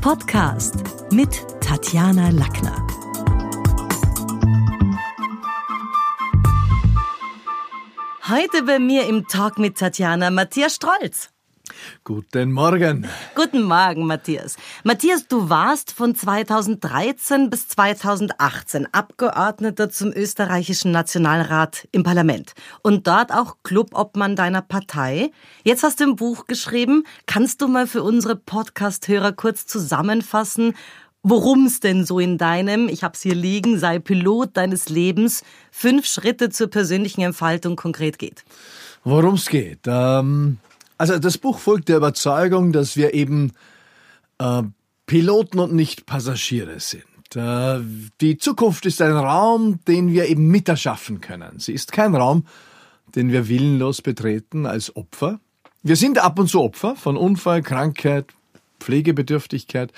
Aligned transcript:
Podcast 0.00 0.76
mit 1.12 1.44
Tatjana 1.60 2.30
Lackner. 2.30 2.86
Heute 8.26 8.62
bei 8.62 8.78
mir 8.78 9.06
im 9.06 9.28
Talk 9.28 9.58
mit 9.58 9.76
Tatjana 9.76 10.30
Matthias 10.30 10.76
Strolz. 10.76 11.28
Guten 12.04 12.52
Morgen. 12.52 13.06
Guten 13.34 13.62
Morgen, 13.62 14.06
Matthias. 14.06 14.56
Matthias, 14.84 15.28
du 15.28 15.48
warst 15.48 15.92
von 15.92 16.14
2013 16.14 17.50
bis 17.50 17.68
2018 17.68 18.88
Abgeordneter 18.92 19.90
zum 19.90 20.12
österreichischen 20.12 20.92
Nationalrat 20.92 21.88
im 21.92 22.02
Parlament 22.02 22.54
und 22.82 23.06
dort 23.06 23.32
auch 23.32 23.56
Clubobmann 23.62 24.36
deiner 24.36 24.62
Partei. 24.62 25.30
Jetzt 25.64 25.82
hast 25.82 26.00
du 26.00 26.04
ein 26.04 26.16
Buch 26.16 26.46
geschrieben. 26.46 27.04
Kannst 27.26 27.62
du 27.62 27.68
mal 27.68 27.86
für 27.86 28.02
unsere 28.02 28.36
Podcast-Hörer 28.36 29.32
kurz 29.32 29.66
zusammenfassen, 29.66 30.74
worum 31.22 31.66
es 31.66 31.80
denn 31.80 32.04
so 32.04 32.18
in 32.18 32.38
deinem, 32.38 32.88
ich 32.88 33.04
hab's 33.04 33.22
hier 33.22 33.34
liegen, 33.34 33.78
sei 33.78 33.98
Pilot 33.98 34.56
deines 34.56 34.88
Lebens, 34.88 35.42
fünf 35.70 36.06
Schritte 36.06 36.50
zur 36.50 36.68
persönlichen 36.68 37.22
Entfaltung 37.22 37.76
konkret 37.76 38.18
geht? 38.18 38.44
Worum 39.04 39.34
es 39.34 39.48
geht? 39.48 39.80
Ähm 39.86 40.58
also 41.00 41.18
das 41.18 41.38
Buch 41.38 41.58
folgt 41.58 41.88
der 41.88 41.96
Überzeugung, 41.96 42.72
dass 42.72 42.94
wir 42.94 43.14
eben 43.14 43.52
äh, 44.38 44.62
Piloten 45.06 45.58
und 45.58 45.72
nicht 45.72 46.04
Passagiere 46.04 46.78
sind. 46.78 47.04
Äh, 47.34 47.80
die 48.20 48.36
Zukunft 48.36 48.84
ist 48.84 49.00
ein 49.00 49.16
Raum, 49.16 49.78
den 49.88 50.12
wir 50.12 50.28
eben 50.28 50.48
miterschaffen 50.48 51.22
können. 51.22 51.58
Sie 51.58 51.72
ist 51.72 51.92
kein 51.92 52.14
Raum, 52.14 52.44
den 53.14 53.32
wir 53.32 53.48
willenlos 53.48 54.02
betreten 54.02 54.66
als 54.66 54.94
Opfer. 54.94 55.40
Wir 55.82 55.96
sind 55.96 56.18
ab 56.18 56.38
und 56.38 56.48
zu 56.48 56.60
Opfer 56.60 56.96
von 56.96 57.16
Unfall, 57.16 57.62
Krankheit, 57.62 58.26
Pflegebedürftigkeit, 58.78 59.94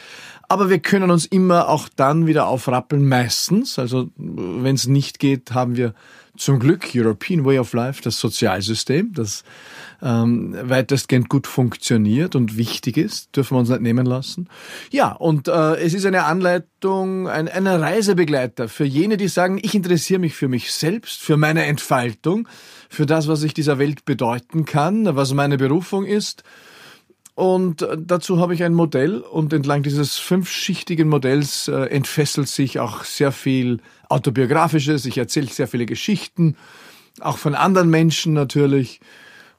aber 0.48 0.70
wir 0.70 0.78
können 0.78 1.10
uns 1.10 1.26
immer 1.26 1.68
auch 1.68 1.88
dann 1.88 2.28
wieder 2.28 2.46
aufrappeln, 2.46 3.08
meistens. 3.08 3.76
Also 3.76 4.10
wenn 4.16 4.76
es 4.76 4.86
nicht 4.86 5.18
geht, 5.18 5.50
haben 5.50 5.76
wir 5.76 5.94
zum 6.36 6.58
Glück 6.58 6.90
European 6.94 7.44
Way 7.44 7.58
of 7.58 7.72
Life, 7.74 8.00
das 8.02 8.18
Sozialsystem, 8.18 9.12
das 9.12 9.44
ähm, 10.00 10.56
weitestgehend 10.62 11.28
gut 11.28 11.46
funktioniert 11.46 12.34
und 12.34 12.56
wichtig 12.56 12.96
ist, 12.96 13.36
dürfen 13.36 13.54
wir 13.54 13.60
uns 13.60 13.68
nicht 13.68 13.82
nehmen 13.82 14.06
lassen. 14.06 14.48
Ja, 14.90 15.12
und 15.12 15.48
äh, 15.48 15.76
es 15.76 15.94
ist 15.94 16.06
eine 16.06 16.24
Anleitung, 16.24 17.28
ein, 17.28 17.48
ein 17.48 17.66
Reisebegleiter 17.66 18.68
für 18.68 18.84
jene, 18.84 19.16
die 19.16 19.28
sagen, 19.28 19.58
ich 19.62 19.74
interessiere 19.74 20.20
mich 20.20 20.34
für 20.34 20.48
mich 20.48 20.72
selbst, 20.72 21.20
für 21.20 21.36
meine 21.36 21.64
Entfaltung, 21.66 22.48
für 22.88 23.06
das, 23.06 23.28
was 23.28 23.42
ich 23.42 23.54
dieser 23.54 23.78
Welt 23.78 24.04
bedeuten 24.04 24.64
kann, 24.64 25.14
was 25.14 25.34
meine 25.34 25.58
Berufung 25.58 26.06
ist. 26.06 26.42
Und 27.34 27.82
äh, 27.82 27.96
dazu 27.98 28.40
habe 28.40 28.54
ich 28.54 28.62
ein 28.62 28.74
Modell 28.74 29.20
und 29.20 29.52
entlang 29.52 29.82
dieses 29.82 30.18
fünfschichtigen 30.18 31.08
Modells 31.08 31.68
äh, 31.68 31.86
entfesselt 31.86 32.48
sich 32.48 32.78
auch 32.78 33.04
sehr 33.04 33.32
viel 33.32 33.80
autobiografisches. 34.12 35.06
Ich 35.06 35.18
erzähle 35.18 35.48
sehr 35.48 35.68
viele 35.68 35.86
Geschichten, 35.86 36.56
auch 37.20 37.38
von 37.38 37.54
anderen 37.54 37.90
Menschen 37.90 38.32
natürlich. 38.32 39.00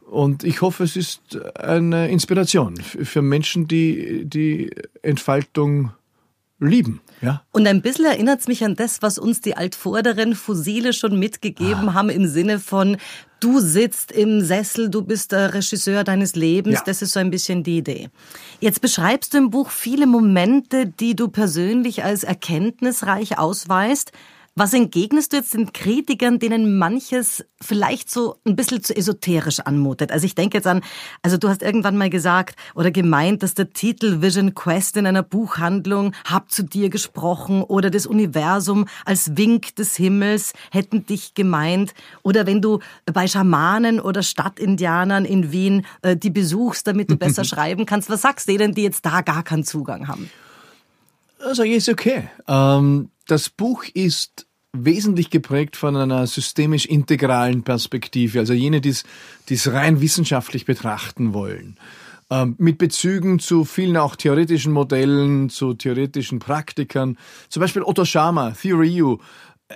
Und 0.10 0.44
ich 0.44 0.62
hoffe, 0.62 0.84
es 0.84 0.96
ist 0.96 1.40
eine 1.56 2.10
Inspiration 2.10 2.76
für 2.78 3.22
Menschen, 3.22 3.68
die 3.68 4.26
die 4.26 4.70
Entfaltung 5.02 5.92
lieben. 6.60 7.02
Ja. 7.22 7.44
Und 7.52 7.68
ein 7.68 7.82
bisschen 7.82 8.06
erinnert 8.06 8.42
es 8.42 8.48
mich 8.48 8.64
an 8.64 8.76
das, 8.76 9.02
was 9.02 9.18
uns 9.18 9.42
die 9.42 9.56
altvorderen 9.56 10.36
Fossile 10.36 10.94
schon 10.94 11.18
mitgegeben 11.20 11.90
ah. 11.90 11.94
haben 11.94 12.10
im 12.10 12.28
Sinne 12.28 12.60
von, 12.60 12.98
du 13.40 13.60
sitzt 13.60 14.12
im 14.12 14.42
Sessel, 14.42 14.90
du 14.90 15.02
bist 15.04 15.32
der 15.32 15.54
Regisseur 15.54 16.04
deines 16.04 16.36
Lebens. 16.36 16.76
Ja. 16.76 16.84
Das 16.86 17.02
ist 17.02 17.14
so 17.14 17.20
ein 17.20 17.32
bisschen 17.32 17.64
die 17.64 17.78
Idee. 17.78 18.10
Jetzt 18.60 18.82
beschreibst 18.82 19.34
du 19.34 19.38
im 19.38 19.50
Buch 19.50 19.70
viele 19.70 20.08
Momente, 20.08 20.88
die 20.88 21.16
du 21.16 21.28
persönlich 21.28 22.04
als 22.04 22.24
erkenntnisreich 22.24 23.38
ausweist. 23.38 24.12
Was 24.56 24.72
entgegnest 24.72 25.34
du 25.34 25.38
jetzt 25.38 25.56
den 25.56 25.74
Kritikern, 25.74 26.38
denen 26.38 26.78
manches 26.78 27.44
vielleicht 27.60 28.12
so 28.12 28.36
ein 28.46 28.56
bisschen 28.56 28.84
zu 28.84 28.96
esoterisch 28.96 29.60
anmutet? 29.62 30.12
Also 30.12 30.28
ich 30.28 30.36
denke 30.36 30.58
jetzt 30.58 30.68
an, 30.68 30.82
also 31.24 31.38
du 31.38 31.50
hast 31.50 31.64
irgendwann 31.64 31.98
mal 31.98 32.12
gesagt 32.12 32.56
oder 32.76 32.92
gemeint, 32.92 33.42
dass 33.42 33.56
der 33.56 33.72
Titel 33.72 34.22
Vision 34.22 34.54
Quest 34.54 34.96
in 34.96 35.08
einer 35.08 35.24
Buchhandlung 35.24 36.14
Hab 36.26 36.52
zu 36.52 36.62
dir 36.62 36.92
gesprochen 36.92 37.64
oder 37.64 37.90
das 37.90 38.06
Universum 38.06 38.86
als 39.06 39.36
Wink 39.36 39.76
des 39.76 39.96
Himmels 39.96 40.54
hätten 40.70 41.08
dich 41.08 41.34
gemeint. 41.34 41.96
Oder 42.22 42.46
wenn 42.46 42.62
du 42.62 42.78
bei 43.12 43.26
Schamanen 43.26 44.00
oder 44.00 44.22
Stadtindianern 44.22 45.26
in 45.26 45.52
Wien 45.52 45.84
äh, 46.04 46.16
die 46.16 46.30
besuchst, 46.30 46.86
damit 46.86 47.10
du 47.10 47.18
besser 47.18 47.44
schreiben 47.44 47.88
kannst, 47.88 48.08
was 48.12 48.22
sagst 48.22 48.48
du 48.48 48.56
denen, 48.56 48.76
die 48.76 48.84
jetzt 48.84 49.04
da 49.04 49.22
gar 49.22 49.42
keinen 49.42 49.64
Zugang 49.64 50.08
haben? 50.08 50.30
Also 51.46 51.64
ist 51.64 51.90
okay. 51.90 52.30
Ähm, 52.48 53.10
das 53.28 53.50
Buch 53.50 53.84
ist 53.94 54.48
wesentlich 54.72 55.30
geprägt 55.30 55.76
von 55.76 55.96
einer 55.96 56.26
systemisch 56.26 56.86
integralen 56.86 57.64
Perspektive, 57.64 58.40
also 58.40 58.54
jene, 58.54 58.82
die 58.82 58.90
es 58.90 59.74
rein 59.74 60.02
wissenschaftlich 60.02 60.66
betrachten 60.66 61.34
wollen. 61.34 61.78
Ähm, 62.30 62.56
mit 62.58 62.78
Bezügen 62.78 63.40
zu 63.40 63.66
vielen 63.66 63.98
auch 63.98 64.16
theoretischen 64.16 64.72
Modellen, 64.72 65.50
zu 65.50 65.74
theoretischen 65.74 66.40
Praktikern. 66.40 67.18
Zum 67.50 67.62
Beispiel 67.62 67.84
Otto 67.84 68.06
Schama, 68.06 68.52
Theory 68.52 69.02
U, 69.04 69.20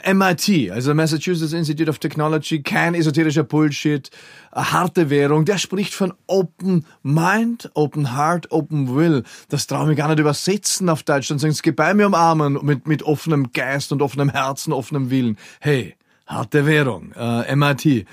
MIT, 0.06 0.72
also 0.72 0.94
Massachusetts 0.94 1.54
Institute 1.54 1.90
of 1.90 2.00
Technology, 2.00 2.62
kein 2.62 2.96
esoterischer 2.96 3.44
Bullshit, 3.44 4.10
harte 4.54 5.10
Währung, 5.10 5.46
der 5.46 5.58
spricht 5.58 5.94
von 5.94 6.14
Open 6.28 6.86
Mind, 7.04 7.70
Open 7.74 8.16
Heart, 8.16 8.52
Open 8.52 8.96
Will. 8.96 9.24
Das 9.50 9.68
traue 9.68 9.92
ich 9.92 9.98
gar 9.98 10.08
nicht 10.10 10.20
übersetzen 10.20 10.90
auf 10.90 11.04
Deutsch, 11.04 11.30
dann 11.30 11.40
sagen 11.40 11.54
sie, 11.54 11.62
geh 11.62 11.72
bei 11.72 11.94
mir 11.94 12.08
umarmen 12.08 12.60
mit, 12.64 12.88
mit 12.88 13.04
offenem 13.04 13.52
Geist 13.52 13.92
und 13.92 14.02
offenem 14.02 14.30
Herzen, 14.30 14.74
offenem 14.74 15.10
Willen. 15.10 15.38
Hey, 15.60 15.96
harte 16.26 16.66
Währung, 16.66 17.14
äh, 17.14 17.56
MIT. 17.56 18.06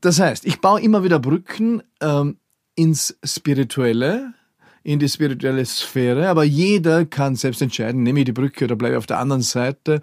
Das 0.00 0.20
heißt, 0.20 0.44
ich 0.44 0.60
baue 0.60 0.80
immer 0.80 1.04
wieder 1.04 1.18
Brücken 1.18 1.82
ähm, 2.00 2.38
ins 2.74 3.18
Spirituelle, 3.24 4.34
in 4.82 4.98
die 4.98 5.08
spirituelle 5.08 5.64
Sphäre, 5.64 6.28
aber 6.28 6.44
jeder 6.44 7.04
kann 7.04 7.36
selbst 7.36 7.60
entscheiden, 7.60 8.02
nehme 8.02 8.20
ich 8.20 8.26
die 8.26 8.32
Brücke 8.32 8.64
oder 8.64 8.76
bleibe 8.76 8.94
ich 8.94 8.98
auf 8.98 9.06
der 9.06 9.18
anderen 9.18 9.42
Seite. 9.42 10.00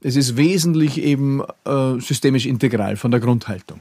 Es 0.00 0.16
ist 0.16 0.36
wesentlich 0.36 1.00
eben 1.00 1.42
äh, 1.64 2.00
systemisch 2.00 2.46
integral 2.46 2.96
von 2.96 3.10
der 3.10 3.20
Grundhaltung. 3.20 3.80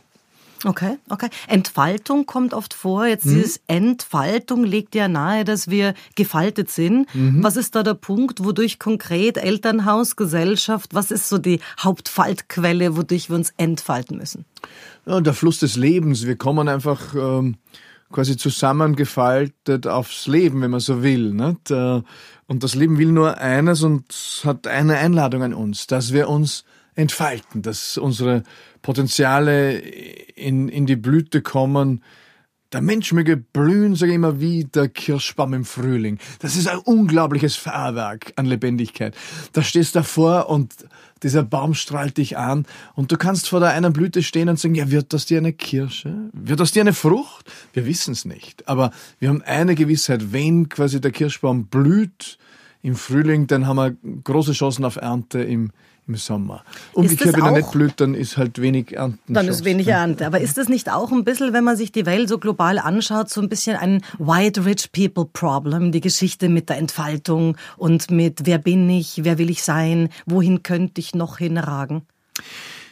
Okay, 0.63 0.97
okay. 1.09 1.29
Entfaltung 1.47 2.25
kommt 2.25 2.53
oft 2.53 2.73
vor. 2.73 3.05
Jetzt 3.05 3.25
mhm. 3.25 3.35
dieses 3.35 3.61
Entfaltung 3.67 4.63
legt 4.63 4.95
ja 4.95 5.07
nahe, 5.07 5.43
dass 5.43 5.69
wir 5.69 5.93
gefaltet 6.15 6.71
sind. 6.71 7.13
Mhm. 7.13 7.43
Was 7.43 7.55
ist 7.55 7.75
da 7.75 7.83
der 7.83 7.93
Punkt, 7.93 8.43
wodurch 8.43 8.79
konkret 8.79 9.37
Elternhaus, 9.37 10.15
Gesellschaft, 10.15 10.95
was 10.95 11.11
ist 11.11 11.29
so 11.29 11.37
die 11.37 11.59
Hauptfaltquelle, 11.79 12.97
wodurch 12.97 13.29
wir 13.29 13.35
uns 13.35 13.53
entfalten 13.57 14.17
müssen? 14.17 14.45
Ja, 15.05 15.21
der 15.21 15.33
Fluss 15.33 15.59
des 15.59 15.75
Lebens. 15.75 16.25
Wir 16.25 16.35
kommen 16.35 16.67
einfach 16.67 17.13
ähm, 17.13 17.57
quasi 18.15 18.37
zusammengefaltet 18.37 19.87
aufs 19.87 20.25
Leben, 20.25 20.61
wenn 20.61 20.71
man 20.71 20.79
so 20.79 21.03
will. 21.03 21.33
Nicht? 21.33 21.69
Äh, 21.69 22.01
und 22.47 22.63
das 22.63 22.73
Leben 22.73 22.97
will 22.97 23.11
nur 23.11 23.39
eines 23.39 23.83
und 23.83 24.05
hat 24.45 24.67
eine 24.67 24.97
Einladung 24.97 25.43
an 25.43 25.53
uns, 25.53 25.85
dass 25.85 26.13
wir 26.13 26.29
uns 26.29 26.63
entfalten, 26.95 27.61
dass 27.61 27.97
unsere 27.97 28.43
Potenziale 28.81 29.79
in, 29.79 30.69
in 30.69 30.85
die 30.85 30.95
Blüte 30.95 31.41
kommen, 31.41 32.03
der 32.71 32.81
Mensch 32.81 33.13
möge 33.13 33.37
blühen, 33.37 33.95
sage 33.95 34.11
ich 34.11 34.15
immer, 34.15 34.39
wie 34.39 34.65
der 34.65 34.89
Kirschbaum 34.89 35.53
im 35.53 35.65
Frühling. 35.65 36.17
Das 36.39 36.55
ist 36.55 36.67
ein 36.67 36.79
unglaubliches 36.79 37.55
Feuerwerk 37.55 38.33
an 38.35 38.45
Lebendigkeit. 38.45 39.15
Da 39.53 39.61
stehst 39.61 39.95
du 39.95 39.99
davor 39.99 40.49
und 40.49 40.73
dieser 41.23 41.43
Baum 41.43 41.73
strahlt 41.73 42.17
dich 42.17 42.37
an 42.37 42.65
und 42.93 43.11
du 43.11 43.17
kannst 43.17 43.49
vor 43.49 43.59
der 43.59 43.69
einen 43.69 43.93
Blüte 43.93 44.23
stehen 44.23 44.49
und 44.49 44.59
sagen, 44.59 44.75
ja, 44.75 44.91
wird 44.91 45.13
das 45.13 45.25
dir 45.25 45.37
eine 45.37 45.53
Kirsche? 45.53 46.29
Wird 46.33 46.59
das 46.59 46.71
dir 46.71 46.81
eine 46.81 46.93
Frucht? 46.93 47.49
Wir 47.73 47.85
wissen 47.85 48.11
es 48.11 48.25
nicht. 48.25 48.67
Aber 48.67 48.91
wir 49.19 49.29
haben 49.29 49.41
eine 49.43 49.75
Gewissheit, 49.75 50.33
wenn 50.33 50.69
quasi 50.69 50.99
der 50.99 51.11
Kirschbaum 51.11 51.67
blüht 51.67 52.37
im 52.81 52.95
Frühling, 52.95 53.47
dann 53.47 53.65
haben 53.65 53.77
wir 53.77 53.95
große 54.23 54.51
Chancen 54.51 54.85
auf 54.85 54.97
Ernte 54.97 55.41
im, 55.41 55.71
im 56.07 56.15
Sommer. 56.15 56.63
Umgekehrt, 56.93 57.35
wenn 57.35 57.45
er 57.45 57.51
nicht 57.51 57.71
blüht, 57.71 57.93
dann 57.97 58.13
ist 58.13 58.37
halt 58.37 58.61
wenig 58.61 58.93
Ernte. 58.93 59.19
Dann 59.27 59.47
ist 59.47 59.65
wenig 59.65 59.87
Ernte. 59.87 60.25
Aber 60.25 60.39
ist 60.39 60.57
das 60.57 60.69
nicht 60.69 60.91
auch 60.91 61.11
ein 61.11 61.23
bisschen, 61.23 61.53
wenn 61.53 61.63
man 61.63 61.77
sich 61.77 61.91
die 61.91 62.05
Welt 62.05 62.29
so 62.29 62.37
global 62.37 62.79
anschaut, 62.79 63.29
so 63.29 63.41
ein 63.41 63.49
bisschen 63.49 63.75
ein 63.75 64.01
White 64.19 64.65
Rich 64.65 64.91
People 64.91 65.25
Problem, 65.25 65.91
die 65.91 66.01
Geschichte 66.01 66.49
mit 66.49 66.69
der 66.69 66.77
Entfaltung 66.77 67.57
und 67.77 68.11
mit 68.11 68.45
wer 68.45 68.57
bin 68.57 68.89
ich, 68.89 69.23
wer 69.23 69.37
will 69.37 69.49
ich 69.49 69.63
sein, 69.63 70.09
wohin 70.25 70.63
könnte 70.63 71.01
ich 71.01 71.15
noch 71.15 71.37
hinragen? 71.37 72.03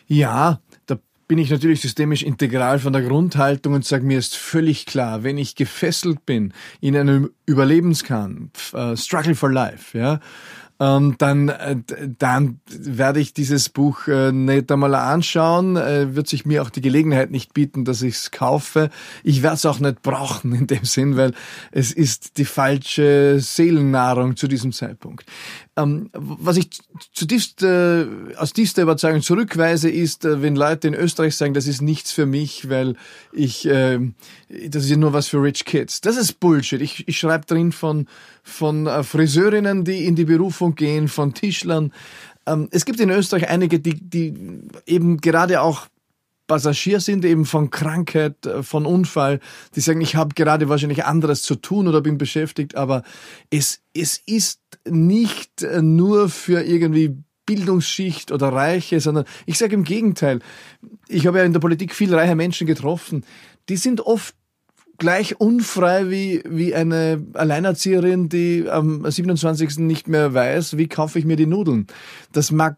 Ja, 0.08 0.60
da 0.86 0.98
bin 1.28 1.38
ich 1.38 1.50
natürlich 1.50 1.82
systemisch 1.82 2.24
integral 2.24 2.80
von 2.80 2.94
der 2.94 3.02
Grundhaltung 3.02 3.74
und 3.74 3.86
sage 3.86 4.06
mir 4.06 4.20
ist 4.20 4.36
völlig 4.36 4.86
klar, 4.86 5.24
wenn 5.24 5.38
ich 5.38 5.56
gefesselt 5.56 6.26
bin 6.26 6.54
in 6.82 6.96
einem 6.96 7.32
Überlebenskampf, 7.46 8.74
uh, 8.74 8.96
Struggle 8.96 9.36
for 9.36 9.52
Life, 9.52 9.98
ja, 9.98 10.20
ähm, 10.84 11.16
dann, 11.18 11.48
äh, 11.48 11.78
dann 12.20 12.60
werde 12.68 13.22
ich 13.22 13.34
dieses 13.34 13.70
Buch 13.70 14.08
äh, 14.08 14.34
nicht 14.34 14.70
einmal 14.70 14.96
anschauen, 14.96 15.78
äh, 15.78 16.14
wird 16.14 16.28
sich 16.28 16.46
mir 16.46 16.62
auch 16.62 16.70
die 16.70 16.82
Gelegenheit 16.82 17.32
nicht 17.32 17.54
bieten, 17.54 17.86
dass 17.86 18.02
ich 18.02 18.16
es 18.16 18.32
kaufe. 18.32 18.90
Ich 19.24 19.44
werde 19.44 19.56
es 19.56 19.66
auch 19.66 19.80
nicht 19.80 20.02
brauchen 20.02 20.54
in 20.54 20.68
dem 20.68 20.84
Sinn, 20.84 21.16
weil 21.16 21.34
es 21.72 21.94
ist 21.94 22.38
die 22.38 22.44
falsche 22.44 23.40
Seelennahrung 23.40 24.36
zu 24.36 24.50
diesem 24.50 24.74
Zeitpunkt. 24.74 25.26
Ähm, 25.76 26.10
was 26.14 26.58
ich 26.58 26.70
zutiefst 27.14 27.64
äh, 27.64 28.06
aus 28.38 28.54
tiefster 28.54 28.84
Überzeugung 28.84 29.24
zurückweise, 29.24 29.90
ist, 29.90 30.24
äh, 30.24 30.42
wenn 30.44 30.56
Leute 30.56 30.88
in 30.88 30.94
Österreich 30.94 31.36
sagen, 31.36 31.56
das 31.56 31.66
ist 31.66 31.82
nichts 31.82 32.12
für 32.12 32.28
mich, 32.28 32.70
weil 32.70 32.96
ich, 33.32 33.66
äh, 33.66 34.00
das 34.68 34.84
ist 34.84 34.92
ja 34.92 34.98
nur 34.98 35.14
was 35.14 35.30
für 35.30 35.42
Rich 35.42 35.66
Kids. 35.66 36.02
Das 36.02 36.16
ist 36.16 36.40
Bullshit. 36.40 36.80
Ich, 36.80 37.08
ich 37.08 37.18
schreibe 37.18 37.48
drin 37.48 37.72
von, 37.72 38.08
von 38.44 38.86
äh, 38.86 39.02
Friseurinnen, 39.02 39.84
die 39.84 40.06
in 40.06 40.16
die 40.16 40.26
Berufung 40.26 40.73
gehen, 40.76 41.08
von 41.08 41.34
Tischlern. 41.34 41.94
Ähm, 42.46 42.68
es 42.72 42.86
gibt 42.86 43.00
in 43.00 43.10
Österreich 43.10 43.50
einige, 43.50 43.80
die, 43.80 43.96
die 43.96 44.34
eben 44.86 45.18
gerade 45.18 45.62
auch 45.62 45.88
Passagier 46.48 47.00
sind, 47.00 47.24
eben 47.24 47.46
von 47.46 47.70
Krankheit, 47.70 48.46
äh, 48.46 48.64
von 48.64 48.86
Unfall, 48.86 49.40
die 49.76 49.82
sagen, 49.82 50.02
ich 50.02 50.16
habe 50.16 50.36
gerade 50.36 50.70
wahrscheinlich 50.70 51.06
anderes 51.06 51.42
zu 51.42 51.56
tun 51.56 51.88
oder 51.88 52.02
bin 52.02 52.18
beschäftigt, 52.18 52.76
aber 52.76 53.04
es, 53.50 53.82
es 53.94 54.22
ist 54.26 54.60
nicht 54.88 55.64
äh, 55.64 55.82
nur 55.82 56.30
für 56.30 56.62
irgendwie 56.62 57.18
Bildungsschicht 57.46 58.32
oder 58.32 58.50
Reiche, 58.50 59.00
sondern 59.00 59.26
ich 59.46 59.58
sage 59.58 59.76
im 59.76 59.84
Gegenteil, 59.84 60.40
ich 61.08 61.28
habe 61.28 61.40
ja 61.40 61.44
in 61.44 61.54
der 61.54 61.60
Politik 61.60 61.94
viel 61.94 62.14
reiche 62.14 62.36
Menschen 62.36 62.68
getroffen, 62.68 63.26
die 63.70 63.78
sind 63.78 64.02
oft 64.02 64.36
gleich 64.98 65.40
unfrei 65.40 66.10
wie, 66.10 66.44
wie 66.48 66.76
eine 66.76 67.26
Alleinerzieherin, 67.34 68.30
die 68.30 68.70
am 68.70 69.10
27. 69.10 69.80
nicht 69.80 70.08
mehr 70.08 70.34
weiß, 70.34 70.78
wie 70.78 70.88
kaufe 70.88 71.20
ich 71.20 71.26
mir 71.26 71.36
die 71.36 71.48
Nudeln. 71.48 71.88
Das 72.32 72.52
mag 72.52 72.78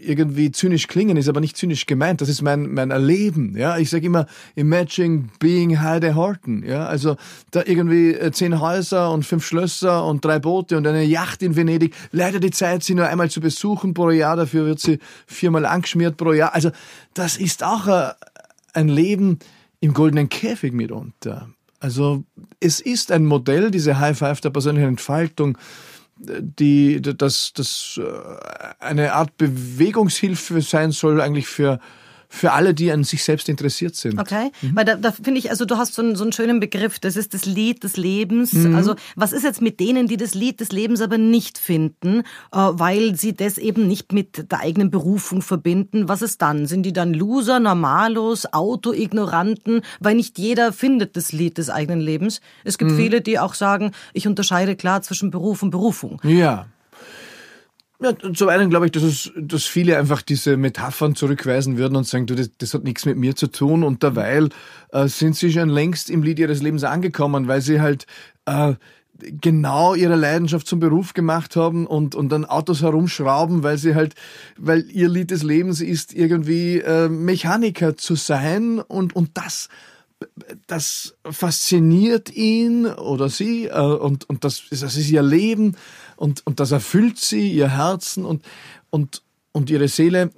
irgendwie 0.00 0.50
zynisch 0.52 0.86
klingen, 0.86 1.16
ist 1.16 1.28
aber 1.28 1.40
nicht 1.40 1.56
zynisch 1.56 1.86
gemeint. 1.86 2.20
Das 2.20 2.28
ist 2.28 2.42
mein, 2.42 2.72
mein 2.72 2.90
Erleben. 2.90 3.56
Ja, 3.56 3.78
ich 3.78 3.90
sage 3.90 4.06
immer, 4.06 4.26
imagine 4.54 5.28
being 5.38 5.80
Heide 5.80 6.14
Horton. 6.14 6.62
Ja, 6.64 6.86
also 6.86 7.16
da 7.50 7.62
irgendwie 7.64 8.14
äh, 8.14 8.32
zehn 8.32 8.60
Häuser 8.60 9.10
und 9.10 9.24
fünf 9.24 9.44
Schlösser 9.44 10.04
und 10.04 10.24
drei 10.24 10.38
Boote 10.38 10.76
und 10.76 10.86
eine 10.86 11.04
Yacht 11.04 11.42
in 11.42 11.56
Venedig. 11.56 11.94
Leider 12.12 12.40
die 12.40 12.50
Zeit, 12.50 12.84
sie 12.84 12.94
nur 12.94 13.06
einmal 13.06 13.30
zu 13.30 13.40
besuchen 13.40 13.94
pro 13.94 14.10
Jahr. 14.10 14.36
Dafür 14.36 14.66
wird 14.66 14.80
sie 14.80 14.98
viermal 15.26 15.66
angeschmiert 15.66 16.16
pro 16.16 16.32
Jahr. 16.32 16.54
Also 16.54 16.70
das 17.14 17.36
ist 17.36 17.64
auch 17.64 17.86
äh, 17.88 18.12
ein 18.72 18.88
Leben 18.88 19.38
im 19.80 19.94
goldenen 19.94 20.28
Käfig 20.28 20.72
mitunter. 20.72 21.48
Also 21.80 22.24
es 22.60 22.80
ist 22.80 23.12
ein 23.12 23.24
Modell, 23.24 23.70
diese 23.70 24.00
High 24.00 24.18
Five 24.18 24.40
der 24.40 24.50
persönlichen 24.50 24.88
Entfaltung, 24.88 25.56
die, 26.18 27.00
das, 27.00 27.52
das 27.54 28.00
äh, 28.02 28.84
eine 28.84 29.12
Art 29.12 29.36
Bewegungshilfe 29.36 30.60
sein 30.62 30.90
soll 30.90 31.20
eigentlich 31.20 31.46
für 31.46 31.78
für 32.28 32.52
alle, 32.52 32.74
die 32.74 32.92
an 32.92 33.04
sich 33.04 33.24
selbst 33.24 33.48
interessiert 33.48 33.96
sind. 33.96 34.20
Okay, 34.20 34.50
mhm. 34.60 34.76
weil 34.76 34.84
da, 34.84 34.96
da 34.96 35.12
finde 35.12 35.38
ich, 35.38 35.50
also 35.50 35.64
du 35.64 35.78
hast 35.78 35.94
so 35.94 36.02
einen, 36.02 36.14
so 36.14 36.24
einen 36.24 36.32
schönen 36.32 36.60
Begriff, 36.60 36.98
das 36.98 37.16
ist 37.16 37.32
das 37.32 37.46
Lied 37.46 37.82
des 37.84 37.96
Lebens. 37.96 38.52
Mhm. 38.52 38.74
Also 38.74 38.94
was 39.16 39.32
ist 39.32 39.44
jetzt 39.44 39.62
mit 39.62 39.80
denen, 39.80 40.06
die 40.06 40.18
das 40.18 40.34
Lied 40.34 40.60
des 40.60 40.70
Lebens 40.70 41.00
aber 41.00 41.16
nicht 41.16 41.58
finden, 41.58 42.20
äh, 42.52 42.58
weil 42.58 43.16
sie 43.16 43.34
das 43.34 43.56
eben 43.56 43.88
nicht 43.88 44.12
mit 44.12 44.50
der 44.52 44.60
eigenen 44.60 44.90
Berufung 44.90 45.40
verbinden? 45.40 46.08
Was 46.08 46.20
ist 46.20 46.42
dann? 46.42 46.66
Sind 46.66 46.84
die 46.84 46.92
dann 46.92 47.14
Loser, 47.14 47.60
Normalos, 47.60 48.52
Autoignoranten? 48.52 49.80
Weil 50.00 50.16
nicht 50.16 50.38
jeder 50.38 50.72
findet 50.72 51.16
das 51.16 51.32
Lied 51.32 51.56
des 51.56 51.70
eigenen 51.70 52.00
Lebens. 52.00 52.40
Es 52.64 52.76
gibt 52.76 52.90
mhm. 52.90 52.96
viele, 52.96 53.20
die 53.22 53.38
auch 53.38 53.54
sagen, 53.54 53.92
ich 54.12 54.26
unterscheide 54.26 54.76
klar 54.76 55.00
zwischen 55.02 55.30
Beruf 55.30 55.62
und 55.62 55.70
Berufung. 55.70 56.20
Ja. 56.24 56.66
Ja, 58.00 58.12
zum 58.16 58.48
einen 58.48 58.70
glaube 58.70 58.86
ich, 58.86 58.92
dass, 58.92 59.02
es, 59.02 59.32
dass 59.36 59.64
viele 59.64 59.98
einfach 59.98 60.22
diese 60.22 60.56
Metaphern 60.56 61.16
zurückweisen 61.16 61.78
würden 61.78 61.96
und 61.96 62.06
sagen, 62.06 62.26
du, 62.26 62.36
das, 62.36 62.50
das 62.56 62.72
hat 62.72 62.84
nichts 62.84 63.04
mit 63.06 63.16
mir 63.16 63.34
zu 63.34 63.48
tun. 63.48 63.82
Und 63.82 64.04
derweil 64.04 64.50
äh, 64.92 65.08
sind 65.08 65.34
sie 65.34 65.50
schon 65.50 65.68
längst 65.68 66.08
im 66.08 66.22
Lied 66.22 66.38
ihres 66.38 66.62
Lebens 66.62 66.84
angekommen, 66.84 67.48
weil 67.48 67.60
sie 67.60 67.80
halt 67.80 68.06
äh, 68.46 68.74
genau 69.18 69.96
ihre 69.96 70.14
Leidenschaft 70.14 70.68
zum 70.68 70.78
Beruf 70.78 71.12
gemacht 71.12 71.56
haben 71.56 71.88
und, 71.88 72.14
und 72.14 72.28
dann 72.28 72.44
Autos 72.44 72.82
herumschrauben, 72.82 73.64
weil 73.64 73.78
sie 73.78 73.96
halt, 73.96 74.14
weil 74.56 74.88
ihr 74.92 75.08
Lied 75.08 75.32
des 75.32 75.42
Lebens 75.42 75.80
ist, 75.80 76.14
irgendwie 76.14 76.78
äh, 76.78 77.08
Mechaniker 77.08 77.96
zu 77.96 78.14
sein 78.14 78.78
und, 78.78 79.16
und 79.16 79.30
das 79.34 79.68
das 80.66 81.14
fasziniert 81.30 82.34
ihn 82.34 82.86
oder 82.86 83.28
sie 83.28 83.66
äh, 83.66 83.78
und, 83.80 84.28
und 84.28 84.42
das, 84.44 84.64
das 84.70 84.96
ist 84.96 85.10
ihr 85.10 85.22
Leben 85.22 85.76
und, 86.18 86.44
und 86.46 86.60
das 86.60 86.72
erfüllt 86.72 87.18
sie, 87.18 87.52
ihr 87.52 87.70
Herzen 87.70 88.24
und, 88.24 88.44
und, 88.90 89.22
und 89.52 89.70
ihre 89.70 89.88
Seele 89.88 90.30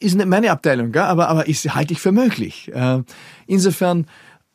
ist 0.00 0.16
nicht 0.16 0.26
meine 0.26 0.50
Abteilung, 0.50 0.90
gell? 0.90 1.02
aber, 1.02 1.28
aber 1.28 1.48
ist, 1.48 1.74
halte 1.74 1.92
ich 1.92 2.00
für 2.00 2.12
möglich. 2.12 2.72
Äh, 2.72 3.02
insofern, 3.46 4.06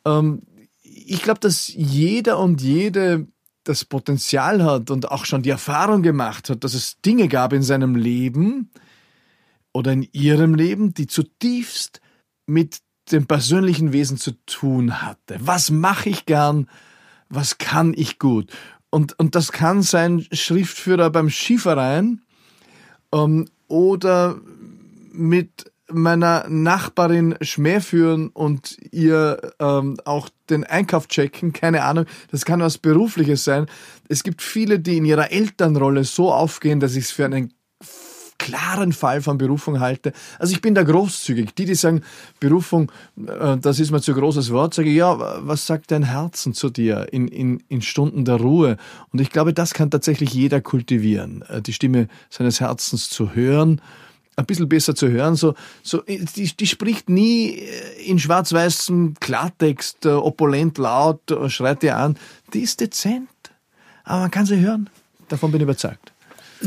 ähm, 0.04 0.42
ich 0.82 1.22
glaube, 1.22 1.40
dass 1.40 1.68
jeder 1.68 2.38
und 2.38 2.60
jede 2.60 3.28
das 3.62 3.84
Potenzial 3.84 4.64
hat 4.64 4.90
und 4.90 5.10
auch 5.10 5.24
schon 5.24 5.42
die 5.42 5.50
Erfahrung 5.50 6.02
gemacht 6.02 6.50
hat, 6.50 6.64
dass 6.64 6.74
es 6.74 7.00
Dinge 7.00 7.28
gab 7.28 7.52
in 7.52 7.62
seinem 7.62 7.94
Leben 7.94 8.70
oder 9.72 9.92
in 9.92 10.08
ihrem 10.12 10.54
Leben, 10.54 10.92
die 10.92 11.06
zutiefst 11.06 12.00
mit 12.46 12.78
dem 13.12 13.26
persönlichen 13.26 13.92
Wesen 13.92 14.18
zu 14.18 14.32
tun 14.46 15.02
hatte. 15.02 15.36
Was 15.38 15.70
mache 15.70 16.10
ich 16.10 16.26
gern? 16.26 16.68
Was 17.28 17.58
kann 17.58 17.94
ich 17.96 18.18
gut? 18.18 18.50
Und, 18.94 19.18
und 19.18 19.34
das 19.34 19.50
kann 19.50 19.82
sein 19.82 20.24
Schriftführer 20.30 21.10
beim 21.10 21.28
Skiverein 21.28 22.20
ähm, 23.12 23.48
oder 23.66 24.36
mit 25.10 25.64
meiner 25.88 26.48
Nachbarin 26.48 27.34
Schmäh 27.40 27.80
führen 27.80 28.28
und 28.28 28.76
ihr 28.92 29.52
ähm, 29.58 29.96
auch 30.04 30.28
den 30.48 30.62
Einkauf 30.62 31.08
checken, 31.08 31.52
keine 31.52 31.82
Ahnung, 31.82 32.06
das 32.30 32.44
kann 32.44 32.60
was 32.60 32.78
Berufliches 32.78 33.42
sein. 33.42 33.66
Es 34.08 34.22
gibt 34.22 34.40
viele, 34.42 34.78
die 34.78 34.98
in 34.98 35.06
ihrer 35.06 35.32
Elternrolle 35.32 36.04
so 36.04 36.32
aufgehen, 36.32 36.78
dass 36.78 36.94
ich 36.94 37.06
es 37.06 37.10
für 37.10 37.24
einen 37.24 37.52
klaren 38.44 38.92
Fall 38.92 39.22
von 39.22 39.38
Berufung 39.38 39.80
halte. 39.80 40.12
Also 40.38 40.52
ich 40.52 40.60
bin 40.60 40.74
da 40.74 40.82
großzügig. 40.82 41.54
Die, 41.54 41.64
die 41.64 41.74
sagen, 41.74 42.02
Berufung, 42.40 42.92
äh, 43.26 43.56
das 43.56 43.80
ist 43.80 43.90
mir 43.90 44.02
zu 44.02 44.12
großes 44.12 44.50
Wort, 44.52 44.74
sage 44.74 44.90
ich, 44.90 44.96
ja, 44.96 45.16
was 45.46 45.66
sagt 45.66 45.90
dein 45.90 46.02
Herzen 46.02 46.52
zu 46.52 46.68
dir 46.68 47.08
in, 47.10 47.28
in, 47.28 47.62
in 47.68 47.80
Stunden 47.80 48.24
der 48.24 48.36
Ruhe? 48.36 48.76
Und 49.12 49.20
ich 49.20 49.30
glaube, 49.30 49.54
das 49.54 49.72
kann 49.72 49.90
tatsächlich 49.90 50.34
jeder 50.34 50.60
kultivieren, 50.60 51.42
äh, 51.48 51.62
die 51.62 51.72
Stimme 51.72 52.08
seines 52.28 52.60
Herzens 52.60 53.08
zu 53.08 53.34
hören 53.34 53.80
ein 54.36 54.46
bisschen 54.46 54.68
besser 54.68 54.96
zu 54.96 55.08
hören. 55.08 55.36
So, 55.36 55.54
so, 55.84 56.02
die, 56.02 56.56
die 56.56 56.66
spricht 56.66 57.08
nie 57.08 57.56
in 58.04 58.18
schwarz-weißem 58.18 59.14
Klartext, 59.20 60.06
äh, 60.06 60.08
opulent 60.08 60.76
laut, 60.76 61.20
schreit 61.46 61.84
ihr 61.84 61.96
an. 61.96 62.18
Die 62.52 62.62
ist 62.62 62.80
dezent. 62.80 63.28
Aber 64.02 64.22
man 64.22 64.32
kann 64.32 64.44
sie 64.44 64.58
hören. 64.58 64.90
Davon 65.28 65.52
bin 65.52 65.60
ich 65.60 65.64
überzeugt. 65.64 66.13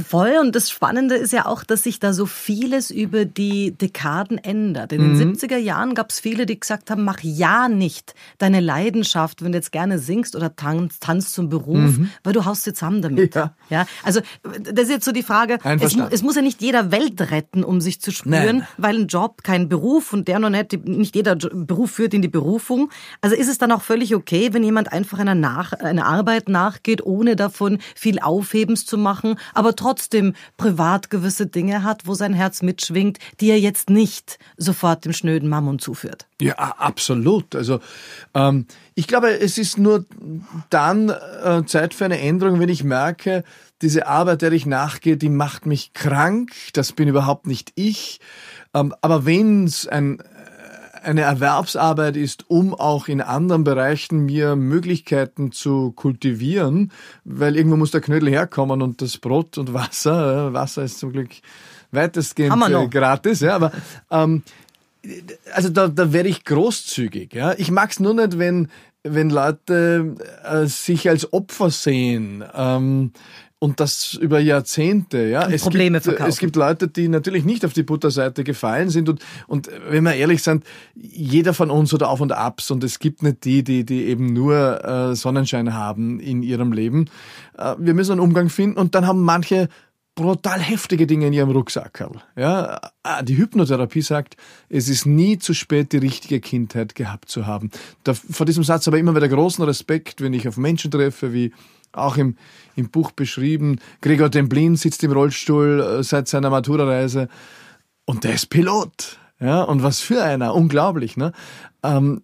Voll. 0.07 0.35
Und 0.39 0.55
das 0.55 0.69
Spannende 0.69 1.15
ist 1.15 1.33
ja 1.33 1.45
auch, 1.45 1.63
dass 1.63 1.83
sich 1.83 1.99
da 1.99 2.13
so 2.13 2.25
vieles 2.25 2.91
über 2.91 3.25
die 3.25 3.71
Dekaden 3.71 4.37
ändert. 4.37 4.91
In 4.91 5.01
den 5.01 5.35
70er 5.35 5.59
mhm. 5.59 5.65
Jahren 5.65 5.95
gab 5.95 6.11
es 6.11 6.19
viele, 6.19 6.45
die 6.45 6.59
gesagt 6.59 6.91
haben, 6.91 7.03
mach 7.03 7.19
ja 7.21 7.69
nicht 7.69 8.13
deine 8.37 8.59
Leidenschaft, 8.59 9.43
wenn 9.43 9.51
du 9.51 9.57
jetzt 9.57 9.71
gerne 9.71 9.99
singst 9.99 10.35
oder 10.35 10.55
tanzt, 10.55 11.03
tanzt 11.03 11.33
zum 11.33 11.49
Beruf, 11.49 11.97
mhm. 11.97 12.11
weil 12.23 12.33
du 12.33 12.45
haust 12.45 12.65
jetzt 12.65 12.79
zusammen 12.79 13.01
damit. 13.01 13.35
Ja. 13.35 13.53
ja. 13.69 13.85
Also 14.03 14.21
das 14.43 14.83
ist 14.83 14.89
jetzt 14.89 15.05
so 15.05 15.11
die 15.11 15.23
Frage, 15.23 15.59
es, 15.63 15.95
es, 15.95 16.23
muss 16.23 16.35
ja 16.35 16.41
nicht 16.41 16.61
jeder 16.61 16.91
Welt 16.91 17.31
retten, 17.31 17.63
um 17.63 17.81
sich 17.81 18.01
zu 18.01 18.11
spüren, 18.11 18.59
Nein. 18.59 18.67
weil 18.77 18.95
ein 18.97 19.07
Job 19.07 19.43
kein 19.43 19.69
Beruf 19.69 20.13
und 20.13 20.27
der 20.27 20.39
noch 20.39 20.49
nicht, 20.49 20.85
nicht 20.87 21.15
jeder 21.15 21.35
Beruf 21.35 21.91
führt 21.91 22.13
in 22.13 22.21
die 22.21 22.27
Berufung. 22.27 22.89
Also 23.21 23.35
ist 23.35 23.47
es 23.47 23.57
dann 23.57 23.71
auch 23.71 23.81
völlig 23.81 24.15
okay, 24.15 24.53
wenn 24.53 24.63
jemand 24.63 24.91
einfach 24.91 25.19
einer, 25.19 25.35
nach, 25.35 25.73
einer 25.73 26.05
Arbeit 26.05 26.49
nachgeht, 26.49 27.05
ohne 27.05 27.35
davon 27.35 27.79
viel 27.95 28.19
Aufhebens 28.19 28.85
zu 28.85 28.97
machen, 28.97 29.39
aber 29.53 29.75
trotzdem 29.77 30.33
privat 30.57 31.09
gewisse 31.09 31.47
Dinge 31.47 31.83
hat, 31.83 32.05
wo 32.05 32.13
sein 32.13 32.33
Herz 32.33 32.61
mitschwingt, 32.61 33.19
die 33.39 33.49
er 33.49 33.59
jetzt 33.59 33.89
nicht 33.89 34.39
sofort 34.57 35.05
dem 35.05 35.13
schnöden 35.13 35.47
Mammon 35.47 35.79
zuführt. 35.79 36.27
Ja, 36.41 36.55
absolut. 36.55 37.55
Also 37.55 37.79
ähm, 38.33 38.65
ich 38.95 39.07
glaube, 39.07 39.29
es 39.39 39.57
ist 39.57 39.77
nur 39.77 40.05
dann 40.69 41.09
äh, 41.09 41.63
Zeit 41.65 41.93
für 41.93 42.05
eine 42.05 42.19
Änderung, 42.19 42.59
wenn 42.59 42.69
ich 42.69 42.83
merke, 42.83 43.43
diese 43.81 44.07
Arbeit, 44.07 44.41
der 44.41 44.51
ich 44.51 44.65
nachgehe, 44.65 45.17
die 45.17 45.29
macht 45.29 45.65
mich 45.65 45.93
krank. 45.93 46.51
Das 46.73 46.91
bin 46.93 47.07
überhaupt 47.07 47.47
nicht 47.47 47.71
ich. 47.75 48.19
Ähm, 48.73 48.93
aber 49.01 49.25
wenn 49.25 49.65
es 49.65 49.87
ein 49.87 50.21
eine 51.07 51.21
Erwerbsarbeit 51.21 52.17
ist, 52.17 52.49
um 52.49 52.73
auch 52.73 53.07
in 53.07 53.21
anderen 53.21 53.63
Bereichen 53.63 54.25
mir 54.25 54.55
Möglichkeiten 54.55 55.51
zu 55.51 55.91
kultivieren, 55.93 56.91
weil 57.23 57.55
irgendwo 57.55 57.77
muss 57.77 57.91
der 57.91 58.01
Knödel 58.01 58.29
herkommen 58.29 58.81
und 58.81 59.01
das 59.01 59.17
Brot 59.17 59.57
und 59.57 59.73
Wasser, 59.73 60.53
Wasser 60.53 60.83
ist 60.83 60.99
zum 60.99 61.13
Glück 61.13 61.29
weitestgehend 61.91 62.61
äh, 62.69 62.87
gratis, 62.87 63.39
ja, 63.39 63.55
aber 63.55 63.71
ähm, 64.11 64.43
also 65.53 65.69
da, 65.69 65.87
da 65.87 66.11
werde 66.11 66.27
ich 66.27 66.43
großzügig. 66.43 67.33
Ja. 67.33 67.53
Ich 67.57 67.71
mag's 67.71 67.99
nur 67.99 68.13
nicht, 68.13 68.37
wenn 68.37 68.67
wenn 69.03 69.29
Leute 69.29 70.15
äh, 70.43 70.65
sich 70.65 71.07
als 71.07 71.31
Opfer 71.31 71.69
sehen. 71.69 72.43
Ähm, 72.53 73.11
und 73.59 73.79
das 73.79 74.13
über 74.13 74.39
Jahrzehnte. 74.39 75.27
Ja, 75.27 75.49
es 75.49 75.63
Probleme 75.63 75.97
gibt, 75.97 76.05
verkaufen. 76.05 76.29
Es 76.29 76.37
gibt 76.37 76.55
Leute, 76.55 76.87
die 76.87 77.07
natürlich 77.07 77.43
nicht 77.43 77.65
auf 77.65 77.73
die 77.73 77.83
Butterseite 77.83 78.43
gefallen 78.43 78.89
sind 78.89 79.09
und 79.09 79.23
und 79.47 79.69
wenn 79.89 80.03
wir 80.03 80.13
ehrlich 80.13 80.43
sind, 80.43 80.63
jeder 80.95 81.53
von 81.53 81.71
uns 81.71 81.93
oder 81.93 82.09
Auf 82.09 82.21
und 82.21 82.31
Abs 82.31 82.69
und 82.71 82.83
es 82.83 82.99
gibt 82.99 83.23
nicht 83.23 83.45
die, 83.45 83.63
die 83.63 83.83
die 83.83 84.05
eben 84.05 84.33
nur 84.33 84.83
äh, 84.85 85.15
Sonnenschein 85.15 85.73
haben 85.73 86.19
in 86.19 86.43
ihrem 86.43 86.71
Leben. 86.71 87.09
Äh, 87.57 87.75
wir 87.79 87.93
müssen 87.93 88.13
einen 88.13 88.21
Umgang 88.21 88.49
finden 88.49 88.77
und 88.77 88.93
dann 88.93 89.07
haben 89.07 89.21
manche 89.21 89.69
brutal 90.17 90.59
heftige 90.59 91.07
Dinge 91.07 91.27
in 91.27 91.33
ihrem 91.33 91.51
Rucksack. 91.51 92.09
Ja, 92.35 92.79
äh, 93.03 93.23
die 93.23 93.37
Hypnotherapie 93.37 94.01
sagt, 94.01 94.35
es 94.67 94.89
ist 94.89 95.05
nie 95.05 95.37
zu 95.37 95.53
spät, 95.53 95.93
die 95.93 95.97
richtige 95.97 96.41
Kindheit 96.41 96.95
gehabt 96.95 97.29
zu 97.29 97.45
haben. 97.45 97.71
Da, 98.03 98.13
vor 98.13 98.45
diesem 98.45 98.63
Satz 98.63 98.87
aber 98.87 98.97
immer 98.97 99.15
wieder 99.15 99.29
großen 99.29 99.63
Respekt, 99.63 100.19
wenn 100.19 100.33
ich 100.33 100.47
auf 100.47 100.57
Menschen 100.57 100.91
treffe, 100.91 101.33
wie 101.33 101.53
auch 101.97 102.17
im, 102.17 102.35
im 102.75 102.89
Buch 102.89 103.11
beschrieben. 103.11 103.79
Gregor 104.01 104.29
Demblin 104.29 104.75
sitzt 104.75 105.03
im 105.03 105.11
Rollstuhl 105.11 105.99
äh, 105.99 106.03
seit 106.03 106.27
seiner 106.27 106.49
Maturareise 106.49 107.27
und 108.05 108.23
der 108.23 108.33
ist 108.33 108.47
Pilot. 108.47 109.17
Ja, 109.39 109.61
und 109.61 109.83
was 109.83 109.99
für 109.99 110.23
einer, 110.23 110.55
unglaublich. 110.55 111.15
Ne? 111.15 111.31
Ähm, 111.83 112.21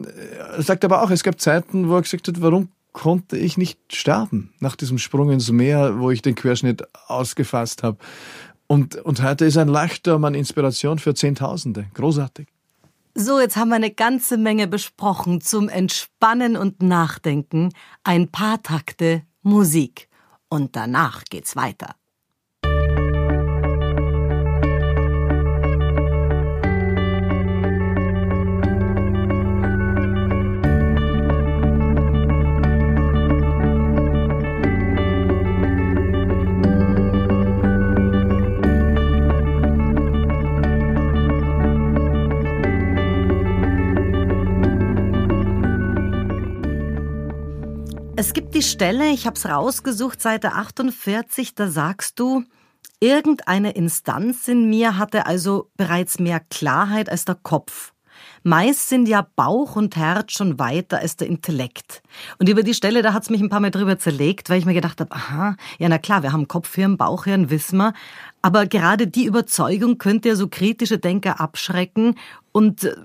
er 0.56 0.64
sagt 0.64 0.84
aber 0.84 1.04
auch, 1.04 1.12
es 1.12 1.24
gab 1.24 1.40
Zeiten, 1.40 1.88
wo 1.88 1.96
er 1.96 2.02
gesagt 2.02 2.28
hat, 2.28 2.42
warum 2.42 2.70
konnte 2.92 3.38
ich 3.38 3.58
nicht 3.58 3.80
sterben 3.92 4.54
nach 4.60 4.76
diesem 4.76 4.98
Sprung 4.98 5.32
ins 5.32 5.52
Meer, 5.52 6.00
wo 6.00 6.12
ich 6.12 6.22
den 6.22 6.36
Querschnitt 6.36 6.84
ausgefasst 7.08 7.84
habe. 7.84 7.98
Und, 8.68 8.96
und 8.96 9.22
heute 9.22 9.46
ist 9.46 9.58
ein 9.58 9.68
Leuchtturm 9.68 10.24
an 10.26 10.36
Inspiration 10.36 11.00
für 11.00 11.14
Zehntausende. 11.14 11.88
Großartig. 11.94 12.48
So, 13.16 13.40
jetzt 13.40 13.58
haben 13.58 13.70
wir 13.70 13.76
eine 13.76 13.92
ganze 13.92 14.38
Menge 14.38 14.68
besprochen 14.68 15.42
zum 15.42 15.70
Entspannen 15.70 16.58
und 16.58 16.82
Nachdenken. 16.82 17.70
Ein 18.04 18.30
paar 18.30 18.64
Takte 18.64 19.22
Musik. 19.46 20.08
Und 20.48 20.76
danach 20.78 21.26
geht's 21.26 21.58
weiter. 21.58 21.96
Es 48.26 48.32
gibt 48.32 48.56
die 48.56 48.64
Stelle, 48.64 49.10
ich 49.10 49.26
habe 49.26 49.36
es 49.36 49.46
rausgesucht, 49.46 50.22
Seite 50.22 50.54
48, 50.54 51.56
da 51.56 51.68
sagst 51.68 52.18
du, 52.22 52.46
irgendeine 53.02 53.72
Instanz 53.72 54.48
in 54.48 54.70
mir 54.70 54.98
hatte 54.98 55.26
also 55.26 55.70
bereits 55.76 56.20
mehr 56.20 56.40
Klarheit 56.40 57.10
als 57.10 57.26
der 57.26 57.36
Kopf. 57.36 57.92
Meist 58.42 58.88
sind 58.88 59.10
ja 59.10 59.28
Bauch 59.36 59.76
und 59.76 59.98
Herz 59.98 60.32
schon 60.32 60.58
weiter 60.58 61.00
als 61.00 61.18
der 61.18 61.28
Intellekt. 61.28 62.02
Und 62.40 62.48
über 62.48 62.64
die 62.64 62.74
Stelle, 62.74 63.02
da 63.02 63.14
hat's 63.14 63.30
mich 63.30 63.42
ein 63.42 63.50
paar 63.50 63.60
Mal 63.60 63.72
drüber 63.72 64.00
zerlegt, 64.00 64.50
weil 64.50 64.60
ich 64.60 64.66
mir 64.66 64.74
gedacht 64.74 65.02
habe, 65.02 65.12
aha, 65.14 65.58
ja 65.78 65.90
na 65.90 65.98
klar, 65.98 66.24
wir 66.24 66.32
haben 66.32 66.48
Kopfhirn, 66.48 66.96
Bauchhirn, 66.96 67.50
wissen 67.50 67.76
wir. 67.76 67.94
Aber 68.42 68.68
gerade 68.68 69.06
die 69.06 69.26
Überzeugung 69.26 69.98
könnte 69.98 70.30
ja 70.30 70.36
so 70.36 70.48
kritische 70.48 70.98
Denker 70.98 71.42
abschrecken 71.42 72.16
und 72.54 72.86
äh, 72.86 72.96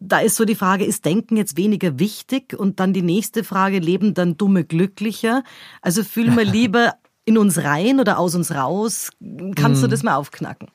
da 0.00 0.20
ist 0.20 0.36
so 0.36 0.46
die 0.46 0.54
Frage, 0.54 0.84
ist 0.84 1.04
Denken 1.04 1.36
jetzt 1.36 1.58
weniger 1.58 1.98
wichtig? 1.98 2.54
Und 2.58 2.80
dann 2.80 2.94
die 2.94 3.02
nächste 3.02 3.44
Frage, 3.44 3.80
leben 3.80 4.14
dann 4.14 4.38
Dumme 4.38 4.64
glücklicher? 4.64 5.42
Also 5.82 6.04
fühlen 6.04 6.36
wir 6.36 6.44
lieber 6.50 6.94
in 7.24 7.36
uns 7.36 7.58
rein 7.58 8.00
oder 8.00 8.18
aus 8.18 8.34
uns 8.34 8.52
raus? 8.52 9.10
Kannst 9.56 9.82
du 9.82 9.88
mhm. 9.88 9.90
das 9.90 10.02
mal 10.02 10.14
aufknacken? 10.14 10.68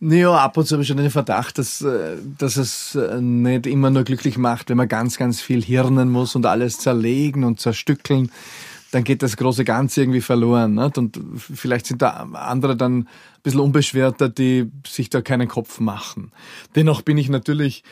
Naja, 0.00 0.32
ab 0.32 0.56
und 0.56 0.66
zu 0.66 0.74
habe 0.74 0.82
ich 0.82 0.88
schon 0.88 0.96
den 0.96 1.10
Verdacht, 1.10 1.58
dass, 1.58 1.82
äh, 1.82 2.16
dass 2.38 2.56
es 2.56 2.94
äh, 2.94 3.20
nicht 3.20 3.66
immer 3.66 3.90
nur 3.90 4.04
glücklich 4.04 4.38
macht, 4.38 4.70
wenn 4.70 4.76
man 4.76 4.88
ganz, 4.88 5.18
ganz 5.18 5.40
viel 5.40 5.62
hirnen 5.62 6.08
muss 6.08 6.36
und 6.36 6.46
alles 6.46 6.78
zerlegen 6.78 7.44
und 7.44 7.60
zerstückeln. 7.60 8.30
Dann 8.90 9.04
geht 9.04 9.22
das 9.22 9.36
große 9.36 9.64
Ganze 9.64 10.02
irgendwie 10.02 10.20
verloren. 10.20 10.74
Nicht? 10.74 10.98
Und 10.98 11.20
vielleicht 11.36 11.86
sind 11.86 12.02
da 12.02 12.28
andere 12.32 12.76
dann 12.76 13.08
bisschen 13.42 13.60
unbeschwerter, 13.60 14.28
die 14.28 14.70
sich 14.86 15.10
da 15.10 15.22
keinen 15.22 15.48
Kopf 15.48 15.80
machen. 15.80 16.32
Dennoch 16.74 17.02
bin 17.02 17.18
ich 17.18 17.28
natürlich 17.28 17.84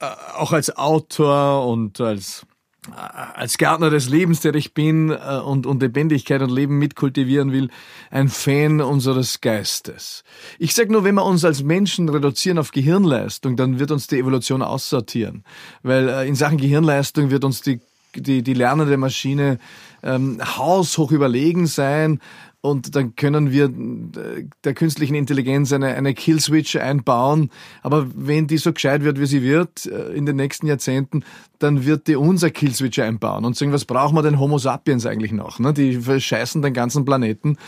äh, 0.00 0.06
auch 0.36 0.52
als 0.52 0.76
Autor 0.76 1.66
und 1.66 2.00
als 2.00 2.46
äh, 2.88 2.90
als 3.34 3.58
Gärtner 3.58 3.90
des 3.90 4.08
Lebens, 4.08 4.40
der 4.40 4.54
ich 4.54 4.74
bin 4.74 5.10
äh, 5.10 5.40
und, 5.44 5.66
und 5.66 5.82
Lebendigkeit 5.82 6.40
und 6.42 6.50
Leben 6.50 6.78
mitkultivieren 6.78 7.52
will, 7.52 7.70
ein 8.10 8.28
Fan 8.28 8.80
unseres 8.80 9.40
Geistes. 9.40 10.24
Ich 10.58 10.74
sage 10.74 10.92
nur, 10.92 11.04
wenn 11.04 11.14
wir 11.14 11.24
uns 11.24 11.44
als 11.44 11.62
Menschen 11.62 12.08
reduzieren 12.08 12.58
auf 12.58 12.70
Gehirnleistung, 12.70 13.56
dann 13.56 13.78
wird 13.78 13.90
uns 13.90 14.06
die 14.06 14.18
Evolution 14.18 14.62
aussortieren. 14.62 15.44
Weil 15.82 16.08
äh, 16.08 16.28
in 16.28 16.34
Sachen 16.34 16.58
Gehirnleistung 16.58 17.30
wird 17.30 17.44
uns 17.44 17.60
die, 17.62 17.80
die, 18.14 18.42
die 18.42 18.54
lernende 18.54 18.96
Maschine 18.96 19.58
ähm, 20.02 20.40
haushoch 20.56 21.10
überlegen 21.10 21.66
sein 21.66 22.20
und 22.60 22.96
dann 22.96 23.14
können 23.14 23.52
wir 23.52 23.66
äh, 23.66 24.44
der 24.64 24.74
künstlichen 24.74 25.14
Intelligenz 25.14 25.72
eine, 25.72 25.94
eine 25.94 26.12
Killswitch 26.12 26.74
einbauen. 26.74 27.50
Aber 27.82 28.08
wenn 28.14 28.48
die 28.48 28.58
so 28.58 28.72
gescheit 28.72 29.04
wird, 29.04 29.20
wie 29.20 29.26
sie 29.26 29.42
wird 29.42 29.86
äh, 29.86 30.12
in 30.12 30.26
den 30.26 30.34
nächsten 30.34 30.66
Jahrzehnten, 30.66 31.24
dann 31.60 31.86
wird 31.86 32.08
die 32.08 32.16
unser 32.16 32.50
Killswitch 32.50 32.98
einbauen 32.98 33.44
und 33.44 33.56
sagen, 33.56 33.72
was 33.72 33.84
brauchen 33.84 34.16
wir 34.16 34.22
denn 34.22 34.40
Homo 34.40 34.58
sapiens 34.58 35.06
eigentlich 35.06 35.30
noch? 35.30 35.60
Ne? 35.60 35.72
Die 35.72 36.00
verscheißen 36.00 36.60
den 36.60 36.72
ganzen 36.72 37.04
Planeten. 37.04 37.58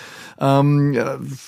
Ähm, 0.41 0.97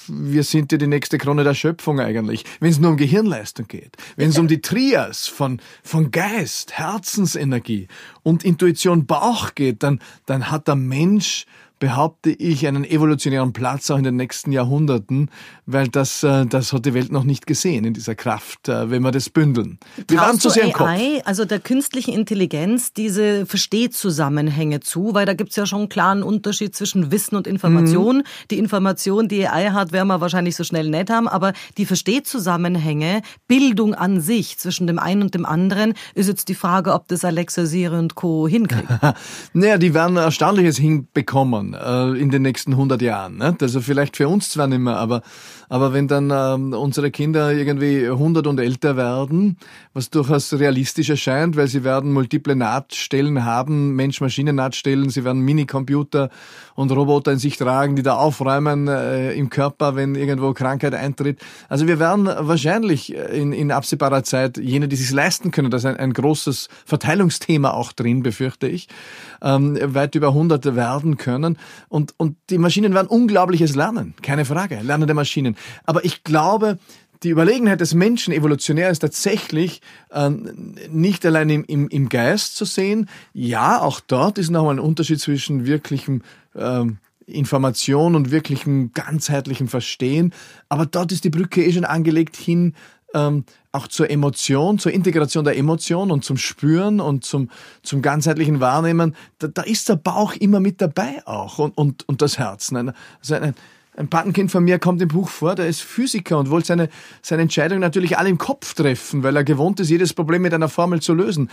wir 0.08 0.44
sind 0.44 0.70
ja 0.70 0.78
die 0.78 0.86
nächste 0.86 1.18
Krone 1.18 1.42
der 1.42 1.54
Schöpfung 1.54 1.98
eigentlich. 1.98 2.44
Wenn 2.60 2.70
es 2.70 2.78
nur 2.78 2.92
um 2.92 2.96
Gehirnleistung 2.96 3.66
geht, 3.66 3.96
wenn 4.16 4.30
es 4.30 4.38
um 4.38 4.46
die 4.46 4.60
Trias 4.60 5.26
von, 5.26 5.60
von 5.82 6.12
Geist, 6.12 6.78
Herzensenergie 6.78 7.88
und 8.22 8.44
Intuition 8.44 9.06
Bauch 9.06 9.54
geht, 9.54 9.82
dann, 9.82 10.00
dann 10.26 10.50
hat 10.50 10.68
der 10.68 10.76
Mensch 10.76 11.46
behaupte 11.82 12.30
ich, 12.30 12.68
einen 12.68 12.84
evolutionären 12.84 13.52
Platz 13.52 13.90
auch 13.90 13.98
in 13.98 14.04
den 14.04 14.14
nächsten 14.14 14.52
Jahrhunderten, 14.52 15.32
weil 15.66 15.88
das, 15.88 16.22
äh, 16.22 16.46
das 16.46 16.72
hat 16.72 16.86
die 16.86 16.94
Welt 16.94 17.10
noch 17.10 17.24
nicht 17.24 17.44
gesehen 17.44 17.84
in 17.84 17.92
dieser 17.92 18.14
Kraft, 18.14 18.68
äh, 18.68 18.88
wenn 18.88 19.02
wir 19.02 19.10
das 19.10 19.30
bündeln. 19.30 19.80
Wir 20.06 20.18
waren 20.18 20.38
zu 20.38 20.48
sehr 20.48 20.62
im 20.62 20.72
Kopf. 20.72 20.88
Also 21.24 21.44
der 21.44 21.58
künstlichen 21.58 22.14
Intelligenz, 22.14 22.92
diese 22.92 23.46
Verstehzusammenhänge 23.46 24.78
zu, 24.78 25.12
weil 25.12 25.26
da 25.26 25.34
gibt's 25.34 25.56
ja 25.56 25.66
schon 25.66 25.80
einen 25.80 25.88
klaren 25.88 26.22
Unterschied 26.22 26.76
zwischen 26.76 27.10
Wissen 27.10 27.34
und 27.34 27.48
Information. 27.48 28.18
Mhm. 28.18 28.22
Die 28.52 28.58
Information, 28.60 29.26
die 29.26 29.48
AI 29.48 29.70
hat, 29.72 29.90
werden 29.90 30.06
wir 30.06 30.20
wahrscheinlich 30.20 30.54
so 30.54 30.62
schnell 30.62 30.88
nicht 30.88 31.10
haben, 31.10 31.26
aber 31.26 31.52
die 31.78 31.84
Verstehzusammenhänge, 31.84 33.22
Bildung 33.48 33.96
an 33.96 34.20
sich 34.20 34.56
zwischen 34.56 34.86
dem 34.86 35.00
einen 35.00 35.22
und 35.22 35.34
dem 35.34 35.44
anderen, 35.44 35.94
ist 36.14 36.28
jetzt 36.28 36.46
die 36.46 36.54
Frage, 36.54 36.92
ob 36.92 37.08
das 37.08 37.24
Alexa, 37.24 37.66
Siri 37.66 37.98
und 37.98 38.14
Co. 38.14 38.46
hinkriegen. 38.46 39.00
naja, 39.52 39.78
die 39.78 39.94
werden 39.94 40.16
Erstaunliches 40.16 40.76
hinbekommen 40.76 41.71
äh, 41.74 42.18
in 42.18 42.30
den 42.30 42.42
nächsten 42.42 42.72
100 42.72 43.02
Jahren. 43.02 43.38
Ne? 43.38 43.56
Also 43.60 43.80
vielleicht 43.80 44.16
für 44.16 44.28
uns 44.28 44.50
zwar 44.50 44.66
nicht 44.66 44.80
mehr, 44.80 44.96
aber 44.96 45.22
aber 45.72 45.94
wenn 45.94 46.06
dann 46.06 46.30
ähm, 46.30 46.74
unsere 46.74 47.10
Kinder 47.10 47.50
irgendwie 47.50 48.04
100 48.06 48.46
und 48.46 48.60
älter 48.60 48.98
werden, 48.98 49.56
was 49.94 50.10
durchaus 50.10 50.52
realistisch 50.52 51.08
erscheint, 51.08 51.56
weil 51.56 51.66
sie 51.66 51.82
werden 51.82 52.12
multiple 52.12 52.54
Nahtstellen 52.54 53.46
haben, 53.46 53.96
Mensch-Maschinen-Nahtstellen, 53.96 55.08
sie 55.08 55.24
werden 55.24 55.40
Minicomputer 55.40 56.28
und 56.74 56.92
Roboter 56.92 57.32
in 57.32 57.38
sich 57.38 57.56
tragen, 57.56 57.96
die 57.96 58.02
da 58.02 58.16
aufräumen 58.16 58.86
äh, 58.86 59.32
im 59.32 59.48
Körper, 59.48 59.96
wenn 59.96 60.14
irgendwo 60.14 60.52
Krankheit 60.52 60.92
eintritt. 60.92 61.40
Also 61.70 61.86
wir 61.86 61.98
werden 61.98 62.26
wahrscheinlich 62.26 63.14
in, 63.14 63.54
in 63.54 63.72
absehbarer 63.72 64.24
Zeit 64.24 64.58
jene, 64.58 64.88
die 64.88 64.96
sich 64.96 65.10
leisten 65.10 65.52
können, 65.52 65.70
da 65.70 65.78
ist 65.78 65.86
ein, 65.86 65.96
ein 65.96 66.12
großes 66.12 66.68
Verteilungsthema 66.84 67.70
auch 67.70 67.92
drin, 67.92 68.22
befürchte 68.22 68.68
ich, 68.68 68.88
ähm, 69.40 69.78
weit 69.82 70.14
über 70.16 70.28
100 70.28 70.76
werden 70.76 71.16
können. 71.16 71.56
Und, 71.88 72.12
und 72.18 72.36
die 72.50 72.58
Maschinen 72.58 72.92
werden 72.92 73.08
Unglaubliches 73.08 73.74
lernen, 73.74 74.12
keine 74.20 74.44
Frage, 74.44 74.78
lernende 74.82 75.14
Maschinen. 75.14 75.56
Aber 75.84 76.04
ich 76.04 76.24
glaube, 76.24 76.78
die 77.22 77.30
Überlegenheit 77.30 77.80
des 77.80 77.94
Menschen 77.94 78.32
evolutionär 78.32 78.90
ist 78.90 79.00
tatsächlich 79.00 79.80
ähm, 80.12 80.74
nicht 80.90 81.24
allein 81.24 81.50
im, 81.50 81.64
im, 81.64 81.88
im 81.88 82.08
Geist 82.08 82.56
zu 82.56 82.64
sehen. 82.64 83.08
Ja, 83.32 83.80
auch 83.80 84.00
dort 84.00 84.38
ist 84.38 84.50
nochmal 84.50 84.74
ein 84.74 84.80
Unterschied 84.80 85.20
zwischen 85.20 85.66
wirklichem 85.66 86.22
ähm, 86.56 86.98
Information 87.26 88.16
und 88.16 88.30
wirklichem 88.30 88.92
ganzheitlichem 88.92 89.68
Verstehen. 89.68 90.32
Aber 90.68 90.86
dort 90.86 91.12
ist 91.12 91.24
die 91.24 91.30
Brücke 91.30 91.64
eh 91.64 91.72
schon 91.72 91.84
angelegt 91.84 92.36
hin 92.36 92.74
ähm, 93.14 93.44
auch 93.72 93.88
zur 93.88 94.10
Emotion, 94.10 94.78
zur 94.78 94.92
Integration 94.92 95.44
der 95.44 95.56
Emotion 95.56 96.10
und 96.10 96.24
zum 96.24 96.36
Spüren 96.36 97.00
und 97.00 97.24
zum, 97.24 97.50
zum 97.82 98.02
ganzheitlichen 98.02 98.60
Wahrnehmen. 98.60 99.16
Da, 99.38 99.48
da 99.48 99.62
ist 99.62 99.88
der 99.88 99.96
Bauch 99.96 100.34
immer 100.34 100.60
mit 100.60 100.80
dabei 100.80 101.22
auch 101.26 101.58
und, 101.58 101.76
und, 101.76 102.08
und 102.08 102.22
das 102.22 102.38
Herz. 102.38 102.72
Also 102.72 103.34
ein, 103.34 103.54
ein 103.96 104.08
Patenkind 104.08 104.50
von 104.50 104.64
mir 104.64 104.78
kommt 104.78 105.02
im 105.02 105.08
Buch 105.08 105.28
vor, 105.28 105.54
der 105.54 105.66
ist 105.66 105.82
Physiker 105.82 106.38
und 106.38 106.50
wollte 106.50 106.68
seine, 106.68 106.88
seine 107.20 107.42
Entscheidung 107.42 107.78
natürlich 107.78 108.16
alle 108.16 108.30
im 108.30 108.38
Kopf 108.38 108.74
treffen, 108.74 109.22
weil 109.22 109.36
er 109.36 109.44
gewohnt 109.44 109.80
ist, 109.80 109.90
jedes 109.90 110.14
Problem 110.14 110.42
mit 110.42 110.54
einer 110.54 110.68
Formel 110.68 111.00
zu 111.00 111.14
lösen. 111.14 111.50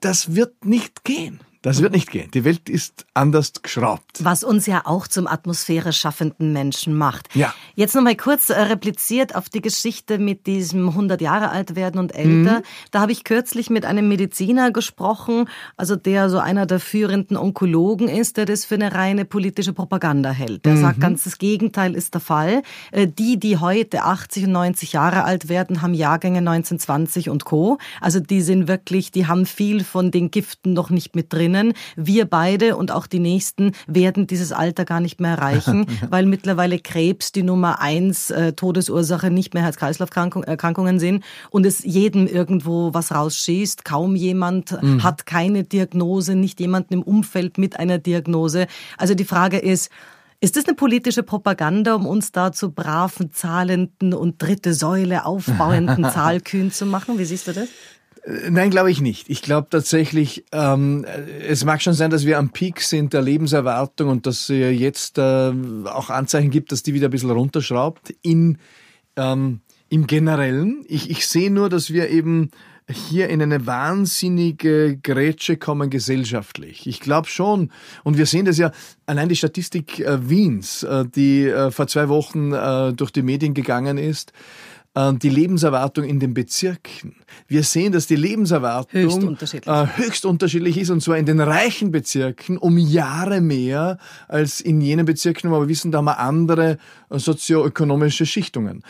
Das 0.00 0.34
wird 0.34 0.64
nicht 0.64 1.04
gehen. 1.04 1.40
Das 1.62 1.82
wird 1.82 1.92
nicht 1.92 2.10
gehen. 2.10 2.30
Die 2.30 2.44
Welt 2.44 2.68
ist 2.68 3.04
anders 3.14 3.52
geschraubt. 3.62 4.24
Was 4.24 4.44
uns 4.44 4.66
ja 4.66 4.82
auch 4.84 5.08
zum 5.08 5.26
Atmosphäre 5.26 5.92
schaffenden 5.92 6.52
Menschen 6.52 6.96
macht. 6.96 7.34
Ja. 7.34 7.52
Jetzt 7.74 7.96
nochmal 7.96 8.14
kurz 8.14 8.50
äh, 8.50 8.60
repliziert 8.60 9.34
auf 9.34 9.48
die 9.48 9.60
Geschichte 9.60 10.18
mit 10.18 10.46
diesem 10.46 10.88
100 10.88 11.20
Jahre 11.20 11.50
alt 11.50 11.74
werden 11.74 11.98
und 11.98 12.14
älter. 12.14 12.58
Mhm. 12.58 12.62
Da 12.92 13.00
habe 13.00 13.10
ich 13.10 13.24
kürzlich 13.24 13.70
mit 13.70 13.84
einem 13.84 14.06
Mediziner 14.06 14.70
gesprochen, 14.70 15.48
also 15.76 15.96
der 15.96 16.30
so 16.30 16.38
einer 16.38 16.64
der 16.64 16.78
führenden 16.78 17.36
Onkologen 17.36 18.08
ist, 18.08 18.36
der 18.36 18.44
das 18.44 18.64
für 18.64 18.76
eine 18.76 18.94
reine 18.94 19.24
politische 19.24 19.72
Propaganda 19.72 20.30
hält. 20.30 20.64
Der 20.64 20.76
mhm. 20.76 20.80
sagt 20.80 21.00
ganz, 21.00 21.24
das 21.24 21.38
Gegenteil 21.38 21.94
ist 21.94 22.14
der 22.14 22.20
Fall. 22.20 22.62
Äh, 22.92 23.08
die, 23.08 23.40
die 23.40 23.58
heute 23.58 24.04
80 24.04 24.44
und 24.44 24.52
90 24.52 24.92
Jahre 24.92 25.24
alt 25.24 25.48
werden, 25.48 25.82
haben 25.82 25.94
Jahrgänge 25.94 26.38
1920 26.38 27.30
und 27.30 27.44
Co. 27.44 27.78
Also 28.00 28.20
die 28.20 28.42
sind 28.42 28.68
wirklich, 28.68 29.10
die 29.10 29.26
haben 29.26 29.44
viel 29.44 29.82
von 29.82 30.12
den 30.12 30.30
Giften 30.30 30.72
noch 30.72 30.90
nicht 30.90 31.16
mit 31.16 31.32
drin 31.32 31.47
drinnen. 31.48 31.72
Wir 31.96 32.26
beide 32.26 32.76
und 32.76 32.92
auch 32.92 33.06
die 33.06 33.18
Nächsten 33.18 33.72
werden 33.86 34.26
dieses 34.26 34.52
Alter 34.52 34.84
gar 34.84 35.00
nicht 35.00 35.20
mehr 35.20 35.32
erreichen, 35.32 35.86
weil 36.10 36.26
mittlerweile 36.26 36.78
Krebs 36.78 37.32
die 37.32 37.42
Nummer 37.42 37.80
eins 37.80 38.30
äh, 38.30 38.52
Todesursache 38.52 39.30
nicht 39.30 39.54
mehr 39.54 39.62
Herz-Kreislauf-Erkrankungen 39.64 40.98
sind 40.98 41.24
und 41.50 41.66
es 41.66 41.82
jedem 41.82 42.26
irgendwo 42.26 42.94
was 42.94 43.12
rausschießt. 43.12 43.84
Kaum 43.84 44.16
jemand 44.16 44.80
mhm. 44.82 45.02
hat 45.02 45.26
keine 45.26 45.64
Diagnose, 45.64 46.34
nicht 46.34 46.60
jemanden 46.60 46.94
im 46.94 47.02
Umfeld 47.02 47.58
mit 47.58 47.78
einer 47.78 47.98
Diagnose. 47.98 48.66
Also 48.96 49.14
die 49.14 49.24
Frage 49.24 49.58
ist, 49.58 49.90
ist 50.40 50.56
das 50.56 50.66
eine 50.66 50.76
politische 50.76 51.24
Propaganda, 51.24 51.94
um 51.94 52.06
uns 52.06 52.30
da 52.30 52.52
zu 52.52 52.70
braven, 52.70 53.32
zahlenden 53.32 54.14
und 54.14 54.40
dritte 54.40 54.72
Säule 54.72 55.24
aufbauenden 55.24 56.04
Zahlkühn 56.12 56.70
zu 56.70 56.86
machen? 56.86 57.18
Wie 57.18 57.24
siehst 57.24 57.48
du 57.48 57.52
das? 57.52 57.68
Äh, 58.28 58.50
nein, 58.50 58.70
glaube 58.70 58.90
ich 58.90 59.00
nicht. 59.00 59.28
Ich 59.28 59.42
glaube 59.42 59.68
tatsächlich, 59.70 60.44
ähm, 60.52 61.04
es 61.46 61.64
mag 61.64 61.82
schon 61.82 61.94
sein, 61.94 62.10
dass 62.10 62.26
wir 62.26 62.38
am 62.38 62.50
Peak 62.50 62.80
sind 62.80 63.12
der 63.12 63.22
Lebenserwartung 63.22 64.08
und 64.08 64.26
dass 64.26 64.48
es 64.50 64.78
jetzt 64.78 65.18
äh, 65.18 65.52
auch 65.84 66.10
Anzeichen 66.10 66.50
gibt, 66.50 66.72
dass 66.72 66.82
die 66.82 66.94
wieder 66.94 67.08
ein 67.08 67.12
bisschen 67.12 67.30
runterschraubt. 67.30 68.14
In, 68.22 68.58
ähm, 69.16 69.60
Im 69.88 70.06
Generellen, 70.06 70.84
ich, 70.88 71.10
ich 71.10 71.26
sehe 71.26 71.50
nur, 71.50 71.68
dass 71.68 71.92
wir 71.92 72.10
eben 72.10 72.50
hier 72.90 73.28
in 73.28 73.42
eine 73.42 73.66
wahnsinnige 73.66 74.96
Grätsche 74.96 75.58
kommen 75.58 75.90
gesellschaftlich. 75.90 76.86
Ich 76.86 77.00
glaube 77.00 77.28
schon, 77.28 77.70
und 78.02 78.16
wir 78.16 78.24
sehen 78.24 78.46
das 78.46 78.56
ja, 78.56 78.72
allein 79.04 79.28
die 79.28 79.36
Statistik 79.36 80.00
äh, 80.00 80.28
Wiens, 80.28 80.84
äh, 80.84 81.04
die 81.04 81.44
äh, 81.44 81.70
vor 81.70 81.86
zwei 81.86 82.08
Wochen 82.08 82.52
äh, 82.52 82.94
durch 82.94 83.10
die 83.10 83.22
Medien 83.22 83.52
gegangen 83.52 83.98
ist, 83.98 84.30
äh, 84.30 84.67
die 84.96 85.28
Lebenserwartung 85.28 86.04
in 86.04 86.18
den 86.18 86.34
Bezirken. 86.34 87.14
Wir 87.46 87.62
sehen, 87.62 87.92
dass 87.92 88.08
die 88.08 88.16
Lebenserwartung 88.16 89.00
höchst 89.00 89.22
unterschiedlich. 89.22 89.72
Äh, 89.72 89.86
höchst 89.96 90.24
unterschiedlich 90.24 90.76
ist 90.76 90.90
und 90.90 91.02
zwar 91.02 91.18
in 91.18 91.26
den 91.26 91.40
reichen 91.40 91.92
Bezirken 91.92 92.58
um 92.58 92.78
Jahre 92.78 93.40
mehr 93.40 93.98
als 94.26 94.60
in 94.60 94.80
jenen 94.80 95.06
Bezirken, 95.06 95.52
wo 95.52 95.60
wir 95.60 95.68
wissen, 95.68 95.92
da 95.92 95.98
haben 95.98 96.06
wir 96.06 96.18
andere 96.18 96.78
sozioökonomische 97.10 98.26
Schichtungen. 98.26 98.82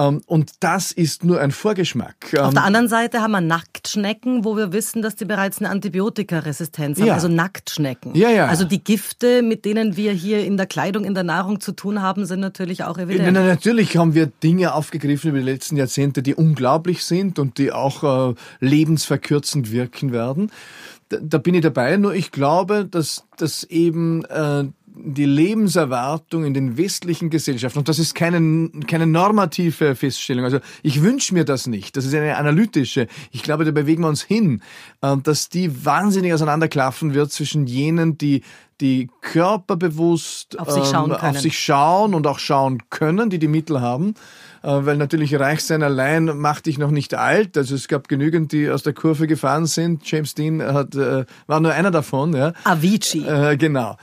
Ähm, 0.00 0.22
und 0.26 0.52
das 0.60 0.92
ist 0.92 1.24
nur 1.24 1.40
ein 1.40 1.50
Vorgeschmack. 1.50 2.16
Auf 2.38 2.54
der 2.54 2.62
ähm, 2.62 2.66
anderen 2.66 2.88
Seite 2.88 3.20
haben 3.20 3.32
wir 3.32 3.40
Nacktschnecken, 3.40 4.44
wo 4.44 4.56
wir 4.56 4.72
wissen, 4.72 5.02
dass 5.02 5.16
die 5.16 5.24
bereits 5.24 5.58
eine 5.58 5.70
Antibiotikaresistenz 5.70 7.00
haben, 7.00 7.08
ja. 7.08 7.14
also 7.14 7.28
Nacktschnecken. 7.28 8.14
Ja, 8.14 8.30
ja. 8.30 8.46
Also 8.46 8.64
die 8.64 8.82
Gifte, 8.82 9.42
mit 9.42 9.64
denen 9.64 9.96
wir 9.96 10.12
hier 10.12 10.44
in 10.44 10.56
der 10.56 10.66
Kleidung, 10.66 11.04
in 11.04 11.14
der 11.14 11.24
Nahrung 11.24 11.60
zu 11.60 11.72
tun 11.72 12.00
haben, 12.00 12.26
sind 12.26 12.40
natürlich 12.40 12.84
auch 12.84 12.98
evident. 12.98 13.32
Na, 13.32 13.42
natürlich 13.44 13.96
haben 13.96 14.14
wir 14.14 14.26
Dinge 14.26 14.74
aufgegriffen 14.74 15.30
über 15.30 15.38
die 15.38 15.44
letzten 15.44 15.76
Jahrzehnte, 15.76 16.22
die 16.22 16.34
unglaublich 16.34 17.04
sind 17.04 17.38
und 17.38 17.58
die 17.58 17.72
auch 17.72 18.30
äh, 18.30 18.34
lebensverkürzend 18.60 19.72
wirken 19.72 20.12
werden. 20.12 20.52
Da, 21.08 21.16
da, 21.20 21.38
bin 21.38 21.54
ich 21.54 21.62
dabei, 21.62 21.96
nur 21.96 22.14
ich 22.14 22.30
glaube, 22.30 22.84
dass, 22.84 23.24
dass 23.36 23.64
eben 23.64 24.24
äh, 24.26 24.64
die 25.02 25.24
Lebenserwartung 25.24 26.44
in 26.44 26.54
den 26.54 26.76
westlichen 26.76 27.30
Gesellschaften, 27.30 27.80
und 27.80 27.88
das 27.88 27.98
ist 27.98 28.14
keine, 28.14 28.70
keine 28.86 29.06
normative 29.06 29.94
Feststellung, 29.94 30.44
also 30.44 30.58
ich 30.82 31.02
wünsche 31.02 31.34
mir 31.34 31.44
das 31.44 31.66
nicht, 31.66 31.96
das 31.96 32.04
ist 32.04 32.14
eine 32.14 32.36
analytische, 32.36 33.06
ich 33.30 33.42
glaube, 33.42 33.64
da 33.64 33.70
bewegen 33.70 34.02
wir 34.02 34.08
uns 34.08 34.22
hin, 34.22 34.62
äh, 35.02 35.16
dass 35.22 35.48
die 35.48 35.84
wahnsinnig 35.84 36.32
auseinanderklaffen 36.32 37.14
wird 37.14 37.32
zwischen 37.32 37.66
jenen, 37.66 38.18
die 38.18 38.42
die 38.80 39.10
körperbewusst 39.22 40.58
auf 40.58 40.70
sich 40.70 40.84
schauen, 40.84 41.10
ähm, 41.10 41.16
auf 41.16 41.40
sich 41.40 41.58
schauen 41.58 42.14
und 42.14 42.26
auch 42.26 42.38
schauen 42.38 42.82
können, 42.90 43.28
die 43.28 43.38
die 43.38 43.48
Mittel 43.48 43.80
haben, 43.80 44.14
äh, 44.62 44.68
weil 44.68 44.96
natürlich 44.96 45.38
reich 45.38 45.64
sein 45.64 45.82
allein 45.82 46.38
macht 46.38 46.66
dich 46.66 46.78
noch 46.78 46.92
nicht 46.92 47.14
alt. 47.14 47.56
Also 47.56 47.74
es 47.74 47.88
gab 47.88 48.08
genügend, 48.08 48.52
die 48.52 48.70
aus 48.70 48.84
der 48.84 48.92
Kurve 48.92 49.26
gefahren 49.26 49.66
sind. 49.66 50.08
James 50.08 50.34
Dean 50.34 50.62
hat, 50.62 50.94
äh, 50.94 51.24
war 51.48 51.60
nur 51.60 51.72
einer 51.72 51.90
davon. 51.90 52.34
Ja. 52.34 52.52
Avicii. 52.64 53.26
Äh, 53.26 53.56
genau. 53.56 53.96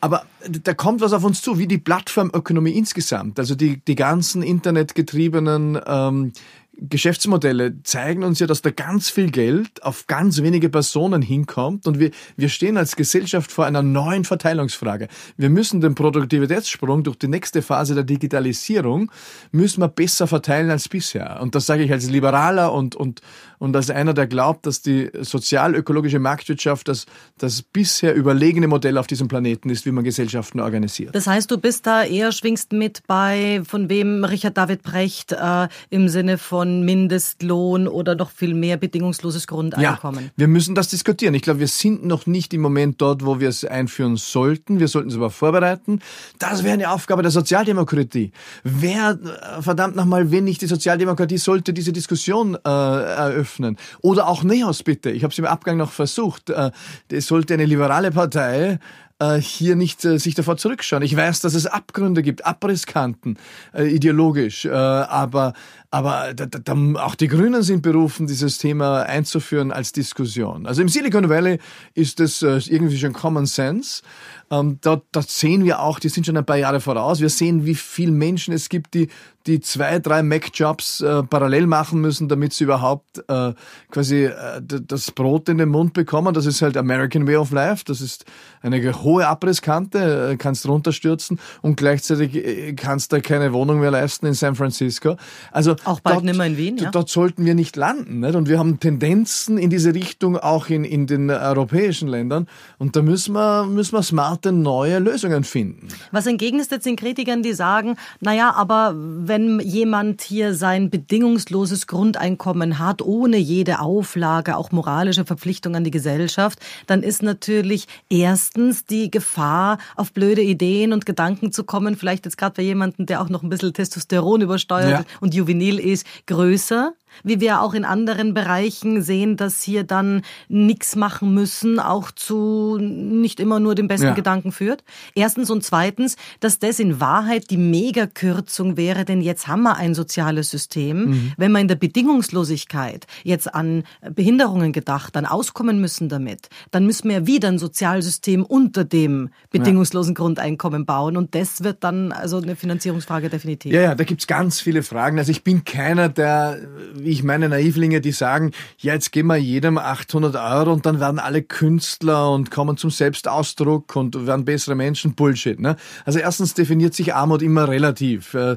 Aber 0.00 0.26
da 0.48 0.74
kommt 0.74 1.00
was 1.00 1.12
auf 1.12 1.24
uns 1.24 1.40
zu, 1.42 1.58
wie 1.58 1.66
die 1.66 1.78
Plattformökonomie 1.78 2.72
insgesamt. 2.72 3.38
Also 3.38 3.54
die, 3.54 3.78
die 3.84 3.94
ganzen 3.94 4.42
internetgetriebenen 4.42 5.80
ähm, 5.86 6.32
Geschäftsmodelle 6.78 7.82
zeigen 7.82 8.22
uns 8.22 8.38
ja, 8.38 8.46
dass 8.46 8.60
da 8.60 8.70
ganz 8.70 9.08
viel 9.08 9.30
Geld 9.30 9.82
auf 9.82 10.06
ganz 10.06 10.42
wenige 10.42 10.68
Personen 10.68 11.22
hinkommt 11.22 11.86
und 11.86 11.98
wir, 11.98 12.10
wir 12.36 12.48
stehen 12.50 12.76
als 12.76 12.96
Gesellschaft 12.96 13.50
vor 13.50 13.64
einer 13.64 13.82
neuen 13.82 14.24
Verteilungsfrage. 14.24 15.08
Wir 15.36 15.48
müssen 15.48 15.80
den 15.80 15.94
Produktivitätssprung 15.94 17.02
durch 17.02 17.16
die 17.16 17.28
nächste 17.28 17.62
Phase 17.62 17.94
der 17.94 18.04
Digitalisierung 18.04 19.10
müssen 19.52 19.80
wir 19.80 19.88
besser 19.88 20.26
verteilen 20.26 20.70
als 20.70 20.88
bisher. 20.88 21.40
Und 21.40 21.54
das 21.54 21.64
sage 21.66 21.82
ich 21.82 21.92
als 21.92 22.10
Liberaler 22.10 22.72
und, 22.72 22.94
und, 22.94 23.22
und 23.58 23.74
als 23.74 23.88
einer, 23.88 24.12
der 24.12 24.26
glaubt, 24.26 24.66
dass 24.66 24.82
die 24.82 25.10
sozial-ökologische 25.18 26.18
Marktwirtschaft 26.18 26.88
das, 26.88 27.06
das 27.38 27.62
bisher 27.62 28.14
überlegene 28.14 28.68
Modell 28.68 28.98
auf 28.98 29.06
diesem 29.06 29.28
Planeten 29.28 29.70
ist, 29.70 29.86
wie 29.86 29.92
man 29.92 30.04
Gesellschaften 30.04 30.60
organisiert. 30.60 31.14
Das 31.14 31.26
heißt, 31.26 31.50
du 31.50 31.56
bist 31.56 31.86
da 31.86 32.04
eher 32.04 32.32
schwingst 32.32 32.72
mit 32.72 33.02
bei, 33.06 33.62
von 33.66 33.88
wem 33.88 34.24
Richard 34.24 34.58
David 34.58 34.82
Brecht 34.82 35.32
äh, 35.32 35.68
im 35.88 36.08
Sinne 36.08 36.36
von 36.36 36.65
Mindestlohn 36.84 37.88
oder 37.88 38.14
noch 38.14 38.30
viel 38.30 38.54
mehr 38.54 38.76
bedingungsloses 38.76 39.46
Grundeinkommen? 39.46 40.24
Ja, 40.26 40.30
wir 40.36 40.48
müssen 40.48 40.74
das 40.74 40.88
diskutieren. 40.88 41.34
Ich 41.34 41.42
glaube, 41.42 41.60
wir 41.60 41.68
sind 41.68 42.04
noch 42.04 42.26
nicht 42.26 42.52
im 42.54 42.60
Moment 42.60 43.00
dort, 43.00 43.24
wo 43.24 43.40
wir 43.40 43.48
es 43.48 43.64
einführen 43.64 44.16
sollten. 44.16 44.80
Wir 44.80 44.88
sollten 44.88 45.08
es 45.08 45.16
aber 45.16 45.30
vorbereiten. 45.30 46.00
Das 46.38 46.62
wäre 46.62 46.74
eine 46.74 46.90
Aufgabe 46.90 47.22
der 47.22 47.30
Sozialdemokratie. 47.30 48.32
Wer, 48.64 49.18
äh, 49.58 49.62
verdammt 49.62 49.96
nochmal, 49.96 50.30
wenn 50.30 50.44
nicht 50.44 50.62
die 50.62 50.66
Sozialdemokratie, 50.66 51.38
sollte 51.38 51.72
diese 51.72 51.92
Diskussion 51.92 52.54
äh, 52.54 52.68
eröffnen 52.68 53.46
öffnen. 53.46 53.76
Oder 54.02 54.28
auch 54.28 54.42
Neos 54.42 54.82
bitte. 54.82 55.10
Ich 55.10 55.22
habe 55.22 55.32
es 55.32 55.38
im 55.38 55.44
Abgang 55.46 55.76
noch 55.76 55.92
versucht. 55.92 56.50
Äh, 56.50 56.70
es 57.10 57.26
sollte 57.26 57.54
eine 57.54 57.64
liberale 57.64 58.10
Partei 58.10 58.78
äh, 59.18 59.36
hier 59.36 59.76
nicht 59.76 60.04
äh, 60.04 60.18
sich 60.18 60.34
davor 60.34 60.56
zurückschauen. 60.56 61.02
Ich 61.02 61.16
weiß, 61.16 61.40
dass 61.40 61.54
es 61.54 61.66
Abgründe 61.66 62.22
gibt, 62.22 62.44
Abrisskanten, 62.44 63.38
äh, 63.72 63.84
ideologisch, 63.84 64.64
äh, 64.64 64.70
aber 64.70 65.54
aber 65.96 66.34
da, 66.34 66.44
da, 66.44 66.74
auch 66.96 67.14
die 67.14 67.26
Grünen 67.26 67.62
sind 67.62 67.80
berufen, 67.80 68.26
dieses 68.26 68.58
Thema 68.58 69.04
einzuführen 69.04 69.72
als 69.72 69.92
Diskussion. 69.92 70.66
Also 70.66 70.82
im 70.82 70.90
Silicon 70.90 71.30
Valley 71.30 71.58
ist 71.94 72.20
das 72.20 72.42
äh, 72.42 72.60
irgendwie 72.66 72.98
schon 72.98 73.14
Common 73.14 73.46
Sense. 73.46 74.02
Ähm, 74.50 74.76
da, 74.82 75.00
da 75.10 75.22
sehen 75.22 75.64
wir 75.64 75.80
auch, 75.80 75.98
die 75.98 76.10
sind 76.10 76.26
schon 76.26 76.36
ein 76.36 76.44
paar 76.44 76.58
Jahre 76.58 76.80
voraus. 76.80 77.22
Wir 77.22 77.30
sehen, 77.30 77.64
wie 77.64 77.74
viele 77.74 78.12
Menschen 78.12 78.52
es 78.52 78.68
gibt, 78.68 78.92
die 78.92 79.08
die 79.46 79.60
zwei, 79.60 79.98
drei 79.98 80.22
Mac-Jobs 80.22 81.00
äh, 81.00 81.22
parallel 81.22 81.66
machen 81.66 82.00
müssen, 82.00 82.28
damit 82.28 82.52
sie 82.52 82.64
überhaupt 82.64 83.22
äh, 83.28 83.52
quasi 83.90 84.24
äh, 84.24 84.60
das 84.60 85.10
Brot 85.12 85.48
in 85.48 85.58
den 85.58 85.68
Mund 85.68 85.92
bekommen. 85.92 86.34
Das 86.34 86.46
ist 86.46 86.62
halt 86.62 86.76
American 86.76 87.26
Way 87.26 87.36
of 87.36 87.52
Life. 87.52 87.84
Das 87.86 88.00
ist 88.00 88.24
eine 88.60 88.82
hohe 89.02 89.26
Abrisskante, 89.26 90.32
äh, 90.32 90.36
kannst 90.36 90.66
runterstürzen 90.66 91.38
und 91.62 91.76
gleichzeitig 91.76 92.34
äh, 92.34 92.72
kannst 92.74 93.12
du 93.12 93.20
keine 93.20 93.52
Wohnung 93.52 93.80
mehr 93.80 93.90
leisten 93.90 94.26
in 94.26 94.34
San 94.34 94.56
Francisco. 94.56 95.16
Also 95.52 95.76
auch 95.86 96.00
bald 96.00 96.16
dort, 96.16 96.24
nicht 96.24 96.36
mehr 96.36 96.46
in 96.46 96.56
Wien. 96.56 96.76
Ja? 96.78 96.90
Dort 96.90 97.08
sollten 97.08 97.44
wir 97.44 97.54
nicht 97.54 97.76
landen. 97.76 98.20
Nicht? 98.20 98.34
Und 98.34 98.48
wir 98.48 98.58
haben 98.58 98.80
Tendenzen 98.80 99.58
in 99.58 99.70
diese 99.70 99.94
Richtung 99.94 100.36
auch 100.36 100.68
in, 100.68 100.84
in 100.84 101.06
den 101.06 101.30
europäischen 101.30 102.08
Ländern. 102.08 102.46
Und 102.78 102.96
da 102.96 103.02
müssen 103.02 103.34
wir, 103.34 103.64
müssen 103.66 103.92
wir 103.92 104.02
smarte 104.02 104.52
neue 104.52 104.98
Lösungen 104.98 105.44
finden. 105.44 105.88
Was 106.12 106.26
entgegenst 106.26 106.70
jetzt 106.70 106.86
den 106.86 106.96
Kritikern, 106.96 107.42
die 107.42 107.52
sagen, 107.52 107.96
naja, 108.20 108.52
aber 108.54 108.94
wenn 108.96 109.60
jemand 109.60 110.22
hier 110.22 110.54
sein 110.54 110.90
bedingungsloses 110.90 111.86
Grundeinkommen 111.86 112.78
hat, 112.78 113.02
ohne 113.02 113.36
jede 113.36 113.80
Auflage, 113.80 114.56
auch 114.56 114.72
moralische 114.72 115.24
Verpflichtung 115.24 115.76
an 115.76 115.84
die 115.84 115.90
Gesellschaft, 115.90 116.58
dann 116.86 117.02
ist 117.02 117.22
natürlich 117.22 117.86
erstens 118.08 118.84
die 118.84 119.10
Gefahr, 119.10 119.78
auf 119.96 120.12
blöde 120.12 120.42
Ideen 120.42 120.92
und 120.92 121.06
Gedanken 121.06 121.52
zu 121.52 121.64
kommen, 121.64 121.96
vielleicht 121.96 122.24
jetzt 122.24 122.38
gerade 122.38 122.54
bei 122.56 122.62
jemandem, 122.62 123.06
der 123.06 123.20
auch 123.20 123.28
noch 123.28 123.42
ein 123.42 123.48
bisschen 123.48 123.72
Testosteron 123.72 124.40
übersteuert 124.40 124.90
ja. 124.90 125.04
und 125.20 125.34
juvenil 125.34 125.65
ist, 125.74 126.06
größer 126.26 126.94
wie 127.24 127.40
wir 127.40 127.60
auch 127.60 127.74
in 127.74 127.84
anderen 127.84 128.34
Bereichen 128.34 129.02
sehen, 129.02 129.36
dass 129.36 129.62
hier 129.62 129.84
dann 129.84 130.22
nichts 130.48 130.96
machen 130.96 131.34
müssen, 131.34 131.78
auch 131.78 132.10
zu 132.10 132.78
nicht 132.80 133.40
immer 133.40 133.60
nur 133.60 133.74
dem 133.74 133.88
besten 133.88 134.08
ja. 134.08 134.14
Gedanken 134.14 134.52
führt. 134.52 134.84
Erstens 135.14 135.50
und 135.50 135.64
zweitens, 135.64 136.16
dass 136.40 136.58
das 136.58 136.78
in 136.78 137.00
Wahrheit 137.00 137.50
die 137.50 137.56
Megakürzung 137.56 138.76
wäre, 138.76 139.04
denn 139.04 139.20
jetzt 139.20 139.48
haben 139.48 139.62
wir 139.62 139.76
ein 139.76 139.94
soziales 139.94 140.50
System. 140.50 141.06
Mhm. 141.06 141.32
Wenn 141.36 141.52
man 141.52 141.62
in 141.62 141.68
der 141.68 141.76
Bedingungslosigkeit 141.76 143.06
jetzt 143.24 143.54
an 143.54 143.84
Behinderungen 144.14 144.72
gedacht, 144.72 145.16
dann 145.16 145.26
auskommen 145.26 145.80
müssen 145.80 146.08
damit, 146.08 146.48
dann 146.70 146.86
müssen 146.86 147.08
wir 147.08 147.26
wieder 147.26 147.48
ein 147.48 147.58
Sozialsystem 147.58 148.44
unter 148.44 148.84
dem 148.84 149.30
bedingungslosen 149.50 150.14
ja. 150.14 150.16
Grundeinkommen 150.16 150.86
bauen 150.86 151.16
und 151.16 151.34
das 151.34 151.62
wird 151.62 151.84
dann 151.84 152.12
also 152.12 152.38
eine 152.38 152.56
Finanzierungsfrage 152.56 153.28
definitiv. 153.28 153.72
Ja, 153.72 153.80
ja, 153.80 153.94
da 153.94 154.04
gibt's 154.04 154.26
ganz 154.26 154.60
viele 154.60 154.82
Fragen. 154.82 155.18
Also 155.18 155.30
ich 155.30 155.44
bin 155.44 155.64
keiner, 155.64 156.08
der 156.08 156.58
ich 157.06 157.22
meine 157.22 157.48
Naivlinge, 157.48 158.00
die 158.00 158.12
sagen, 158.12 158.52
ja, 158.78 158.94
jetzt 158.94 159.12
geben 159.12 159.28
wir 159.28 159.36
jedem 159.36 159.78
800 159.78 160.36
Euro 160.36 160.72
und 160.72 160.86
dann 160.86 161.00
werden 161.00 161.18
alle 161.18 161.42
Künstler 161.42 162.32
und 162.32 162.50
kommen 162.50 162.76
zum 162.76 162.90
Selbstausdruck 162.90 163.96
und 163.96 164.26
werden 164.26 164.44
bessere 164.44 164.74
Menschen. 164.74 165.14
Bullshit. 165.14 165.58
Ne? 165.58 165.76
Also 166.04 166.18
erstens 166.18 166.54
definiert 166.54 166.94
sich 166.94 167.14
Armut 167.14 167.42
immer 167.42 167.68
relativ. 167.68 168.34
Äh, 168.34 168.56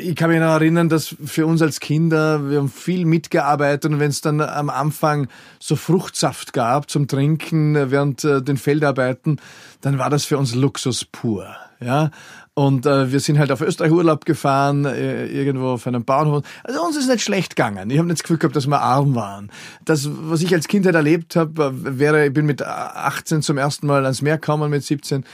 ich 0.00 0.16
kann 0.16 0.30
mich 0.30 0.40
noch 0.40 0.46
erinnern, 0.46 0.88
dass 0.88 1.14
für 1.24 1.46
uns 1.46 1.62
als 1.62 1.80
Kinder, 1.80 2.50
wir 2.50 2.58
haben 2.58 2.70
viel 2.70 3.04
mitgearbeitet 3.04 3.92
und 3.92 4.00
wenn 4.00 4.10
es 4.10 4.20
dann 4.20 4.40
am 4.40 4.70
Anfang 4.70 5.28
so 5.58 5.76
Fruchtsaft 5.76 6.52
gab 6.52 6.90
zum 6.90 7.06
Trinken 7.06 7.90
während 7.90 8.24
äh, 8.24 8.42
den 8.42 8.56
Feldarbeiten, 8.56 9.40
dann 9.80 9.98
war 9.98 10.10
das 10.10 10.24
für 10.24 10.38
uns 10.38 10.54
Luxus 10.54 11.04
pur. 11.04 11.46
Ja, 11.80 12.10
und 12.58 12.86
äh, 12.86 13.12
wir 13.12 13.20
sind 13.20 13.38
halt 13.38 13.52
auf 13.52 13.60
Österreich 13.60 13.92
Urlaub 13.92 14.24
gefahren, 14.24 14.84
äh, 14.84 15.26
irgendwo 15.26 15.68
auf 15.68 15.86
einem 15.86 16.04
Bauernhof. 16.04 16.42
Also 16.64 16.82
uns 16.84 16.96
ist 16.96 17.08
nicht 17.08 17.22
schlecht 17.22 17.54
gegangen. 17.54 17.88
Ich 17.88 17.98
habe 17.98 18.08
nicht 18.08 18.18
das 18.18 18.24
Gefühl 18.24 18.38
gehabt, 18.38 18.56
dass 18.56 18.66
wir 18.66 18.80
arm 18.80 19.14
waren. 19.14 19.52
Das, 19.84 20.08
was 20.10 20.42
ich 20.42 20.52
als 20.52 20.66
Kindheit 20.66 20.96
erlebt 20.96 21.36
habe, 21.36 21.66
äh, 21.66 21.98
wäre, 22.00 22.26
ich 22.26 22.32
bin 22.32 22.46
mit 22.46 22.60
18 22.60 23.42
zum 23.42 23.58
ersten 23.58 23.86
Mal 23.86 24.02
ans 24.02 24.22
Meer 24.22 24.38
gekommen, 24.38 24.70
mit 24.70 24.82
17 24.82 25.24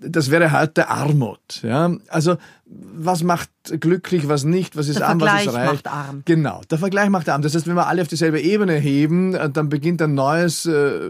das 0.00 0.30
wäre 0.30 0.52
heute 0.52 0.88
Armut. 0.88 1.60
Ja? 1.62 1.92
Also 2.08 2.36
was 2.70 3.22
macht 3.22 3.50
glücklich, 3.80 4.28
was 4.28 4.44
nicht, 4.44 4.76
was 4.76 4.88
ist 4.88 4.98
der 4.98 5.08
arm, 5.08 5.18
Vergleich 5.18 5.46
was 5.46 5.54
ist 5.54 5.58
reich. 5.58 5.72
Macht 5.72 5.86
arm. 5.86 6.22
Genau, 6.24 6.60
der 6.70 6.78
Vergleich 6.78 7.08
macht 7.08 7.28
arm. 7.28 7.42
Das 7.42 7.54
heißt, 7.54 7.66
wenn 7.66 7.76
wir 7.76 7.86
alle 7.86 8.02
auf 8.02 8.08
dieselbe 8.08 8.40
Ebene 8.40 8.74
heben, 8.74 9.34
äh, 9.34 9.48
dann 9.48 9.68
beginnt 9.68 10.02
ein 10.02 10.14
neues 10.14 10.66
äh, 10.66 11.00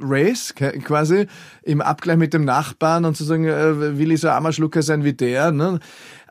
Race 0.00 0.54
quasi 0.54 1.26
im 1.62 1.80
Abgleich 1.80 2.18
mit 2.18 2.34
dem 2.34 2.44
Nachbarn 2.44 3.04
und 3.04 3.16
zu 3.16 3.24
sagen, 3.24 3.46
äh, 3.46 3.98
will 3.98 4.12
ich 4.12 4.20
so 4.20 4.28
armer 4.28 4.52
Schlucker 4.52 4.82
sein 4.82 5.02
wie 5.02 5.12
der. 5.12 5.50
Ne? 5.50 5.80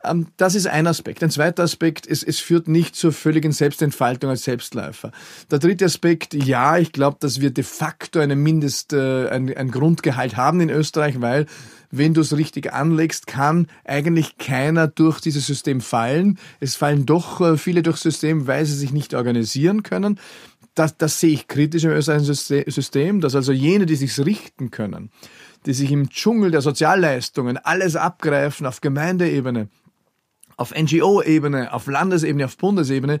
Ähm, 0.04 0.28
das 0.36 0.54
ist 0.54 0.66
ein 0.66 0.86
Aspekt. 0.86 1.22
Ein 1.22 1.30
zweiter 1.30 1.62
Aspekt 1.62 2.06
ist, 2.06 2.22
es 2.22 2.40
führt 2.40 2.68
nicht 2.68 2.96
zur 2.96 3.12
völligen 3.12 3.52
Selbstentfaltung 3.52 4.30
als 4.30 4.44
Selbstläufer. 4.44 5.12
Der 5.50 5.58
dritte 5.58 5.84
Aspekt, 5.84 6.34
ja, 6.34 6.78
ich 6.78 6.92
glaube, 6.92 7.18
dass 7.20 7.40
wir 7.40 7.50
de 7.50 7.64
facto 7.64 8.20
eine 8.20 8.36
Mindest, 8.36 8.92
äh, 8.92 9.28
ein, 9.28 9.54
ein 9.54 9.70
Grundgehalt 9.70 10.36
haben 10.36 10.60
in 10.60 10.70
Österreich, 10.70 11.20
weil 11.20 11.46
wenn 11.90 12.14
du 12.14 12.20
es 12.20 12.36
richtig 12.36 12.72
anlegst, 12.72 13.26
kann 13.26 13.66
eigentlich 13.84 14.38
keiner 14.38 14.86
durch 14.86 15.20
dieses 15.20 15.46
System 15.46 15.80
fallen. 15.80 16.38
Es 16.60 16.76
fallen 16.76 17.06
doch 17.06 17.40
äh, 17.40 17.56
viele 17.56 17.82
durchs 17.82 18.02
System, 18.02 18.46
weil 18.46 18.64
sie 18.64 18.76
sich 18.76 18.92
nicht 18.92 19.14
organisieren 19.14 19.82
können. 19.82 20.18
Das, 20.74 20.96
das 20.96 21.18
sehe 21.18 21.32
ich 21.32 21.48
kritisch 21.48 21.84
im 21.84 21.90
österreichischen 21.90 22.64
System, 22.70 23.20
dass 23.20 23.34
also 23.34 23.52
jene, 23.52 23.86
die 23.86 23.96
sich 23.96 24.16
richten 24.18 24.70
können, 24.70 25.10
die 25.66 25.72
sich 25.72 25.90
im 25.90 26.08
Dschungel 26.08 26.52
der 26.52 26.60
Sozialleistungen 26.60 27.56
alles 27.58 27.96
abgreifen 27.96 28.66
auf 28.66 28.80
Gemeindeebene, 28.80 29.68
auf 30.56 30.72
NGO-Ebene, 30.74 31.72
auf 31.72 31.86
Landesebene, 31.86 32.44
auf 32.44 32.56
Bundesebene, 32.56 33.18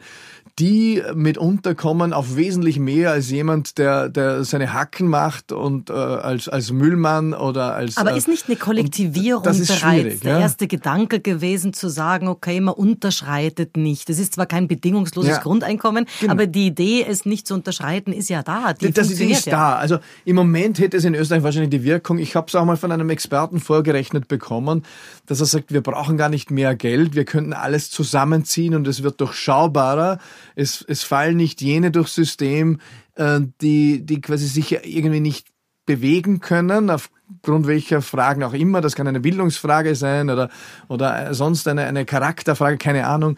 die 0.60 1.02
mitunter 1.14 1.74
kommen 1.74 2.12
auf 2.12 2.36
wesentlich 2.36 2.78
mehr 2.78 3.12
als 3.12 3.30
jemand, 3.30 3.78
der, 3.78 4.10
der 4.10 4.44
seine 4.44 4.74
Hacken 4.74 5.08
macht 5.08 5.52
und 5.52 5.88
äh, 5.88 5.94
als, 5.94 6.50
als 6.50 6.70
Müllmann 6.70 7.32
oder 7.32 7.74
als. 7.74 7.96
Aber 7.96 8.12
äh, 8.12 8.18
ist 8.18 8.28
nicht 8.28 8.46
eine 8.46 8.56
Kollektivierung 8.56 9.42
bereits 9.42 10.20
der 10.20 10.32
ja? 10.32 10.40
erste 10.40 10.66
Gedanke 10.66 11.20
gewesen, 11.20 11.72
zu 11.72 11.88
sagen, 11.88 12.28
okay, 12.28 12.60
man 12.60 12.74
unterschreitet 12.74 13.78
nicht. 13.78 14.10
Es 14.10 14.18
ist 14.18 14.34
zwar 14.34 14.44
kein 14.44 14.68
bedingungsloses 14.68 15.30
ja, 15.30 15.38
Grundeinkommen, 15.38 16.04
genau. 16.20 16.32
aber 16.32 16.46
die 16.46 16.66
Idee, 16.66 17.06
es 17.08 17.24
nicht 17.24 17.46
zu 17.46 17.54
unterschreiten, 17.54 18.12
ist 18.12 18.28
ja 18.28 18.42
da. 18.42 18.74
Die 18.74 18.92
das 18.92 19.10
ist, 19.10 19.20
ist 19.20 19.46
da. 19.46 19.76
Also 19.76 19.98
im 20.26 20.36
Moment 20.36 20.78
hätte 20.78 20.98
es 20.98 21.04
in 21.04 21.14
Österreich 21.14 21.42
wahrscheinlich 21.42 21.70
die 21.70 21.84
Wirkung, 21.84 22.18
ich 22.18 22.36
habe 22.36 22.48
es 22.48 22.54
auch 22.54 22.66
mal 22.66 22.76
von 22.76 22.92
einem 22.92 23.08
Experten 23.08 23.60
vorgerechnet 23.60 24.28
bekommen, 24.28 24.84
dass 25.24 25.40
er 25.40 25.46
sagt, 25.46 25.72
wir 25.72 25.80
brauchen 25.80 26.18
gar 26.18 26.28
nicht 26.28 26.50
mehr 26.50 26.74
Geld, 26.74 27.14
wir 27.14 27.24
könnten 27.24 27.54
alles 27.54 27.90
zusammenziehen 27.90 28.74
und 28.74 28.86
es 28.86 29.02
wird 29.02 29.20
durchschaubarer. 29.22 30.18
Es, 30.60 30.84
es 30.86 31.02
fallen 31.02 31.38
nicht 31.38 31.62
jene 31.62 31.90
durchs 31.90 32.14
System, 32.14 32.80
äh, 33.14 33.40
die, 33.62 34.04
die 34.04 34.20
quasi 34.20 34.46
sich 34.46 34.72
irgendwie 34.72 35.20
nicht 35.20 35.48
bewegen 35.86 36.40
können, 36.40 36.90
aufgrund 37.36 37.66
welcher 37.66 38.02
Fragen 38.02 38.42
auch 38.42 38.52
immer. 38.52 38.80
Das 38.80 38.94
kann 38.94 39.06
eine 39.06 39.20
Bildungsfrage 39.20 39.94
sein 39.94 40.30
oder, 40.30 40.50
oder 40.88 41.32
sonst 41.34 41.66
eine, 41.68 41.84
eine 41.84 42.04
Charakterfrage, 42.04 42.78
keine 42.78 43.06
Ahnung. 43.06 43.36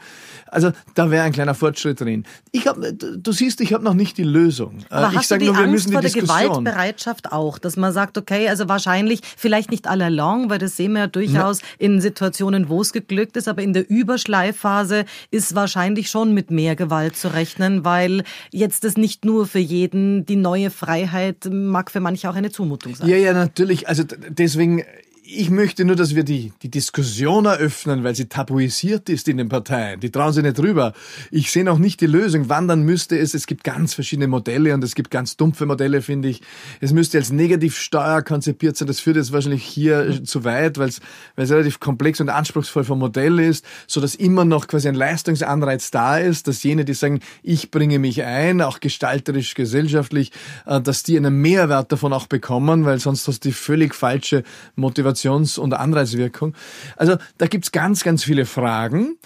Also 0.50 0.72
da 0.94 1.11
wäre 1.11 1.24
ein 1.24 1.33
kleiner 1.33 1.55
Fortschritt 1.55 2.00
drin. 2.00 2.24
Ich 2.50 2.66
hab, 2.66 2.76
du 2.78 3.33
siehst, 3.33 3.61
ich 3.61 3.72
habe 3.72 3.85
noch 3.85 3.94
nicht 3.94 4.18
die 4.18 4.24
Lösung. 4.24 4.78
Aber 4.90 5.11
ich 5.11 5.18
hast 5.18 5.31
du 5.31 5.38
die 5.38 5.46
nur, 5.46 5.55
wir 5.55 5.64
Angst 5.64 5.72
müssen 5.72 5.92
vor 5.92 6.02
der 6.02 6.11
Gewaltbereitschaft 6.11 7.33
auch, 7.33 7.59
dass 7.59 7.76
man 7.76 7.92
sagt, 7.92 8.18
okay, 8.18 8.48
also 8.48 8.68
wahrscheinlich 8.68 9.20
vielleicht 9.37 9.70
nicht 9.70 9.88
all 9.88 10.02
along, 10.02 10.50
weil 10.50 10.59
das 10.59 10.76
sehen 10.76 10.92
wir 10.92 11.00
ja 11.00 11.07
durchaus 11.07 11.61
Na. 11.62 11.87
in 11.87 12.00
Situationen, 12.00 12.68
wo 12.68 12.81
es 12.83 12.92
geglückt 12.92 13.37
ist, 13.37 13.48
aber 13.48 13.62
in 13.62 13.72
der 13.72 13.88
Überschleifphase 13.88 15.05
ist 15.31 15.55
wahrscheinlich 15.55 16.11
schon 16.11 16.35
mit 16.35 16.50
mehr 16.50 16.76
Gewalt 16.76 17.16
zu 17.16 17.33
rechnen, 17.33 17.85
weil 17.85 18.24
jetzt 18.50 18.85
das 18.85 18.96
nicht 18.96 19.24
nur 19.24 19.46
für 19.46 19.59
jeden 19.59 20.26
die 20.26 20.37
neue 20.37 20.70
Freiheit 20.70 21.48
mag 21.50 21.90
für 21.90 22.00
manche 22.00 22.28
auch 22.28 22.35
eine 22.35 22.50
Zumutung 22.50 22.94
sein. 22.94 23.09
Ja, 23.09 23.16
ja, 23.16 23.33
natürlich. 23.33 23.81
Also 23.88 24.04
deswegen 24.04 24.84
ich 25.24 25.50
möchte 25.50 25.85
nur, 25.85 25.94
dass 25.94 26.16
wir 26.16 26.24
die, 26.24 26.52
die 26.62 26.68
Diskussion 26.68 27.44
eröffnen, 27.44 28.02
weil 28.02 28.14
sie 28.16 28.26
tabuisiert 28.26 29.08
ist 29.08 29.28
in 29.28 29.37
den 29.37 29.48
Parteien. 29.48 30.00
Die 30.00 30.11
trauen 30.11 30.32
sich 30.32 30.42
nicht 30.42 30.58
drüber. 30.58 30.94
Ich 31.30 31.52
sehe 31.52 31.62
noch 31.62 31.78
nicht 31.78 32.00
die 32.00 32.06
Lösung. 32.06 32.48
Wann 32.48 32.66
dann 32.66 32.82
müsste 32.82 33.16
es, 33.16 33.32
es 33.32 33.46
gibt 33.46 33.62
ganz 33.62 33.94
verschiedene 33.94 34.26
Modelle 34.26 34.74
und 34.74 34.82
es 34.82 34.96
gibt 34.96 35.12
ganz 35.12 35.37
dumpfe 35.37 35.64
Modelle, 35.64 36.02
finde 36.02 36.28
ich. 36.28 36.42
Es 36.80 36.92
müsste 36.92 37.18
als 37.18 37.30
Negativsteuer 37.30 38.22
konzipiert 38.22 38.76
sein. 38.76 38.88
Das 38.88 38.98
führt 38.98 39.14
jetzt 39.14 39.32
wahrscheinlich 39.32 39.62
hier 39.62 40.04
mhm. 40.04 40.24
zu 40.24 40.42
weit, 40.42 40.76
weil 40.78 40.88
es, 40.88 41.00
weil 41.37 41.44
es 41.44 41.52
relativ 41.52 41.78
komplex 41.78 42.20
und 42.20 42.28
anspruchsvoll 42.28 42.82
vom 42.82 42.98
Modell 42.98 43.38
ist, 43.38 43.64
so 43.87 44.00
dass 44.00 44.16
immer 44.16 44.44
noch 44.44 44.66
quasi 44.66 44.88
ein 44.88 44.96
Leistungsanreiz 44.96 45.92
da 45.92 46.18
ist, 46.18 46.48
dass 46.48 46.64
jene, 46.64 46.85
die 46.85 46.94
sagen, 46.94 47.20
ich 47.44 47.70
bringe 47.70 48.00
mich 48.00 48.24
ein, 48.24 48.61
auch 48.61 48.80
gestalterisch, 48.80 49.54
gesellschaftlich, 49.54 50.32
äh, 50.66 50.80
dass 50.80 51.04
die 51.04 51.16
einen 51.16 51.40
Mehrwert 51.40 51.92
davon 51.92 52.12
auch 52.12 52.26
bekommen, 52.26 52.85
weil 52.85 52.98
sonst 52.98 53.28
hast 53.28 53.44
du 53.44 53.50
die 53.50 53.54
völlig 53.54 53.94
falsche 53.94 54.42
Motivation 54.74 55.12
Motivations- 55.12 55.59
und 55.59 55.75
Anreizwirkung. 55.75 56.55
Also 56.96 57.16
da 57.38 57.46
gibt's 57.46 57.72
ganz, 57.72 58.05
ganz 58.05 58.25
viele 58.25 58.46
Fragen. 58.46 59.16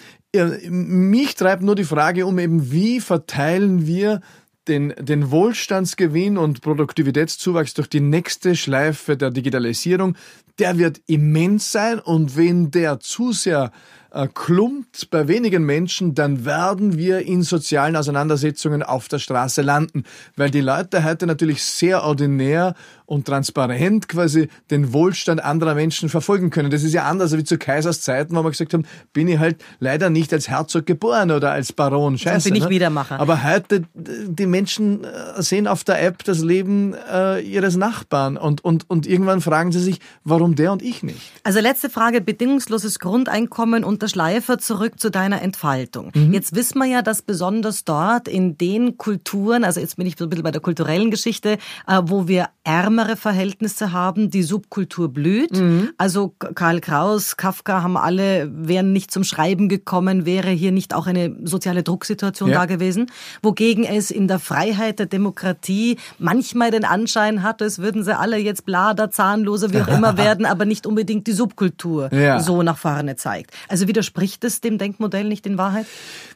Mich 0.69 1.35
treibt 1.35 1.63
nur 1.63 1.75
die 1.75 1.83
Frage 1.83 2.25
um 2.25 2.37
eben, 2.39 2.71
wie 2.71 2.99
verteilen 2.99 3.87
wir 3.87 4.21
den, 4.67 4.93
den 4.99 5.31
Wohlstandsgewinn 5.31 6.37
und 6.37 6.61
Produktivitätszuwachs 6.61 7.73
durch 7.73 7.87
die 7.87 8.01
nächste 8.01 8.55
Schleife 8.55 9.15
der 9.15 9.31
Digitalisierung, 9.31 10.15
der 10.59 10.77
wird 10.77 10.99
immens 11.07 11.71
sein 11.71 11.99
und 11.99 12.35
wenn 12.35 12.69
der 12.71 12.99
zu 12.99 13.31
sehr 13.31 13.71
äh, 14.11 14.27
klumpt 14.33 15.09
bei 15.09 15.27
wenigen 15.27 15.65
Menschen, 15.65 16.15
dann 16.15 16.43
werden 16.43 16.97
wir 16.97 17.19
in 17.19 17.43
sozialen 17.43 17.95
Auseinandersetzungen 17.95 18.83
auf 18.83 19.07
der 19.07 19.19
Straße 19.19 19.61
landen, 19.61 20.03
weil 20.35 20.49
die 20.49 20.61
Leute 20.61 21.03
heute 21.03 21.27
natürlich 21.27 21.63
sehr 21.63 22.03
ordinär 22.03 22.73
und 23.07 23.25
transparent 23.25 24.09
quasi 24.09 24.49
den 24.69 24.93
Wohlstand 24.93 25.43
anderer 25.43 25.75
Menschen 25.75 26.09
verfolgen 26.09 26.49
können. 26.49 26.69
Das 26.69 26.83
ist 26.83 26.93
ja 26.93 27.05
anders 27.05 27.35
wie 27.35 27.43
zu 27.43 27.57
Kaisers 27.57 28.01
Zeiten, 28.01 28.35
wo 28.35 28.43
wir 28.43 28.51
gesagt 28.51 28.73
haben, 28.73 28.85
bin 29.13 29.29
ich 29.29 29.39
halt 29.39 29.63
leider 29.79 30.09
nicht 30.09 30.33
als 30.33 30.49
Herzog 30.49 30.85
geboren 30.85 31.31
oder 31.31 31.51
als 31.51 31.71
Baron. 31.71 32.17
Scheiße. 32.17 32.49
bin 32.49 32.55
ich 32.55 32.65
ne? 32.65 32.69
Wiedermacher. 32.69 33.19
Aber 33.19 33.43
heute, 33.43 33.83
die 33.95 34.45
Menschen 34.45 35.05
äh, 35.05 35.41
sehen 35.41 35.67
auf 35.67 35.85
der 35.85 36.03
App 36.03 36.25
das 36.25 36.39
Leben 36.39 36.95
äh, 37.09 37.39
ihres 37.39 37.77
Nachbarn 37.77 38.35
und, 38.35 38.63
und, 38.63 38.89
und 38.89 39.07
irgendwann 39.07 39.39
fragen 39.39 39.71
sie 39.71 39.79
sich, 39.79 40.01
warum 40.25 40.55
der 40.55 40.73
und 40.73 40.81
ich 40.81 41.01
nicht? 41.01 41.31
Also 41.43 41.61
letzte 41.61 41.89
Frage, 41.89 42.19
bedingungsloses 42.19 42.99
Grundeinkommen 42.99 43.85
und 43.85 44.01
der 44.01 44.09
Schleifer 44.09 44.57
zurück 44.57 44.99
zu 44.99 45.09
deiner 45.09 45.41
Entfaltung. 45.41 46.11
Mhm. 46.13 46.33
Jetzt 46.33 46.53
wissen 46.55 46.79
wir 46.79 46.87
ja, 46.87 47.01
dass 47.01 47.21
besonders 47.21 47.85
dort 47.85 48.27
in 48.27 48.57
den 48.57 48.97
Kulturen, 48.97 49.63
also 49.63 49.79
jetzt 49.79 49.95
bin 49.95 50.05
ich 50.05 50.15
so 50.17 50.25
ein 50.25 50.29
bisschen 50.29 50.43
bei 50.43 50.51
der 50.51 50.61
kulturellen 50.61 51.09
Geschichte, 51.09 51.57
äh, 51.87 52.01
wo 52.03 52.27
wir 52.27 52.49
ärmer 52.65 52.96
ärmere 52.97 53.15
Verhältnisse 53.15 53.91
haben, 53.91 54.31
die 54.31 54.41
Subkultur 54.41 55.09
blüht. 55.09 55.55
Mhm. 55.55 55.89
Also 55.97 56.33
Karl 56.55 56.79
Kraus, 56.79 57.37
Kafka 57.37 57.83
haben 57.83 57.95
alle, 57.95 58.49
wären 58.51 58.91
nicht 58.91 59.11
zum 59.11 59.23
Schreiben 59.23 59.69
gekommen, 59.69 60.25
wäre 60.25 60.49
hier 60.49 60.71
nicht 60.71 60.95
auch 60.95 61.05
eine 61.05 61.35
soziale 61.43 61.83
Drucksituation 61.83 62.49
ja. 62.49 62.59
da 62.59 62.65
gewesen. 62.65 63.11
Wogegen 63.43 63.83
es 63.83 64.09
in 64.09 64.27
der 64.27 64.39
Freiheit 64.39 64.97
der 64.97 65.05
Demokratie 65.05 65.97
manchmal 66.17 66.71
den 66.71 66.85
Anschein 66.85 67.43
hat, 67.43 67.61
als 67.61 67.77
würden 67.77 68.03
sie 68.03 68.17
alle 68.17 68.37
jetzt 68.37 68.65
blader, 68.65 69.11
zahnloser, 69.11 69.71
wie 69.73 69.81
auch 69.81 69.87
immer 69.87 70.17
werden, 70.17 70.45
aber 70.45 70.65
nicht 70.65 70.87
unbedingt 70.87 71.27
die 71.27 71.33
Subkultur 71.33 72.11
ja. 72.11 72.39
so 72.39 72.63
nach 72.63 72.77
vorne 72.77 73.15
zeigt. 73.15 73.51
Also 73.67 73.87
widerspricht 73.87 74.43
es 74.43 74.59
dem 74.59 74.79
Denkmodell 74.79 75.25
nicht 75.25 75.45
in 75.45 75.59
Wahrheit? 75.59 75.85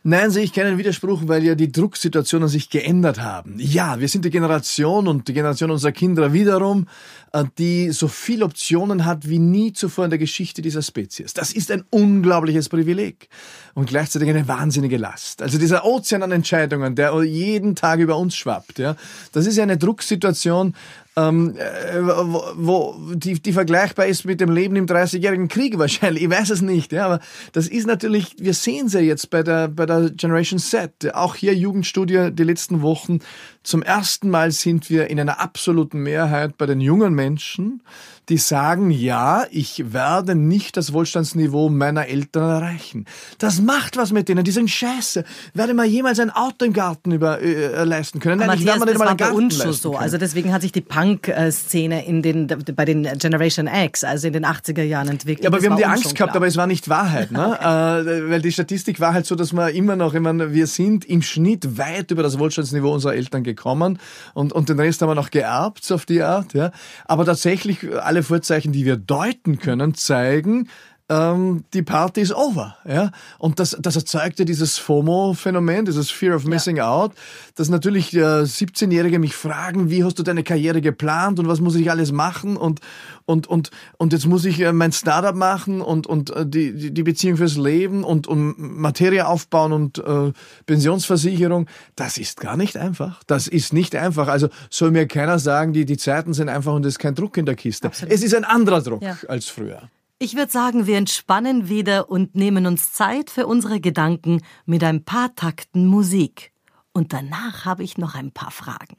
Nein, 0.04 0.30
sehe 0.30 0.44
ich 0.44 0.54
keinen 0.54 0.78
Widerspruch, 0.78 1.24
weil 1.26 1.44
ja 1.44 1.56
die 1.56 1.72
Drucksituationen 1.72 2.48
sich 2.48 2.70
geändert 2.70 3.20
haben. 3.20 3.56
Ja, 3.58 4.00
wir 4.00 4.08
sind 4.08 4.26
die 4.26 4.30
Generation 4.30 5.08
und 5.08 5.28
die 5.28 5.34
Generation 5.34 5.72
unserer 5.72 5.92
Kinder 5.92 6.34
wiederum, 6.52 6.88
äh, 7.34 7.46
die 7.58 7.92
so 7.92 8.08
viele 8.08 8.46
Optionen 8.46 9.06
hat 9.06 9.30
wie 9.30 9.40
nie 9.40 9.74
zuvor 9.74 10.06
in 10.06 10.12
der 10.12 10.20
Geschichte 10.20 10.62
dieser 10.62 10.82
Spezies. 10.82 11.34
Das 11.34 11.54
ist 11.54 11.72
ein 11.72 11.84
unglaubliches 11.90 12.70
Privileg 12.70 13.30
und 13.74 13.88
gleichzeitig 13.88 14.30
eine 14.30 14.48
wahnsinnige 14.48 14.98
Last. 14.98 15.42
Also 15.42 15.58
dieser 15.58 15.86
Ozean 15.86 16.24
an 16.24 16.32
Entscheidungen, 16.32 16.96
der 16.96 17.24
jeden 17.24 17.76
Tag 17.76 18.00
über 18.00 18.18
uns 18.18 18.36
schwappt, 18.36 18.80
ja, 18.80 18.96
das 19.32 19.46
ist 19.46 19.58
ja 19.58 19.64
eine 19.64 19.78
Drucksituation, 19.78 20.76
ähm, 21.18 21.56
äh, 21.58 22.02
wo, 22.02 22.44
wo 22.56 22.96
die, 23.14 23.42
die 23.42 23.52
vergleichbar 23.52 24.06
ist 24.06 24.24
mit 24.24 24.40
dem 24.40 24.52
Leben 24.52 24.76
im 24.78 24.86
30-jährigen 24.86 25.50
Krieg 25.50 25.78
wahrscheinlich. 25.78 26.24
Ich 26.24 26.30
weiß 26.30 26.50
es 26.52 26.62
nicht, 26.62 26.94
ja, 26.94 27.06
aber 27.06 27.20
das 27.52 27.68
ist 27.68 27.86
natürlich, 27.86 28.36
wir 28.40 28.54
sehen 28.54 28.88
es 28.88 28.94
ja 28.94 29.02
jetzt 29.02 29.30
bei 29.30 29.44
der, 29.44 29.68
bei 29.68 29.86
der 29.86 30.12
Generation 30.12 30.60
Z. 30.60 31.14
Auch 31.14 31.36
hier 31.36 31.54
Jugendstudie 31.54 32.30
die 32.32 32.44
letzten 32.44 32.82
Wochen. 32.82 33.20
Zum 33.64 33.84
ersten 33.84 34.30
Mal 34.30 34.52
sind 34.52 34.90
wir 34.90 35.10
in 35.10 35.20
einer 35.20 35.40
absoluten 35.40 36.00
Mehrheit 36.00 36.58
bei 36.58 36.66
den 36.66 36.82
jungen 36.82 37.14
Menschen, 37.14 37.84
die 38.30 38.38
sagen, 38.38 38.92
ja, 38.92 39.46
ich 39.52 39.94
werde 39.94 40.36
nicht 40.36 40.78
das 40.78 40.94
Wohlstandsniveau 40.94 41.70
meiner 41.70 42.08
Eltern 42.08 42.50
erreichen. 42.50 43.06
Das 43.40 43.62
macht 43.62 43.98
was 43.98 44.12
mit 44.12 44.30
denen, 44.30 44.44
die 44.44 44.52
sind 44.52 44.70
scheiße. 44.70 45.26
Werde 45.54 45.74
mal 45.74 45.86
jemals 45.86 46.20
ein 46.20 46.30
Auto 46.30 46.66
im 46.66 46.74
Garten 46.74 47.12
über, 47.12 47.42
äh, 47.42 47.84
leisten 47.84 48.20
können? 48.20 48.40
Nein, 48.40 48.48
Matthias, 48.48 48.62
ich 48.62 48.68
werde 48.68 48.80
mal 48.80 48.86
nicht 48.86 49.00
mal 49.00 49.08
einen 49.10 49.18
Garten 49.18 49.52
schon 49.52 49.74
so. 49.74 49.96
Also 49.96 50.18
deswegen 50.18 50.54
hat 50.54 50.62
sich 50.62 50.72
die 50.72 50.82
Punk-Szene 51.20 52.06
in 52.06 52.22
den, 52.22 52.48
bei 52.48 52.86
den 52.86 53.04
Generation 53.18 53.68
X, 53.68 54.04
also 54.04 54.28
in 54.28 54.34
den 54.34 54.46
80er 54.46 54.84
Jahren 54.84 55.10
entwickelt. 55.10 55.44
Ja, 55.44 55.50
aber 55.50 55.58
das 55.58 55.64
wir 55.64 55.72
haben 55.72 55.78
die 55.78 55.86
Angst 55.86 56.16
gehabt, 56.16 56.36
aber 56.36 56.48
es 56.48 56.58
war 56.58 56.68
nicht 56.68 56.90
Wahrheit, 56.90 57.32
ne? 57.32 57.58
äh, 57.62 58.30
weil 58.30 58.42
die 58.42 58.52
Statistik 58.52 59.00
war 59.00 59.14
halt 59.14 59.26
so, 59.26 59.36
dass 59.36 59.54
wir 59.54 59.72
immer 59.72 59.96
noch, 59.96 60.14
ich 60.14 60.22
meine, 60.22 60.54
wir 60.54 60.68
sind 60.68 61.06
im 61.06 61.22
Schnitt 61.22 61.78
weit 61.78 62.12
über 62.12 62.24
das 62.24 62.40
Wohlstandsniveau 62.40 62.94
unserer 62.94 63.16
Eltern 63.16 63.44
gekommen 63.44 64.00
und, 64.34 64.54
und 64.54 64.70
den 64.70 64.80
Rest 64.80 65.02
haben 65.02 65.10
wir 65.10 65.16
noch 65.16 65.32
geerbt, 65.32 65.84
so 65.84 65.96
auf 65.96 66.06
die 66.06 66.22
Art, 66.22 66.54
ja. 66.54 66.72
Aber 67.06 67.26
tatsächlich, 67.26 67.80
alle 68.02 68.24
Vorzeichen, 68.24 68.72
die 68.72 68.86
wir 68.86 68.98
deuten 68.98 69.60
können, 69.60 69.96
zeigen, 69.96 70.68
ähm, 71.12 71.66
die 71.74 71.82
Party 71.82 72.22
ist 72.22 72.34
over. 72.34 72.78
Ja? 72.88 73.12
Und 73.38 73.60
das, 73.60 73.76
das 73.80 73.98
erzeugt 73.98 74.40
ja 74.40 74.46
dieses 74.46 74.78
FOMO-Phänomen, 74.78 75.86
dieses 75.86 76.10
Fear 76.10 76.38
of 76.38 76.46
Missing 76.46 76.78
ja. 76.78 76.90
Out, 76.90 77.12
dass 77.56 77.68
natürlich 77.68 78.14
äh, 78.14 78.44
17-Jährige 78.44 79.20
mich 79.20 79.36
fragen, 79.36 79.90
wie 79.90 80.06
hast 80.06 80.20
du 80.20 80.24
deine 80.24 80.44
Karriere 80.44 80.80
geplant 80.80 81.40
und 81.40 81.50
was 81.50 81.60
muss 81.60 81.76
ich 81.76 81.92
alles 81.92 82.14
machen 82.14 82.56
und, 82.56 82.80
und, 83.26 83.48
und, 83.48 83.72
und 83.98 84.14
jetzt 84.14 84.26
muss 84.26 84.46
ich 84.46 84.62
äh, 84.62 84.72
mein 84.72 84.94
Startup 84.94 85.36
machen 85.36 85.82
und, 85.82 86.08
und 86.08 86.30
äh, 86.30 86.46
die, 86.46 86.94
die 86.94 87.04
Beziehung 87.04 87.36
fürs 87.36 87.58
Leben 87.58 88.06
und, 88.06 88.28
und 88.28 88.56
Materie 88.58 89.28
aufbauen 89.28 89.74
und 89.74 89.98
äh, 89.98 90.32
Pensionsversicherung. 90.66 91.68
Das 91.98 92.18
ist 92.18 92.40
gar 92.40 92.56
nicht 92.56 92.78
einfach. 92.78 93.22
Das 93.28 93.50
ist 93.50 93.74
nicht 93.74 93.98
einfach. 93.98 94.30
Also 94.30 94.48
soll 94.70 94.92
mir 94.92 95.08
keiner 95.08 95.40
sagen, 95.40 95.74
die, 95.74 95.86
die 95.86 95.98
Zeiten 95.98 96.34
sind 96.34 96.48
einfach 96.48 96.74
und 96.74 96.86
es 96.86 96.94
ist 96.94 97.00
kein 97.00 97.16
Druck 97.16 97.36
in 97.36 97.46
der 97.46 97.56
Kiste. 97.56 97.88
Absolut. 97.88 98.14
Es 98.14 98.24
ist 98.24 98.34
ein 98.34 98.46
anderer 98.46 98.82
Druck 98.82 99.02
ja. 99.02 99.18
als 99.28 99.48
früher. 99.48 99.90
Ich 100.24 100.36
würde 100.36 100.52
sagen, 100.52 100.86
wir 100.86 100.98
entspannen 101.00 101.68
wieder 101.68 102.12
und 102.12 102.36
nehmen 102.36 102.68
uns 102.68 102.94
Zeit 102.94 103.32
für 103.32 103.48
unsere 103.48 103.80
Gedanken 103.80 104.44
mit 104.68 104.84
ein 104.84 105.04
paar 105.04 105.34
Takten 105.34 105.88
Musik. 105.88 106.52
Und 106.94 107.12
danach 107.12 107.66
habe 107.66 107.82
ich 107.82 107.98
noch 107.98 108.14
ein 108.14 108.32
paar 108.32 108.52
Fragen. 108.52 108.98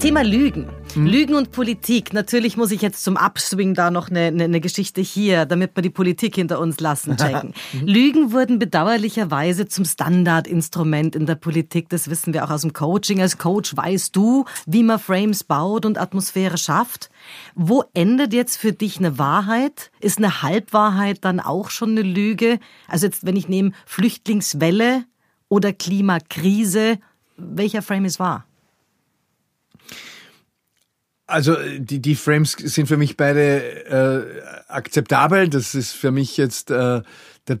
Thema 0.00 0.24
Lügen. 0.24 0.81
Mhm. 0.94 1.06
Lügen 1.06 1.34
und 1.34 1.52
Politik. 1.52 2.12
Natürlich 2.12 2.56
muss 2.56 2.70
ich 2.70 2.82
jetzt 2.82 3.02
zum 3.02 3.16
Upswing 3.16 3.74
da 3.74 3.90
noch 3.90 4.10
eine, 4.10 4.20
eine, 4.20 4.44
eine 4.44 4.60
Geschichte 4.60 5.00
hier, 5.00 5.46
damit 5.46 5.74
wir 5.74 5.82
die 5.82 5.90
Politik 5.90 6.34
hinter 6.34 6.60
uns 6.60 6.80
lassen, 6.80 7.16
checken. 7.18 7.54
mhm. 7.72 7.86
Lügen 7.86 8.32
wurden 8.32 8.58
bedauerlicherweise 8.58 9.66
zum 9.66 9.84
Standardinstrument 9.84 11.16
in 11.16 11.26
der 11.26 11.36
Politik. 11.36 11.88
Das 11.88 12.10
wissen 12.10 12.34
wir 12.34 12.44
auch 12.44 12.50
aus 12.50 12.62
dem 12.62 12.72
Coaching. 12.72 13.20
Als 13.20 13.38
Coach 13.38 13.76
weißt 13.76 14.14
du, 14.14 14.44
wie 14.66 14.82
man 14.82 14.98
Frames 14.98 15.44
baut 15.44 15.86
und 15.86 15.98
Atmosphäre 15.98 16.58
schafft. 16.58 17.10
Wo 17.54 17.84
endet 17.94 18.32
jetzt 18.32 18.56
für 18.56 18.72
dich 18.72 18.98
eine 18.98 19.18
Wahrheit? 19.18 19.90
Ist 20.00 20.18
eine 20.18 20.42
Halbwahrheit 20.42 21.24
dann 21.24 21.40
auch 21.40 21.70
schon 21.70 21.90
eine 21.90 22.02
Lüge? 22.02 22.58
Also 22.88 23.06
jetzt, 23.06 23.24
wenn 23.24 23.36
ich 23.36 23.48
nehme 23.48 23.72
Flüchtlingswelle 23.86 25.04
oder 25.48 25.72
Klimakrise, 25.72 26.98
welcher 27.36 27.82
Frame 27.82 28.04
ist 28.04 28.18
wahr? 28.18 28.46
Also 31.32 31.56
die, 31.78 32.00
die 32.00 32.14
Frames 32.14 32.52
sind 32.52 32.86
für 32.86 32.96
mich 32.96 33.16
beide 33.16 33.86
äh, 33.86 34.42
akzeptabel. 34.68 35.48
Das 35.48 35.74
ist 35.74 35.92
für 35.92 36.10
mich 36.10 36.36
jetzt, 36.36 36.70
äh, 36.70 37.00
das, 37.46 37.58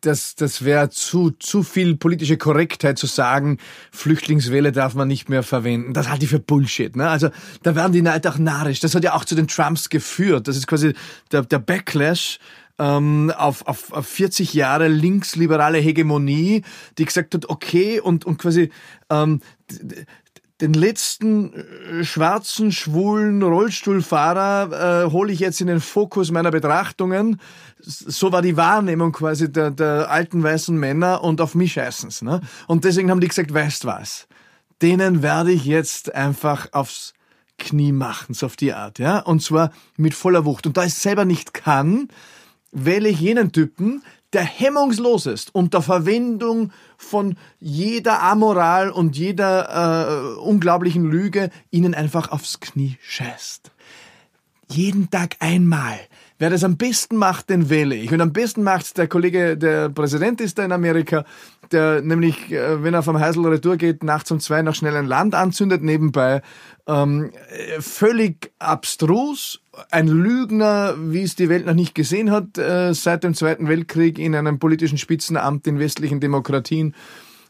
das, 0.00 0.34
das 0.34 0.64
wäre 0.64 0.90
zu, 0.90 1.30
zu 1.30 1.62
viel 1.62 1.96
politische 1.96 2.36
Korrektheit 2.36 2.98
zu 2.98 3.06
sagen, 3.06 3.58
Flüchtlingswelle 3.92 4.72
darf 4.72 4.94
man 4.94 5.08
nicht 5.08 5.28
mehr 5.28 5.42
verwenden. 5.42 5.94
Das 5.94 6.08
halte 6.08 6.24
ich 6.24 6.30
für 6.30 6.40
Bullshit. 6.40 6.94
Ne? 6.96 7.08
Also 7.08 7.30
da 7.62 7.74
werden 7.74 7.92
die 7.92 8.00
Leute 8.00 8.30
auch 8.30 8.38
narrisch. 8.38 8.80
Das 8.80 8.94
hat 8.94 9.04
ja 9.04 9.14
auch 9.14 9.24
zu 9.24 9.34
den 9.34 9.48
Trumps 9.48 9.88
geführt. 9.88 10.48
Das 10.48 10.56
ist 10.56 10.66
quasi 10.66 10.94
der, 11.30 11.42
der 11.42 11.60
Backlash 11.60 12.38
ähm, 12.78 13.32
auf, 13.36 13.66
auf, 13.66 13.92
auf 13.92 14.06
40 14.06 14.54
Jahre 14.54 14.88
linksliberale 14.88 15.78
Hegemonie, 15.78 16.62
die 16.98 17.04
gesagt 17.04 17.34
hat, 17.34 17.48
okay, 17.48 18.00
und, 18.00 18.24
und 18.24 18.38
quasi 18.38 18.70
ähm, 19.10 19.40
den 20.60 20.72
letzten 20.72 21.52
äh, 21.52 22.04
schwarzen, 22.04 22.72
schwulen 22.72 23.42
Rollstuhlfahrer 23.42 25.04
äh, 25.06 25.10
hole 25.10 25.32
ich 25.32 25.40
jetzt 25.40 25.60
in 25.60 25.68
den 25.68 25.80
Fokus 25.80 26.30
meiner 26.30 26.50
Betrachtungen. 26.50 27.40
So 27.78 28.32
war 28.32 28.42
die 28.42 28.56
Wahrnehmung 28.56 29.12
quasi 29.12 29.50
der, 29.52 29.70
der 29.70 30.10
alten 30.10 30.42
weißen 30.42 30.76
Männer 30.76 31.22
und 31.22 31.40
auf 31.40 31.54
mich 31.54 31.74
scheißen's. 31.74 32.22
Ne? 32.22 32.40
Und 32.66 32.84
deswegen 32.84 33.10
haben 33.10 33.20
die 33.20 33.28
gesagt, 33.28 33.54
weißt 33.54 33.84
was, 33.84 34.26
denen 34.82 35.22
werde 35.22 35.52
ich 35.52 35.64
jetzt 35.64 36.14
einfach 36.14 36.72
aufs 36.72 37.14
Knie 37.58 37.92
machen, 37.92 38.34
so 38.34 38.46
auf 38.46 38.56
die 38.56 38.72
Art. 38.72 38.98
ja, 38.98 39.18
Und 39.20 39.42
zwar 39.42 39.72
mit 39.96 40.14
voller 40.14 40.44
Wucht. 40.44 40.66
Und 40.66 40.76
da 40.76 40.84
ich 40.84 40.94
selber 40.94 41.24
nicht 41.24 41.54
kann, 41.54 42.08
wähle 42.72 43.08
ich 43.08 43.20
jenen 43.20 43.52
Typen, 43.52 44.02
der 44.32 44.42
hemmungslos 44.42 45.26
ist 45.26 45.54
unter 45.54 45.80
Verwendung 45.82 46.72
von 46.96 47.36
jeder 47.58 48.22
Amoral 48.22 48.90
und 48.90 49.16
jeder 49.16 50.36
äh, 50.36 50.38
unglaublichen 50.40 51.04
Lüge 51.04 51.50
ihnen 51.70 51.94
einfach 51.94 52.30
aufs 52.30 52.60
Knie 52.60 52.98
scheißt. 53.00 53.70
Jeden 54.70 55.10
Tag 55.10 55.36
einmal. 55.40 55.98
Wer 56.38 56.50
das 56.50 56.62
am 56.62 56.76
besten 56.76 57.16
macht, 57.16 57.48
den 57.48 57.70
wähle 57.70 57.96
ich. 57.96 58.12
Und 58.12 58.20
am 58.20 58.32
besten 58.32 58.62
macht's 58.62 58.92
der 58.92 59.08
Kollege, 59.08 59.56
der 59.56 59.88
Präsident 59.88 60.40
ist 60.42 60.58
da 60.58 60.64
in 60.64 60.72
Amerika, 60.72 61.24
der 61.72 62.02
nämlich, 62.02 62.52
äh, 62.52 62.82
wenn 62.82 62.94
er 62.94 63.02
vom 63.02 63.18
Heisel 63.18 63.46
Retour 63.46 63.76
geht, 63.76 64.04
nachts 64.04 64.30
um 64.30 64.40
zwei 64.40 64.60
noch 64.60 64.74
schnell 64.74 64.96
ein 64.96 65.06
Land 65.06 65.34
anzündet 65.34 65.82
nebenbei. 65.82 66.42
Ähm, 66.86 67.32
völlig 67.80 68.52
abstrus, 68.58 69.60
ein 69.90 70.08
Lügner, 70.08 70.94
wie 70.98 71.22
es 71.22 71.36
die 71.36 71.48
Welt 71.48 71.66
noch 71.66 71.74
nicht 71.74 71.94
gesehen 71.94 72.30
hat, 72.30 72.58
äh, 72.58 72.92
seit 72.94 73.24
dem 73.24 73.34
Zweiten 73.34 73.68
Weltkrieg 73.68 74.18
in 74.18 74.34
einem 74.34 74.58
politischen 74.58 74.98
Spitzenamt 74.98 75.66
in 75.66 75.78
westlichen 75.78 76.20
Demokratien 76.20 76.94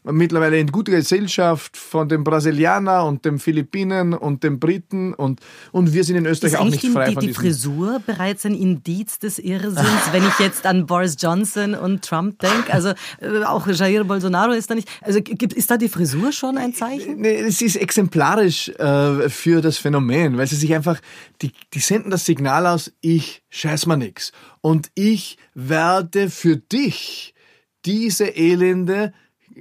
mittlerweile 0.03 0.59
in 0.59 0.67
guter 0.67 0.91
Gesellschaft 0.91 1.77
von 1.77 2.09
dem 2.09 2.23
Brasilianer 2.23 3.05
und 3.05 3.25
dem 3.25 3.39
Philippinen 3.39 4.13
und 4.13 4.43
dem 4.43 4.59
Briten 4.59 5.13
und, 5.13 5.39
und 5.71 5.93
wir 5.93 6.03
sind 6.03 6.17
in 6.17 6.25
Österreich 6.25 6.53
ist 6.53 6.59
auch 6.59 6.65
nicht 6.65 6.85
frei 6.85 7.09
die, 7.09 7.13
von 7.13 7.23
die 7.23 7.33
Frisur 7.33 8.01
bereits 8.05 8.45
ein 8.45 8.55
Indiz 8.55 9.19
des 9.19 9.39
Irrsinns, 9.39 10.11
wenn 10.11 10.25
ich 10.25 10.39
jetzt 10.39 10.65
an 10.65 10.85
Boris 10.85 11.17
Johnson 11.19 11.75
und 11.75 12.03
Trump 12.03 12.39
denke? 12.39 12.73
Also 12.73 12.89
äh, 13.21 13.43
auch 13.43 13.67
Jair 13.67 14.03
Bolsonaro 14.03 14.51
ist 14.51 14.69
da 14.69 14.75
nicht. 14.75 14.89
Also 15.01 15.21
gibt, 15.21 15.53
ist 15.53 15.69
da 15.69 15.77
die 15.77 15.89
Frisur 15.89 16.31
schon 16.31 16.57
ein 16.57 16.73
Zeichen? 16.73 17.21
Nee, 17.21 17.35
es 17.35 17.61
ist 17.61 17.75
exemplarisch 17.75 18.69
äh, 18.69 19.29
für 19.29 19.61
das 19.61 19.77
Phänomen, 19.77 20.37
weil 20.37 20.47
sie 20.47 20.55
sich 20.55 20.73
einfach, 20.73 20.99
die, 21.41 21.51
die 21.73 21.79
senden 21.79 22.11
das 22.11 22.25
Signal 22.25 22.67
aus, 22.67 22.91
ich 23.01 23.43
scheiß 23.49 23.85
mal 23.85 23.97
nix. 23.97 24.31
Und 24.61 24.89
ich 24.95 25.37
werde 25.53 26.29
für 26.29 26.57
dich 26.57 27.33
diese 27.85 28.25
Elende 28.35 29.13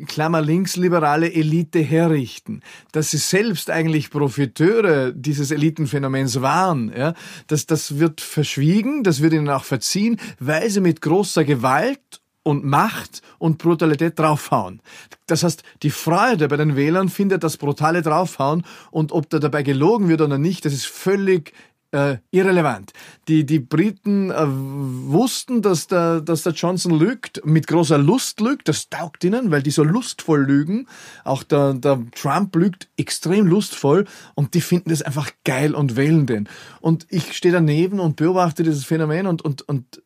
Klammer 0.07 0.41
linksliberale 0.41 1.33
Elite 1.33 1.81
herrichten, 1.81 2.63
dass 2.93 3.11
sie 3.11 3.19
selbst 3.19 3.71
eigentlich 3.71 4.11
Profiteure 4.11 5.13
dieses 5.13 5.51
Elitenphänomens 5.51 6.41
waren, 6.41 6.93
ja, 6.97 7.15
das, 7.47 7.67
das 7.67 7.99
wird 7.99 8.21
verschwiegen, 8.21 9.03
das 9.03 9.23
wird 9.23 9.33
ihnen 9.33 9.49
auch 9.49 9.65
verziehen, 9.65 10.19
weil 10.39 10.71
sie 10.71 10.81
mit 10.81 11.01
großer 11.01 11.45
Gewalt 11.45 12.21
und 12.43 12.65
Macht 12.65 13.21
und 13.39 13.59
Brutalität 13.59 14.19
draufhauen. 14.19 14.81
Das 15.27 15.43
heißt, 15.43 15.63
die 15.83 15.91
Freude 15.91 16.49
bei 16.49 16.57
den 16.57 16.77
Wählern 16.77 17.11
findet 17.11 17.45
das 17.45 17.59
brutale 17.59 18.01
Draufhauen 18.01 18.65
und 18.91 19.13
ob 19.13 19.29
da 19.29 19.39
dabei 19.39 19.63
gelogen 19.63 20.09
wird 20.09 20.23
oder 20.23 20.39
nicht, 20.39 20.65
das 20.65 20.73
ist 20.73 20.87
völlig 20.87 21.53
äh, 21.93 22.19
irrelevant. 22.31 22.93
Die, 23.29 23.47
die 23.47 23.59
Briten 23.59 24.31
äh, 24.31 24.45
wussten, 24.47 25.63
dass 25.63 25.87
der, 25.87 26.21
dass 26.21 26.43
der 26.43 26.53
Johnson 26.53 26.99
lügt, 26.99 27.45
mit 27.45 27.67
großer 27.67 27.99
Lust 27.99 28.41
lügt, 28.41 28.69
das 28.69 28.91
taugt 28.91 29.25
ihnen, 29.25 29.51
weil 29.51 29.63
die 29.63 29.71
so 29.71 29.83
lustvoll 29.83 30.45
lügen. 30.45 30.87
Auch 31.25 31.43
der, 31.43 31.75
der 31.75 32.03
Trump 32.15 32.55
lügt 32.57 32.89
extrem 32.97 33.47
lustvoll 33.47 34.05
und 34.35 34.55
die 34.55 34.61
finden 34.61 34.91
das 34.91 35.03
einfach 35.03 35.31
geil 35.45 35.75
und 35.75 35.97
wählen 35.97 36.27
den. 36.27 36.49
Und 36.81 37.07
ich 37.09 37.33
stehe 37.37 37.53
daneben 37.53 38.01
und 38.01 38.17
beobachte 38.17 38.63
dieses 38.63 38.85
Phänomen 38.85 39.27
und, 39.27 39.43
und, 39.43 39.63
und 39.63 40.03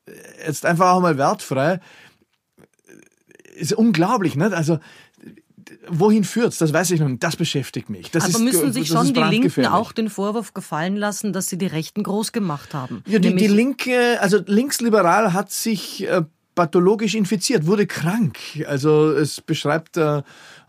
jetzt 0.47 0.65
einfach 0.65 0.93
auch 0.93 1.01
mal 1.01 1.19
wertfrei. 1.19 1.81
Ist 3.55 3.73
unglaublich, 3.75 4.35
nicht? 4.35 4.53
Also, 4.53 4.79
wohin 5.89 6.25
führt's? 6.25 6.59
Das 6.59 6.73
weiß 6.73 6.91
ich 6.93 7.01
noch 7.01 7.09
nicht. 7.09 7.23
Das 7.23 7.37
beschäftigt 7.37 7.91
mich. 7.91 8.11
Das 8.11 8.25
Aber 8.25 8.33
ist, 8.33 8.41
müssen 8.41 8.73
sich 8.73 8.89
schon 8.89 9.13
die 9.13 9.21
Linken 9.21 9.67
auch 9.67 9.93
den 9.93 10.09
Vorwurf 10.09 10.55
gefallen 10.55 10.97
lassen, 10.97 11.33
dass 11.33 11.49
sie 11.49 11.59
die 11.59 11.67
Rechten 11.67 12.03
groß 12.03 12.33
gemacht 12.33 12.75
haben? 12.75 13.03
Ja, 13.07 13.19
die, 13.19 13.35
die 13.35 13.47
Linke, 13.47 14.21
also 14.21 14.39
linksliberal 14.47 15.33
hat 15.33 15.51
sich 15.51 16.07
äh, 16.09 16.23
pathologisch 16.55 17.15
infiziert, 17.15 17.67
wurde 17.67 17.87
krank. 17.87 18.39
Also 18.67 19.11
es 19.13 19.41
beschreibt 19.41 19.97
äh, 19.97 20.23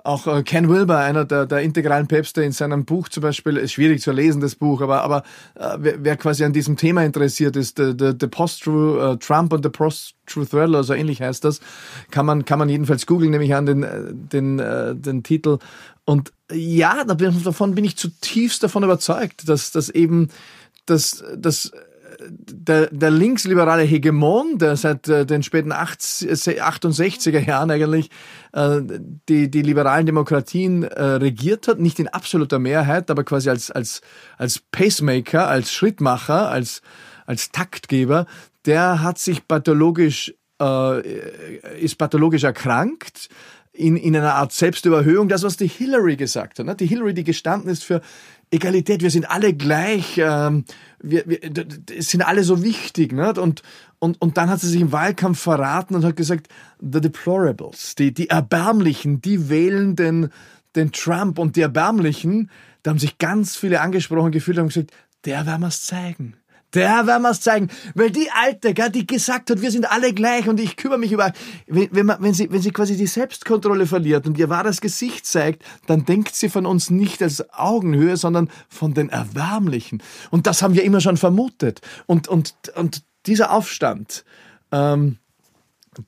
auch 0.04 0.28
äh, 0.28 0.44
Ken 0.44 0.70
Wilber, 0.70 1.00
einer 1.00 1.24
der, 1.24 1.46
der 1.46 1.62
integralen 1.62 2.08
Päpste, 2.08 2.44
in 2.44 2.52
seinem 2.52 2.84
Buch 2.84 3.08
zum 3.08 3.24
Beispiel, 3.24 3.58
ist 3.58 3.72
schwierig 3.72 4.02
zu 4.02 4.12
lesen, 4.12 4.42
das 4.42 4.56
Buch, 4.56 4.82
aber, 4.82 5.02
aber 5.02 5.24
äh, 5.56 5.78
wer, 5.80 6.04
wer 6.04 6.18
quasi 6.18 6.44
an 6.44 6.52
diesem 6.52 6.76
Thema 6.76 7.04
interessiert 7.04 7.56
ist, 7.56 7.78
the, 7.78 7.94
the, 7.98 8.12
the 8.20 8.28
Post-True 8.28 9.14
uh, 9.14 9.16
Trump 9.16 9.54
und 9.54 9.64
the 9.64 9.70
Post-True 9.70 10.46
Thriller, 10.46 10.84
so 10.84 10.94
ähnlich 10.94 11.22
heißt 11.22 11.46
das, 11.46 11.62
kann 12.12 12.26
man, 12.26 12.44
kann 12.44 12.60
man 12.60 12.68
jedenfalls 12.68 13.06
googeln, 13.06 13.32
nehme 13.32 13.46
ich 13.46 13.56
an, 13.56 13.66
den, 13.66 14.30
den, 14.30 14.60
äh, 14.60 14.94
den 14.94 15.24
Titel. 15.24 15.60
Und 16.06 16.34
ja, 16.52 17.06
davon 17.06 17.76
bin 17.76 17.86
ich 17.86 17.96
zutiefst 17.96 18.62
davon 18.62 18.84
überzeugt, 18.84 19.48
dass, 19.48 19.72
dass 19.72 19.90
eben, 19.90 20.28
dass, 20.86 21.24
dass 21.38 21.72
der, 22.30 22.88
der 22.88 23.12
linksliberale 23.12 23.84
Hegemon, 23.84 24.58
der 24.58 24.76
seit 24.76 25.08
äh, 25.08 25.26
den 25.26 25.44
späten 25.44 25.72
68er 25.72 27.40
Jahren 27.40 27.72
eigentlich 27.72 28.10
äh, 28.54 28.82
die, 29.30 29.50
die 29.50 29.62
liberalen 29.62 30.06
Demokratien 30.06 30.84
äh, 30.84 31.04
regiert 31.04 31.68
hat, 31.68 31.80
nicht 31.80 32.00
in 32.00 32.08
absoluter 32.08 32.60
Mehrheit, 32.60 33.10
aber 33.10 33.24
quasi 33.24 33.50
als, 33.50 33.72
als, 33.72 34.02
als 34.38 34.60
Pacemaker, 34.72 35.48
als 35.48 35.72
Schrittmacher, 35.72 36.50
als, 36.50 36.82
als 37.26 37.52
Taktgeber, 37.52 38.26
der 38.66 39.02
hat 39.02 39.20
sich 39.20 39.48
pathologisch, 39.48 40.34
ist 41.82 41.98
pathologisch 41.98 42.44
erkrankt, 42.46 43.28
in, 43.74 43.98
in 43.98 44.16
einer 44.16 44.36
Art 44.36 44.54
Selbstüberhöhung, 44.54 45.28
das, 45.28 45.44
was 45.44 45.58
die 45.58 45.68
Hillary 45.68 46.16
gesagt 46.16 46.60
hat. 46.60 46.66
Ne? 46.66 46.76
Die 46.76 46.86
Hillary, 46.86 47.14
die 47.16 47.24
gestanden 47.24 47.72
ist 47.72 47.84
für 47.84 48.02
Egalität, 48.54 49.02
wir 49.02 49.12
sind 49.12 49.30
alle 49.30 49.54
gleich, 49.54 50.18
ähm, 50.18 50.66
wir, 51.02 51.24
wir 51.28 51.40
es 51.96 52.10
sind 52.10 52.22
alle 52.22 52.44
so 52.44 52.64
wichtig. 52.64 53.12
Nicht? 53.12 53.38
Und, 53.38 53.64
und, 54.00 54.22
und 54.22 54.38
dann 54.38 54.50
hat 54.50 54.62
sie 54.62 54.70
sich 54.70 54.82
im 54.82 54.92
Wahlkampf 54.92 55.40
verraten 55.40 55.96
und 55.96 56.06
hat 56.06 56.16
gesagt, 56.16 56.48
the 56.80 57.02
deplorables, 57.02 57.96
die, 57.96 58.14
die 58.14 58.30
Erbärmlichen, 58.30 59.22
die 59.22 59.50
wählen 59.50 59.96
den, 59.96 60.30
den 60.76 60.92
Trump 60.92 61.40
und 61.40 61.56
die 61.56 61.62
Erbärmlichen, 61.62 62.50
da 62.84 62.92
haben 62.92 63.00
sich 63.00 63.18
ganz 63.18 63.56
viele 63.56 63.82
angesprochen 63.82 64.32
gefühlt 64.32 64.58
und 64.60 64.68
gesagt, 64.68 64.92
der 65.26 65.46
werden 65.46 65.62
wir's 65.62 65.84
zeigen. 65.84 66.36
Der 66.74 67.06
werden 67.06 67.24
wir's 67.24 67.42
zeigen. 67.42 67.70
Weil 67.94 68.10
die 68.10 68.30
Alte, 68.32 68.74
die 68.92 69.06
gesagt 69.06 69.50
hat, 69.50 69.62
wir 69.62 69.72
sind 69.72 69.92
alle 69.92 70.14
gleich 70.14 70.48
und 70.48 70.60
ich 70.60 70.76
kümmere 70.76 70.98
mich 70.98 71.12
über. 71.12 71.32
Wenn, 71.68 71.90
wenn, 71.92 72.06
man, 72.06 72.22
wenn, 72.22 72.34
sie, 72.34 72.52
wenn 72.52 72.62
sie 72.62 72.72
quasi 72.72 72.98
die 72.98 73.08
Selbstkontrolle 73.08 73.86
verliert 73.86 74.26
und 74.26 74.38
ihr 74.38 74.50
wahres 74.50 74.82
Gesicht 74.82 75.26
zeigt, 75.26 75.64
dann 75.88 76.06
denkt 76.06 76.36
sie 76.36 76.50
von 76.50 76.66
uns 76.66 76.90
nicht 76.90 77.22
als 77.22 77.54
Augenhöhe, 77.54 78.18
sondern 78.18 78.50
von 78.70 78.94
den 78.94 79.10
Erwärmlichen. 79.10 80.02
Und 80.32 80.48
das 80.48 80.62
haben 80.62 80.74
wir 80.74 80.84
immer 80.84 81.02
schon 81.02 81.18
vermutet. 81.18 81.82
Und, 82.08 82.28
und, 82.28 82.56
und 82.76 83.04
dieser 83.26 83.52
Aufstand, 83.52 84.26
ähm, 84.72 85.18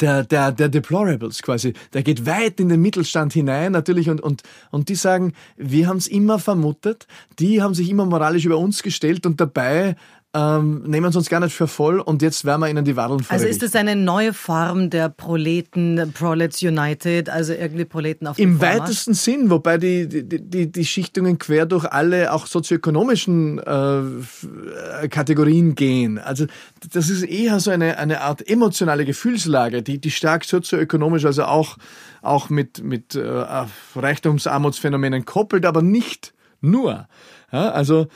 der, 0.02 0.24
der, 0.24 0.52
der 0.52 0.70
Deplorables 0.70 1.42
quasi, 1.42 1.74
der 1.94 2.04
geht 2.04 2.26
weit 2.26 2.60
in 2.60 2.70
den 2.70 2.82
Mittelstand 2.82 3.34
hinein 3.34 3.72
natürlich 3.72 4.10
und, 4.10 4.22
und, 4.22 4.44
und 4.72 4.90
die 4.90 4.96
sagen, 4.96 5.34
wir 5.58 5.88
haben 5.88 5.98
es 5.98 6.08
immer 6.08 6.40
vermutet, 6.40 7.08
die 7.40 7.62
haben 7.62 7.74
sich 7.74 7.90
immer 7.90 8.06
moralisch 8.06 8.46
über 8.46 8.58
uns 8.58 8.84
gestellt 8.84 9.26
und 9.26 9.40
dabei 9.40 9.96
ähm, 10.36 10.84
nehmen 10.84 11.06
uns 11.06 11.16
uns 11.16 11.30
gar 11.30 11.40
nicht 11.40 11.56
für 11.56 11.68
voll 11.68 12.02
und 12.02 12.22
jetzt 12.22 12.44
werden 12.44 12.60
wir 12.60 12.70
ihnen 12.70 12.84
die 12.84 12.98
Wadeln 12.98 13.26
Also 13.30 13.48
ist 13.48 13.64
es 13.64 13.74
eine 13.74 13.96
neue 13.96 14.34
Form 14.34 14.90
der 14.90 15.08
Proleten, 15.08 16.12
Prolets 16.14 16.62
United, 16.62 17.30
also 17.30 17.54
irgendwie 17.54 17.86
Proleten 17.86 18.28
auf 18.28 18.38
Im 18.38 18.60
weitesten 18.60 19.14
Sinn, 19.14 19.50
wobei 19.50 19.78
die, 19.78 20.10
die, 20.10 20.26
die, 20.26 20.70
die 20.70 20.86
Schichtungen 20.86 21.40
quer 21.40 21.66
durch 21.66 21.86
alle 21.86 22.34
auch 22.34 22.48
sozioökonomischen 22.48 23.60
äh, 23.60 25.08
Kategorien 25.08 25.74
gehen. 25.76 26.18
Also 26.20 26.48
das 26.92 27.10
ist 27.10 27.24
eher 27.24 27.62
so 27.62 27.72
eine, 27.72 27.98
eine 27.98 28.20
Art 28.20 28.46
emotionale 28.46 29.06
Gefühlslage, 29.06 29.84
die, 29.84 30.02
die 30.02 30.12
stark 30.12 30.44
sozioökonomisch, 30.44 31.24
also 31.24 31.46
auch, 31.46 31.78
auch 32.22 32.50
mit, 32.50 32.84
mit 32.84 33.16
äh, 33.16 33.66
Reichtumsarmutsphänomenen 33.96 35.24
koppelt, 35.24 35.66
aber 35.66 35.82
nicht 35.82 36.34
nur. 36.60 37.08
Ja, 37.54 37.70
also 37.70 38.08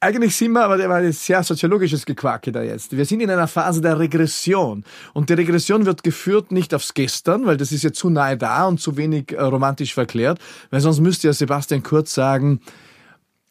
eigentlich 0.00 0.36
sind 0.36 0.52
wir, 0.52 0.64
aber 0.64 0.76
der 0.76 0.88
war 0.88 0.96
ein 0.96 1.12
sehr 1.12 1.42
soziologisches 1.42 2.04
Gequake 2.04 2.52
da 2.52 2.62
jetzt. 2.62 2.96
Wir 2.96 3.06
sind 3.06 3.20
in 3.20 3.30
einer 3.30 3.48
Phase 3.48 3.80
der 3.80 3.98
Regression. 3.98 4.84
Und 5.14 5.30
die 5.30 5.34
Regression 5.34 5.86
wird 5.86 6.02
geführt 6.02 6.52
nicht 6.52 6.74
aufs 6.74 6.92
Gestern, 6.94 7.46
weil 7.46 7.56
das 7.56 7.72
ist 7.72 7.82
ja 7.82 7.92
zu 7.92 8.10
nahe 8.10 8.36
da 8.36 8.66
und 8.66 8.80
zu 8.80 8.96
wenig 8.96 9.32
äh, 9.32 9.40
romantisch 9.40 9.94
verklärt. 9.94 10.38
Weil 10.70 10.80
sonst 10.80 11.00
müsste 11.00 11.28
ja 11.28 11.32
Sebastian 11.32 11.82
Kurz 11.82 12.12
sagen, 12.12 12.60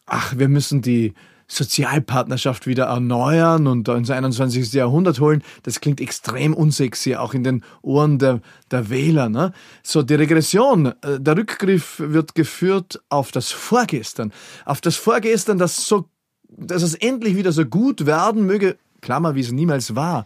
ach, 0.05 0.37
wir 0.37 0.47
müssen 0.47 0.81
die 0.81 1.13
Sozialpartnerschaft 1.47 2.65
wieder 2.65 2.85
erneuern 2.85 3.67
und 3.67 3.87
ins 3.87 4.09
21. 4.09 4.73
Jahrhundert 4.73 5.19
holen. 5.19 5.43
Das 5.63 5.79
klingt 5.79 6.01
extrem 6.01 6.53
unsexy, 6.53 7.15
auch 7.15 7.33
in 7.33 7.43
den 7.43 7.63
Ohren 7.81 8.17
der, 8.17 8.41
der 8.71 8.89
Wähler. 8.89 9.29
Ne? 9.29 9.51
So, 9.83 10.01
die 10.01 10.15
Regression, 10.15 10.87
äh, 11.01 11.19
der 11.19 11.37
Rückgriff 11.37 11.99
wird 11.99 12.35
geführt 12.35 13.01
auf 13.09 13.31
das 13.31 13.51
Vorgestern. 13.51 14.31
Auf 14.65 14.81
das 14.81 14.95
Vorgestern, 14.95 15.57
das 15.57 15.87
so 15.87 16.09
dass 16.57 16.83
es 16.83 16.95
endlich 16.95 17.35
wieder 17.35 17.51
so 17.51 17.65
gut 17.65 18.05
werden 18.05 18.45
möge, 18.45 18.77
Klammer, 19.01 19.35
wie 19.35 19.41
es 19.41 19.51
niemals 19.51 19.95
war. 19.95 20.25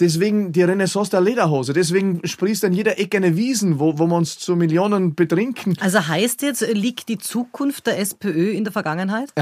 Deswegen 0.00 0.50
die 0.52 0.62
Renaissance 0.62 1.10
der 1.10 1.20
Lederhose. 1.20 1.74
Deswegen 1.74 2.20
sprießt 2.24 2.64
an 2.64 2.72
jeder 2.72 2.98
Ecke 2.98 3.18
eine 3.18 3.36
Wiesen, 3.36 3.78
wo, 3.78 3.98
wo 3.98 4.06
wir 4.06 4.16
uns 4.16 4.38
zu 4.38 4.56
Millionen 4.56 5.14
betrinken. 5.14 5.76
Also 5.78 6.08
heißt 6.08 6.40
jetzt, 6.40 6.66
liegt 6.72 7.10
die 7.10 7.18
Zukunft 7.18 7.86
der 7.86 7.98
SPÖ 7.98 8.50
in 8.52 8.64
der 8.64 8.72
Vergangenheit? 8.72 9.32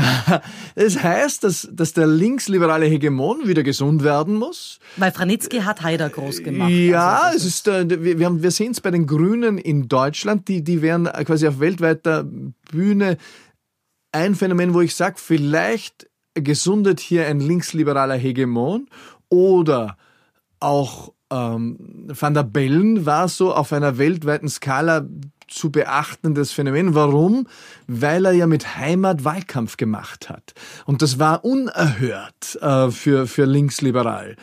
Es 0.75 1.03
heißt, 1.03 1.45
dass, 1.45 1.69
dass 1.73 1.93
der 1.93 2.07
linksliberale 2.07 2.87
Hegemon 2.87 3.47
wieder 3.47 3.63
gesund 3.63 4.05
werden 4.05 4.37
muss. 4.37 4.79
Weil 4.97 5.13
Franitzky 5.13 5.59
hat 5.61 5.83
Haider 5.83 6.09
groß 6.09 6.43
gemacht. 6.43 6.71
Ja, 6.71 7.21
also 7.23 7.39
es 7.39 7.45
ist, 7.45 7.69
äh, 7.69 7.89
wir, 7.89 8.19
wir, 8.19 8.43
wir 8.43 8.51
sehen 8.51 8.73
es 8.73 8.81
bei 8.81 8.91
den 8.91 9.07
Grünen 9.07 9.59
in 9.59 9.89
Deutschland. 9.89 10.49
Die, 10.49 10.63
die 10.63 10.83
werden 10.83 11.07
quasi 11.25 11.47
auf 11.47 11.61
weltweiter 11.61 12.25
Bühne 12.71 13.17
ein 14.13 14.35
Phänomen, 14.35 14.75
wo 14.75 14.81
ich 14.81 14.95
sage, 14.95 15.17
vielleicht 15.19 16.08
gesundet 16.43 17.01
hier 17.01 17.27
ein 17.27 17.41
linksliberaler 17.41 18.17
Hegemon 18.17 18.89
oder 19.29 19.97
auch 20.61 21.13
ähm, 21.31 22.07
Van 22.09 22.35
der 22.35 22.43
Bellen 22.43 23.07
war 23.07 23.29
so 23.29 23.55
auf 23.55 23.73
einer 23.73 23.99
weltweiten 23.99 24.49
Skala 24.49 25.07
zu 25.49 25.71
beachtendes 25.71 26.53
Phänomen. 26.53 26.95
Warum? 26.95 27.47
Weil 27.87 28.27
er 28.27 28.33
ja 28.33 28.47
mit 28.47 28.77
Heimat 28.77 29.25
Wahlkampf 29.25 29.77
gemacht 29.77 30.29
hat. 30.29 30.55
Und 30.85 31.03
das 31.03 31.19
war 31.19 31.45
unerhört 31.45 32.59
äh, 32.61 32.91
für, 32.91 33.27
für 33.27 33.45
linksliberal. 33.45 34.37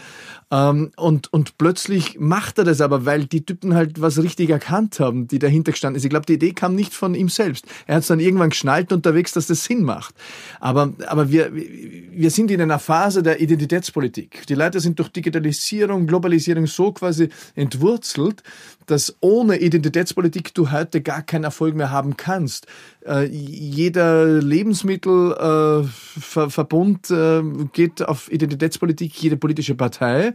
Ähm, 0.51 0.91
und, 0.95 1.33
und 1.33 1.57
plötzlich 1.57 2.19
macht 2.19 2.59
er 2.59 2.63
das 2.63 2.81
aber, 2.81 3.05
weil 3.05 3.25
die 3.25 3.45
Typen 3.45 3.73
halt 3.73 3.99
was 3.99 4.21
richtig 4.21 4.49
erkannt 4.49 4.99
haben, 4.99 5.27
die 5.27 5.39
dahinter 5.39 5.71
gestanden 5.71 5.99
sind. 5.99 6.07
Ich 6.07 6.11
glaube, 6.11 6.25
die 6.25 6.33
Idee 6.33 6.53
kam 6.53 6.75
nicht 6.75 6.93
von 6.93 7.15
ihm 7.15 7.29
selbst. 7.29 7.65
Er 7.87 7.95
hat 7.95 8.01
es 8.01 8.07
dann 8.07 8.19
irgendwann 8.19 8.51
geschnallt 8.51 8.93
unterwegs, 8.93 9.31
dass 9.33 9.47
das 9.47 9.63
Sinn 9.63 9.83
macht. 9.83 10.13
Aber, 10.59 10.93
aber 11.07 11.31
wir, 11.31 11.51
wir 11.53 12.29
sind 12.29 12.51
in 12.51 12.61
einer 12.61 12.79
Phase 12.79 13.23
der 13.23 13.41
Identitätspolitik. 13.41 14.45
Die 14.47 14.55
Leute 14.55 14.79
sind 14.79 14.99
durch 14.99 15.09
Digitalisierung, 15.09 16.05
Globalisierung 16.05 16.67
so 16.67 16.91
quasi 16.91 17.29
entwurzelt, 17.55 18.43
dass 18.85 19.17
ohne 19.19 19.59
Identitätspolitik 19.59 20.53
du 20.53 20.71
heute 20.71 21.01
gar 21.01 21.21
keinen 21.21 21.43
Erfolg 21.43 21.75
mehr 21.75 21.91
haben 21.91 22.15
kannst. 22.17 22.65
Äh, 23.05 23.25
jeder 23.25 24.25
Lebensmittelverbund 24.25 27.11
äh, 27.11 27.39
äh, 27.39 27.43
geht 27.73 28.01
auf 28.01 28.31
Identitätspolitik, 28.31 29.21
jede 29.21 29.37
politische 29.37 29.75
Partei. 29.75 30.33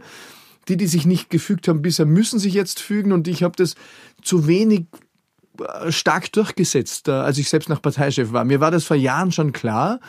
Die, 0.67 0.77
die 0.77 0.85
sich 0.85 1.07
nicht 1.07 1.31
gefügt 1.31 1.67
haben 1.67 1.81
bisher, 1.81 2.05
müssen 2.05 2.37
sich 2.37 2.53
jetzt 2.53 2.79
fügen 2.79 3.13
und 3.13 3.27
ich 3.27 3.41
habe 3.41 3.55
das 3.57 3.73
zu 4.21 4.45
wenig 4.45 4.85
äh, 5.59 5.91
stark 5.91 6.31
durchgesetzt, 6.31 7.07
äh, 7.07 7.11
als 7.11 7.39
ich 7.39 7.49
selbst 7.49 7.67
noch 7.67 7.81
Parteichef 7.81 8.31
war. 8.31 8.45
Mir 8.45 8.59
war 8.59 8.71
das 8.71 8.85
vor 8.85 8.95
Jahren 8.95 9.31
schon 9.31 9.53
klar, 9.53 9.99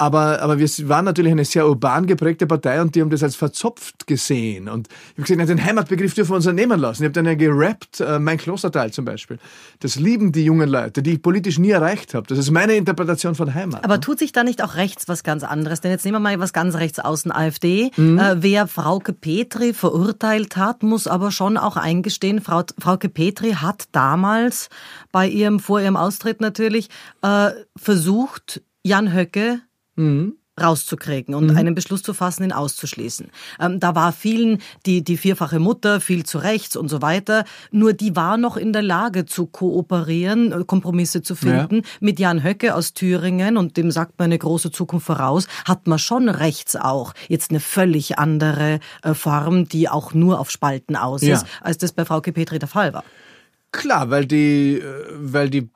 Aber, 0.00 0.40
aber 0.42 0.60
wir 0.60 0.68
waren 0.88 1.04
natürlich 1.04 1.32
eine 1.32 1.44
sehr 1.44 1.66
urban 1.66 2.06
geprägte 2.06 2.46
Partei 2.46 2.80
und 2.80 2.94
die 2.94 3.00
haben 3.00 3.10
das 3.10 3.24
als 3.24 3.34
verzopft 3.34 4.06
gesehen. 4.06 4.68
Und 4.68 4.86
ich 5.16 5.24
habe 5.24 5.36
gesagt, 5.36 5.48
den 5.48 5.64
Heimatbegriff 5.64 6.14
dürfen 6.14 6.30
wir 6.30 6.36
uns 6.36 6.46
nehmen 6.46 6.78
lassen. 6.78 7.02
Ich 7.02 7.06
habe 7.06 7.14
dann 7.14 7.26
ja 7.26 7.34
gerappt, 7.34 7.98
äh, 7.98 8.20
mein 8.20 8.38
Klosterteil 8.38 8.92
zum 8.92 9.04
Beispiel. 9.04 9.38
Das 9.80 9.96
lieben 9.96 10.30
die 10.30 10.44
jungen 10.44 10.68
Leute, 10.68 11.02
die 11.02 11.14
ich 11.14 11.22
politisch 11.22 11.58
nie 11.58 11.70
erreicht 11.70 12.14
habe. 12.14 12.28
Das 12.28 12.38
ist 12.38 12.52
meine 12.52 12.74
Interpretation 12.74 13.34
von 13.34 13.54
Heimat. 13.54 13.84
Aber 13.84 13.94
ne? 13.94 14.00
tut 14.00 14.20
sich 14.20 14.30
da 14.30 14.44
nicht 14.44 14.62
auch 14.62 14.76
rechts 14.76 15.08
was 15.08 15.24
ganz 15.24 15.42
anderes? 15.42 15.80
Denn 15.80 15.90
jetzt 15.90 16.04
nehmen 16.04 16.14
wir 16.14 16.20
mal 16.20 16.38
was 16.38 16.52
ganz 16.52 16.76
rechts 16.76 17.00
außen, 17.00 17.32
AfD. 17.32 17.90
Mhm. 17.96 18.20
Äh, 18.20 18.42
wer 18.42 18.68
Frauke 18.68 19.12
Petri 19.12 19.74
verurteilt 19.74 20.56
hat, 20.56 20.84
muss 20.84 21.08
aber 21.08 21.32
schon 21.32 21.56
auch 21.56 21.76
eingestehen, 21.76 22.40
Frau, 22.40 22.62
Frauke 22.78 23.08
Petri 23.08 23.54
hat 23.54 23.86
damals 23.90 24.68
bei 25.10 25.26
ihrem, 25.26 25.58
vor 25.58 25.80
ihrem 25.80 25.96
Austritt 25.96 26.40
natürlich, 26.40 26.88
äh, 27.22 27.50
versucht, 27.76 28.62
Jan 28.84 29.12
Höcke 29.12 29.60
mhm 29.98 30.38
rauszukriegen 30.60 31.34
und 31.34 31.50
mhm. 31.50 31.56
einen 31.56 31.74
Beschluss 31.74 32.02
zu 32.02 32.14
fassen, 32.14 32.44
ihn 32.44 32.52
auszuschließen. 32.52 33.30
Ähm, 33.60 33.80
da 33.80 33.94
war 33.94 34.12
vielen 34.12 34.58
die, 34.86 35.02
die 35.02 35.16
vierfache 35.16 35.58
Mutter, 35.58 36.00
viel 36.00 36.24
zu 36.24 36.38
rechts 36.38 36.76
und 36.76 36.88
so 36.88 37.02
weiter. 37.02 37.44
Nur 37.70 37.92
die 37.92 38.16
war 38.16 38.36
noch 38.36 38.56
in 38.56 38.72
der 38.72 38.82
Lage 38.82 39.26
zu 39.26 39.46
kooperieren, 39.46 40.52
äh, 40.52 40.64
Kompromisse 40.64 41.22
zu 41.22 41.34
finden. 41.34 41.76
Ja. 41.76 41.82
Mit 42.00 42.18
Jan 42.18 42.42
Höcke 42.42 42.74
aus 42.74 42.92
Thüringen 42.92 43.56
und 43.56 43.76
dem 43.76 43.90
sagt 43.90 44.18
man 44.18 44.26
eine 44.26 44.38
große 44.38 44.70
Zukunft 44.70 45.06
voraus, 45.06 45.46
hat 45.64 45.86
man 45.86 45.98
schon 45.98 46.28
rechts 46.28 46.76
auch 46.76 47.14
jetzt 47.28 47.50
eine 47.50 47.60
völlig 47.60 48.18
andere 48.18 48.80
äh, 49.02 49.14
Form, 49.14 49.68
die 49.68 49.88
auch 49.88 50.14
nur 50.14 50.40
auf 50.40 50.50
Spalten 50.50 50.96
aus 50.96 51.22
ist, 51.22 51.28
ja. 51.28 51.48
als 51.62 51.78
das 51.78 51.92
bei 51.92 52.04
Frau 52.04 52.20
Petri 52.20 52.58
der 52.58 52.68
Fall 52.68 52.92
war. 52.92 53.04
Klar, 53.70 54.10
weil 54.10 54.26
die, 54.26 54.78
äh, 54.78 55.04
weil 55.12 55.50
die, 55.50 55.68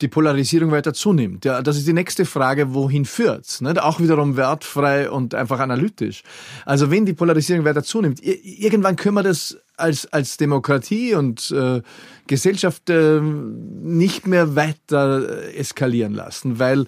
die 0.00 0.08
Polarisierung 0.08 0.70
weiter 0.70 0.94
zunimmt. 0.94 1.44
Ja, 1.44 1.60
das 1.62 1.76
ist 1.76 1.86
die 1.86 1.92
nächste 1.92 2.24
Frage, 2.24 2.74
wohin 2.74 3.04
führt's? 3.04 3.60
Nicht? 3.60 3.80
Auch 3.80 4.00
wiederum 4.00 4.36
wertfrei 4.36 5.10
und 5.10 5.34
einfach 5.34 5.58
analytisch. 5.58 6.22
Also 6.64 6.90
wenn 6.90 7.04
die 7.04 7.12
Polarisierung 7.12 7.64
weiter 7.64 7.82
zunimmt, 7.82 8.20
irgendwann 8.22 8.96
können 8.96 9.16
wir 9.16 9.22
das 9.22 9.58
als, 9.76 10.06
als 10.12 10.36
Demokratie 10.36 11.14
und 11.14 11.50
äh, 11.50 11.82
Gesellschaft 12.26 12.88
äh, 12.88 13.20
nicht 13.20 14.26
mehr 14.26 14.54
weiter 14.56 15.44
äh, 15.44 15.54
eskalieren 15.56 16.14
lassen, 16.14 16.58
weil 16.58 16.86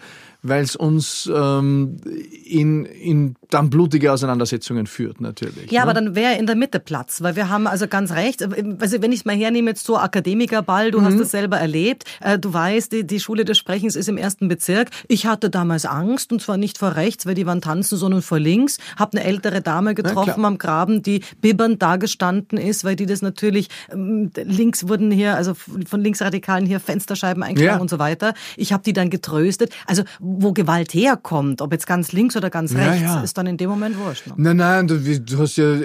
weil 0.49 0.63
es 0.63 0.77
uns 0.77 1.31
ähm, 1.35 1.97
in, 2.45 2.85
in 2.85 3.35
dann 3.51 3.71
blutige 3.71 4.13
Auseinandersetzungen 4.13 4.87
führt 4.87 5.21
natürlich. 5.21 5.71
Ja, 5.71 5.81
ne? 5.81 5.91
aber 5.91 5.95
dann 5.95 6.15
wäre 6.15 6.35
in 6.39 6.47
der 6.47 6.57
Mitte 6.57 6.81
Platz, 6.81 7.23
weil 7.23 7.37
wir 7.37 7.49
haben 7.49 7.67
also 7.67 7.87
ganz 7.87 8.13
recht, 8.13 8.43
also 8.43 9.03
wenn 9.03 9.13
ich 9.13 9.21
es 9.21 9.25
mal 9.25 9.37
hernehme, 9.37 9.71
jetzt 9.71 9.85
so 9.85 9.97
Akademikerball, 9.97 10.91
du 10.91 11.01
mhm. 11.01 11.05
hast 11.07 11.21
es 11.21 11.31
selber 11.31 11.59
erlebt, 11.59 12.05
äh, 12.21 12.39
du 12.39 12.53
weißt, 12.53 12.93
die, 12.93 13.07
die 13.07 13.21
Schule 13.21 13.45
des 13.45 13.59
Sprechens 13.59 13.97
ist 13.97 14.09
im 14.09 14.17
ersten 14.17 14.49
Bezirk. 14.49 14.91
Ich 15.09 15.27
hatte 15.27 15.51
damals 15.51 15.87
Angst 15.87 16.33
und 16.33 16.43
zwar 16.43 16.57
nicht 16.57 16.79
vor 16.79 16.97
rechts, 16.97 17.27
weil 17.27 17.35
die 17.35 17.47
waren 17.47 17.61
tanzen, 17.61 17.97
sondern 17.97 18.23
vor 18.23 18.39
links. 18.39 18.79
Hab 18.97 19.15
eine 19.15 19.25
ältere 19.25 19.61
Dame 19.63 19.95
getroffen 19.95 20.41
ja, 20.41 20.47
am 20.47 20.59
Graben, 20.59 21.03
die 21.03 21.23
bibbernd 21.41 21.81
dagestanden 21.83 22.59
ist, 22.59 22.85
weil 22.85 22.97
die 22.97 23.07
das 23.07 23.23
natürlich, 23.23 23.69
ähm, 23.93 24.31
links 24.35 24.89
wurden 24.89 25.11
hier, 25.11 25.37
also 25.37 25.55
von 25.55 26.01
Linksradikalen 26.01 26.67
hier 26.67 26.81
Fensterscheiben 26.81 27.43
eingeschlagen 27.43 27.79
ja. 27.79 27.83
und 27.83 27.91
so 27.91 27.99
weiter. 27.99 28.35
Ich 28.57 28.73
habe 28.73 28.83
die 28.83 28.93
dann 28.93 29.11
getröstet. 29.11 29.73
Also 29.87 30.03
wo 30.19 30.53
Gewalt 30.53 30.95
herkommt, 30.95 31.63
ob 31.63 31.73
jetzt 31.73 31.87
ganz 31.87 32.13
links 32.13 32.37
oder 32.37 32.51
ganz 32.51 32.75
rechts, 32.75 33.03
ja, 33.03 33.21
ist 33.21 33.36
dann 33.37 33.47
in 33.47 33.57
dem 33.57 33.71
Moment 33.71 33.99
wurscht. 33.99 34.27
Ne? 34.27 34.35
Nein, 34.37 34.57
nein, 34.57 34.87
du, 34.87 34.99
du 34.99 35.39
hast 35.39 35.57
ja 35.57 35.77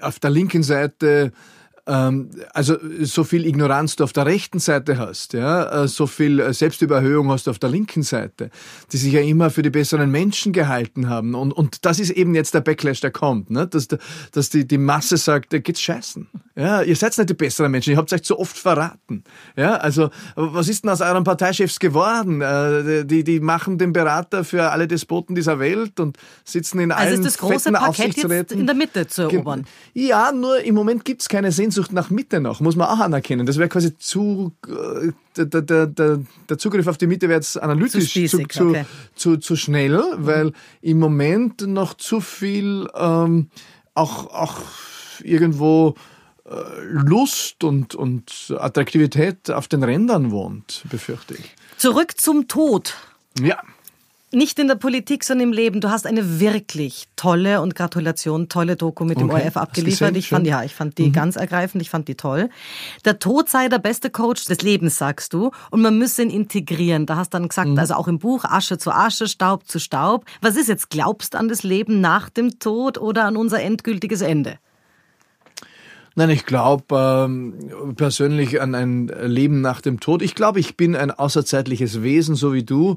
auf 0.00 0.18
der 0.18 0.30
linken 0.30 0.62
Seite 0.62 1.32
also 2.52 2.76
so 3.00 3.24
viel 3.24 3.46
Ignoranz 3.46 3.96
du 3.96 4.04
auf 4.04 4.12
der 4.12 4.26
rechten 4.26 4.60
Seite 4.60 4.98
hast, 4.98 5.32
ja, 5.32 5.84
äh, 5.84 5.88
so 5.88 6.06
viel 6.06 6.38
äh, 6.38 6.52
Selbstüberhöhung 6.52 7.30
hast 7.30 7.46
du 7.46 7.50
auf 7.50 7.58
der 7.58 7.70
linken 7.70 8.02
Seite, 8.02 8.50
die 8.92 8.96
sich 8.96 9.12
ja 9.12 9.20
immer 9.20 9.50
für 9.50 9.62
die 9.62 9.70
besseren 9.70 10.10
Menschen 10.10 10.52
gehalten 10.52 11.08
haben. 11.08 11.34
Und, 11.34 11.52
und 11.52 11.84
das 11.84 11.98
ist 11.98 12.10
eben 12.10 12.34
jetzt 12.34 12.54
der 12.54 12.60
Backlash, 12.60 13.00
der 13.00 13.10
kommt, 13.10 13.50
ne? 13.50 13.66
dass, 13.66 13.88
dass 14.32 14.50
die, 14.50 14.68
die 14.68 14.78
Masse 14.78 15.16
sagt, 15.16 15.50
geht's 15.50 15.80
scheißen. 15.80 16.28
Ja, 16.54 16.82
ihr 16.82 16.94
seid 16.94 17.16
nicht 17.16 17.30
die 17.30 17.34
besseren 17.34 17.72
Menschen, 17.72 17.92
ihr 17.92 17.96
habt 17.96 18.12
euch 18.12 18.22
zu 18.22 18.38
oft 18.38 18.56
verraten. 18.56 19.24
Ja, 19.56 19.76
also 19.76 20.10
was 20.36 20.68
ist 20.68 20.84
denn 20.84 20.90
aus 20.90 21.00
euren 21.00 21.24
Parteichefs 21.24 21.78
geworden? 21.78 22.40
Äh, 22.40 23.04
die, 23.06 23.24
die 23.24 23.40
machen 23.40 23.78
den 23.78 23.92
Berater 23.92 24.44
für 24.44 24.70
alle 24.70 24.86
Despoten 24.86 25.34
dieser 25.34 25.58
Welt 25.58 25.98
und 25.98 26.18
sitzen 26.44 26.78
in 26.80 26.92
also 26.92 27.14
allen 27.14 27.20
ist 27.20 27.26
das 27.26 27.38
große 27.38 27.72
Paket 27.72 28.16
jetzt 28.16 28.52
in 28.52 28.66
der 28.66 28.74
Mitte 28.74 29.06
zu 29.06 29.22
erobern? 29.22 29.66
Ja, 29.94 30.32
nur 30.32 30.60
im 30.60 30.74
Moment 30.74 31.04
gibt's 31.04 31.28
keine 31.28 31.50
Sehnsucht 31.50 31.79
Sehnsucht 31.80 31.92
nach 31.92 32.10
Mitte 32.10 32.40
noch, 32.40 32.60
muss 32.60 32.76
man 32.76 32.88
auch 32.88 33.00
anerkennen. 33.00 33.46
Das 33.46 33.56
wäre 33.56 33.68
quasi 33.68 33.96
zu, 33.96 34.52
äh, 34.66 35.12
der, 35.36 35.62
der, 35.62 35.86
der, 35.86 36.20
der 36.48 36.58
Zugriff 36.58 36.86
auf 36.86 36.98
die 36.98 37.06
Mitte 37.06 37.28
wäre 37.28 37.38
jetzt 37.38 37.60
analytisch 37.60 38.04
zu, 38.04 38.10
spießig, 38.10 38.48
zu, 38.48 38.68
okay. 38.68 38.84
zu, 39.14 39.36
zu, 39.38 39.56
schnell, 39.56 39.96
mhm. 39.96 40.26
weil 40.26 40.52
im 40.82 40.98
Moment 40.98 41.62
noch 41.66 41.94
zu 41.94 42.20
viel 42.20 42.88
ähm, 42.94 43.48
auch, 43.94 44.26
auch 44.32 44.58
irgendwo 45.22 45.94
äh, 46.44 46.50
Lust 46.90 47.64
und, 47.64 47.94
und 47.94 48.54
Attraktivität 48.58 49.50
auf 49.50 49.68
den 49.68 49.82
Rändern 49.82 50.30
wohnt, 50.30 50.84
befürchte 50.90 51.34
ich. 51.34 51.54
Zurück 51.76 52.18
zum 52.18 52.48
Tod. 52.48 52.94
Ja 53.40 53.60
nicht 54.32 54.58
in 54.58 54.68
der 54.68 54.76
Politik, 54.76 55.24
sondern 55.24 55.48
im 55.48 55.52
Leben. 55.52 55.80
Du 55.80 55.90
hast 55.90 56.06
eine 56.06 56.40
wirklich 56.40 57.08
tolle 57.16 57.60
und 57.60 57.74
Gratulation, 57.74 58.48
tolle 58.48 58.76
Doku 58.76 59.04
mit 59.04 59.18
dem 59.18 59.28
okay. 59.28 59.42
ORF 59.44 59.56
abgeliefert. 59.56 60.16
Ich 60.16 60.28
fand, 60.28 60.46
ja, 60.46 60.62
ich 60.62 60.74
fand 60.74 60.98
die 60.98 61.08
mhm. 61.08 61.12
ganz 61.12 61.36
ergreifend, 61.36 61.82
ich 61.82 61.90
fand 61.90 62.06
die 62.06 62.14
toll. 62.14 62.48
Der 63.04 63.18
Tod 63.18 63.48
sei 63.48 63.68
der 63.68 63.78
beste 63.78 64.08
Coach 64.10 64.44
des 64.44 64.62
Lebens, 64.62 64.98
sagst 64.98 65.32
du. 65.32 65.50
Und 65.70 65.82
man 65.82 65.98
müsse 65.98 66.22
ihn 66.22 66.30
integrieren. 66.30 67.06
Da 67.06 67.16
hast 67.16 67.34
dann 67.34 67.48
gesagt, 67.48 67.70
mhm. 67.70 67.78
also 67.78 67.94
auch 67.94 68.06
im 68.06 68.18
Buch 68.18 68.44
Asche 68.44 68.78
zu 68.78 68.92
Asche, 68.92 69.26
Staub 69.26 69.66
zu 69.66 69.80
Staub. 69.80 70.24
Was 70.40 70.56
ist 70.56 70.68
jetzt? 70.68 70.90
Glaubst 70.90 71.34
an 71.34 71.48
das 71.48 71.64
Leben 71.64 72.00
nach 72.00 72.30
dem 72.30 72.58
Tod 72.60 72.98
oder 72.98 73.24
an 73.24 73.36
unser 73.36 73.60
endgültiges 73.60 74.20
Ende? 74.20 74.58
Nein, 76.14 76.30
ich 76.30 76.44
glaube 76.44 76.84
ähm, 77.26 77.94
persönlich 77.96 78.60
an 78.60 78.74
ein 78.74 79.08
Leben 79.24 79.60
nach 79.60 79.80
dem 79.80 80.00
Tod. 80.00 80.22
Ich 80.22 80.34
glaube, 80.34 80.60
ich 80.60 80.76
bin 80.76 80.94
ein 80.94 81.10
außerzeitliches 81.10 82.02
Wesen, 82.02 82.34
so 82.34 82.52
wie 82.52 82.64
du 82.64 82.96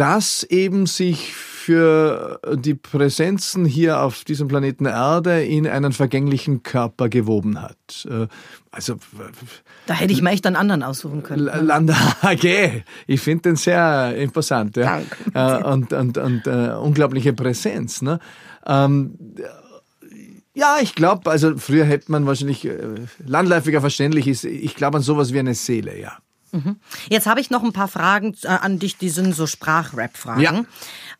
das 0.00 0.44
eben 0.44 0.86
sich 0.86 1.34
für 1.34 2.40
die 2.54 2.72
Präsenzen 2.72 3.66
hier 3.66 4.00
auf 4.00 4.24
diesem 4.24 4.48
Planeten 4.48 4.86
Erde 4.86 5.44
in 5.44 5.66
einen 5.66 5.92
vergänglichen 5.92 6.62
Körper 6.62 7.10
gewoben 7.10 7.60
hat. 7.60 8.08
Äh, 8.08 8.26
also 8.70 8.96
da 9.84 9.92
hätte 9.92 10.14
ich 10.14 10.22
mir 10.22 10.30
echt 10.30 10.46
einen 10.46 10.56
anderen 10.56 10.82
aussuchen 10.82 11.22
können. 11.22 11.44
Landa 11.44 11.94
AG, 12.22 12.82
ich 13.06 13.20
finde 13.20 13.50
den 13.50 13.56
sehr 13.56 14.16
imposant, 14.16 14.78
ja. 14.78 15.02
Danke. 15.34 15.60
Äh, 15.60 15.70
und 15.70 15.92
und, 15.92 16.16
und 16.16 16.46
uh, 16.46 16.80
unglaubliche 16.80 17.34
Präsenz. 17.34 18.00
Ne? 18.00 18.20
Ähm, 18.66 19.18
ja, 20.54 20.78
ich 20.80 20.94
glaube, 20.94 21.30
also 21.30 21.58
früher 21.58 21.84
hätte 21.84 22.10
man 22.10 22.24
wahrscheinlich 22.26 22.66
landläufiger 23.18 23.82
verständlich 23.82 24.28
ist. 24.28 24.44
Ich 24.44 24.76
glaube 24.76 24.96
an 24.96 25.02
sowas 25.02 25.34
wie 25.34 25.38
eine 25.40 25.54
Seele, 25.54 26.00
ja. 26.00 26.16
Mhm. 26.52 26.76
Jetzt 27.08 27.26
habe 27.26 27.40
ich 27.40 27.50
noch 27.50 27.62
ein 27.62 27.72
paar 27.72 27.88
Fragen 27.88 28.34
äh, 28.42 28.48
an 28.48 28.78
dich, 28.78 28.96
die 28.96 29.10
sind 29.10 29.34
so 29.34 29.46
Sprachrap-Fragen. 29.46 30.40
Ja. 30.42 30.64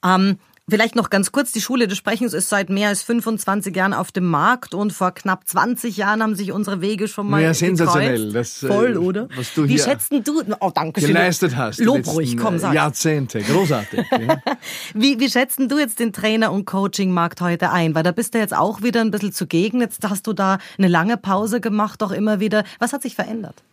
Ähm, 0.03 0.39
Vielleicht 0.71 0.95
noch 0.95 1.11
ganz 1.11 1.33
kurz, 1.33 1.51
die 1.51 1.61
Schule 1.61 1.89
des 1.89 1.99
Sprechens 1.99 2.33
ist 2.33 2.49
seit 2.49 2.71
mehr 2.71 2.89
als 2.89 3.03
25 3.03 3.75
Jahren 3.75 3.93
auf 3.93 4.13
dem 4.13 4.27
Markt 4.27 4.73
und 4.73 4.93
vor 4.93 5.11
knapp 5.11 5.49
20 5.49 5.97
Jahren 5.97 6.23
haben 6.23 6.37
sich 6.37 6.53
unsere 6.53 6.81
Wege 6.81 7.09
schon 7.09 7.29
mal 7.29 7.43
Ja, 7.43 7.53
sensationell. 7.53 8.33
Das, 8.33 8.63
äh, 8.63 8.69
Voll, 8.69 8.97
oder? 8.97 9.29
Was 9.35 9.53
du 9.53 9.67
Wie 9.67 9.79
schätzt 9.81 10.13
du, 10.13 10.43
oh 10.61 10.71
danke 10.73 11.01
schön. 11.01 11.09
Geleistet 11.09 11.57
hast. 11.57 11.81
Lob 11.81 12.07
ruhig, 12.07 12.37
komm, 12.37 12.59
sag. 12.61 12.73
Jahrzehnte, 12.73 13.41
großartig. 13.41 14.07
ja. 14.13 14.41
wie, 14.95 15.19
wie 15.19 15.29
schätzt 15.29 15.59
du 15.59 15.77
jetzt 15.77 15.99
den 15.99 16.13
Trainer- 16.13 16.53
und 16.53 16.67
Coaching-Markt 16.67 17.41
heute 17.41 17.71
ein? 17.71 17.97
Weil 17.97 18.05
da 18.05 18.13
bist 18.13 18.35
du 18.35 18.39
jetzt 18.39 18.55
auch 18.55 18.81
wieder 18.81 19.01
ein 19.01 19.11
bisschen 19.11 19.33
zugegen. 19.33 19.81
Jetzt 19.81 20.09
hast 20.09 20.29
du 20.29 20.33
da 20.33 20.59
eine 20.79 20.87
lange 20.87 21.17
Pause 21.17 21.61
gemacht, 21.61 22.01
auch 22.05 22.13
immer 22.13 22.39
wieder. 22.39 22.63
Was 22.79 22.93
hat 22.93 23.03
sich 23.03 23.17
verändert? 23.17 23.65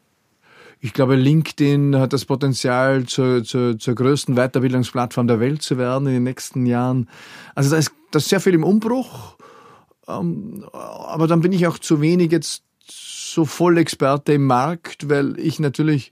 Ich 0.80 0.94
glaube, 0.94 1.16
LinkedIn 1.16 1.96
hat 1.96 2.14
das 2.14 2.26
Potenzial, 2.26 3.06
zur, 3.06 3.44
zur, 3.44 3.80
zur 3.80 3.96
größten 3.96 4.36
Weiterbildungsplattform 4.36 5.28
der 5.28 5.40
Welt 5.40 5.62
zu 5.62 5.78
werden 5.78 6.08
in 6.08 6.14
den 6.14 6.24
nächsten 6.24 6.66
Jahren. 6.66 7.10
Also 7.56 7.72
da 7.72 7.78
ist, 7.78 7.92
da 8.12 8.18
ist 8.18 8.30
sehr 8.30 8.40
viel 8.40 8.54
im 8.54 8.64
Umbruch. 8.64 9.38
Ähm, 10.08 10.66
aber 10.72 11.28
dann 11.28 11.42
bin 11.42 11.52
ich 11.52 11.68
auch 11.68 11.80
zu 11.80 12.00
wenig 12.02 12.32
jetzt 12.32 12.64
so 12.90 13.46
voll 13.46 13.78
Experte 13.78 14.34
im 14.34 14.46
Markt, 14.46 15.10
weil 15.10 15.40
ich 15.40 15.60
natürlich 15.60 16.12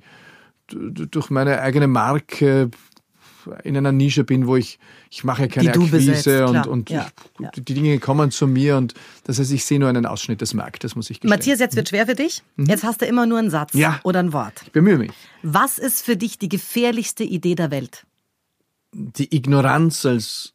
durch 0.68 1.30
meine 1.30 1.62
eigene 1.62 1.88
Marke 1.88 2.72
in 3.64 3.78
einer 3.78 3.92
Nische 3.92 4.24
bin, 4.24 4.48
wo 4.48 4.56
ich, 4.56 4.80
ich 5.10 5.24
mache 5.24 5.48
keine 5.48 5.70
Akquise 5.70 5.92
besetzt, 5.92 6.28
und, 6.28 6.68
und 6.68 6.90
ja, 6.90 7.08
ja. 7.40 7.52
die 7.52 7.62
Dinge 7.62 8.00
kommen 8.00 8.32
zu 8.32 8.48
mir 8.48 8.78
und 8.78 8.94
das 9.24 9.40
heißt, 9.40 9.52
ich 9.52 9.66
sehe 9.66 9.80
nur 9.80 9.90
einen 9.90 10.06
Ausschnitt 10.06 10.42
des 10.42 10.54
Marktes, 10.54 10.96
muss 10.96 11.10
ich 11.10 11.20
gestehen. 11.20 11.30
Matthias, 11.30 11.60
jetzt 11.60 11.76
wird 11.76 11.90
schwer 11.90 12.06
für 12.06 12.16
dich. 12.16 12.44
Mhm. 12.56 12.66
Jetzt 12.66 12.84
hast 12.84 13.02
du 13.02 13.06
immer 13.06 13.26
nur 13.26 13.40
einen 13.40 13.50
Satz 13.50 13.74
ja. 13.74 14.00
oder 14.04 14.20
ein 14.20 14.34
Wort. 14.34 14.62
Ich 14.64 14.72
bemühe 14.72 14.98
mich. 14.98 15.12
Was 15.44 15.78
ist 15.78 16.04
für 16.04 16.18
dich 16.18 16.38
die 16.38 16.50
gefährlichste 16.50 17.24
Idee 17.24 17.56
der 17.56 17.72
Welt? 17.72 18.06
Die 18.92 19.36
Ignoranz 19.36 20.06
als 20.06 20.54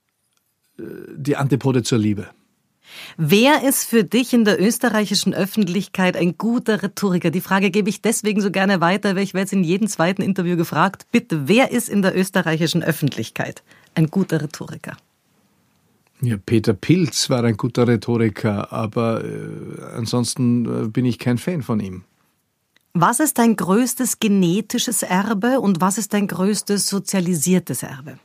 äh, 0.78 0.82
die 1.16 1.36
Antipode 1.36 1.82
zur 1.82 1.98
Liebe. 1.98 2.28
Wer 3.16 3.62
ist 3.62 3.84
für 3.84 4.04
dich 4.04 4.32
in 4.32 4.44
der 4.44 4.60
österreichischen 4.60 5.34
Öffentlichkeit 5.34 6.16
ein 6.16 6.36
guter 6.38 6.82
Rhetoriker? 6.82 7.30
Die 7.30 7.40
Frage 7.40 7.70
gebe 7.70 7.88
ich 7.88 8.02
deswegen 8.02 8.40
so 8.40 8.50
gerne 8.50 8.80
weiter, 8.80 9.16
weil 9.16 9.22
ich 9.22 9.34
werde 9.34 9.44
jetzt 9.44 9.52
in 9.52 9.64
jedem 9.64 9.88
zweiten 9.88 10.22
Interview 10.22 10.56
gefragt. 10.56 11.06
Bitte, 11.12 11.48
wer 11.48 11.70
ist 11.70 11.88
in 11.88 12.02
der 12.02 12.16
österreichischen 12.16 12.82
Öffentlichkeit 12.82 13.62
ein 13.94 14.08
guter 14.08 14.42
Rhetoriker? 14.42 14.96
Ja, 16.22 16.36
Peter 16.36 16.74
Pilz 16.74 17.30
war 17.30 17.44
ein 17.44 17.56
guter 17.56 17.88
Rhetoriker, 17.88 18.72
aber 18.72 19.24
äh, 19.24 19.82
ansonsten 19.96 20.84
äh, 20.84 20.88
bin 20.88 21.06
ich 21.06 21.18
kein 21.18 21.38
Fan 21.38 21.62
von 21.62 21.80
ihm. 21.80 22.04
Was 22.92 23.20
ist 23.20 23.38
dein 23.38 23.56
größtes 23.56 24.18
genetisches 24.18 25.02
Erbe 25.02 25.60
und 25.60 25.80
was 25.80 25.96
ist 25.96 26.12
dein 26.12 26.26
größtes 26.26 26.88
sozialisiertes 26.88 27.84
Erbe? 27.84 28.18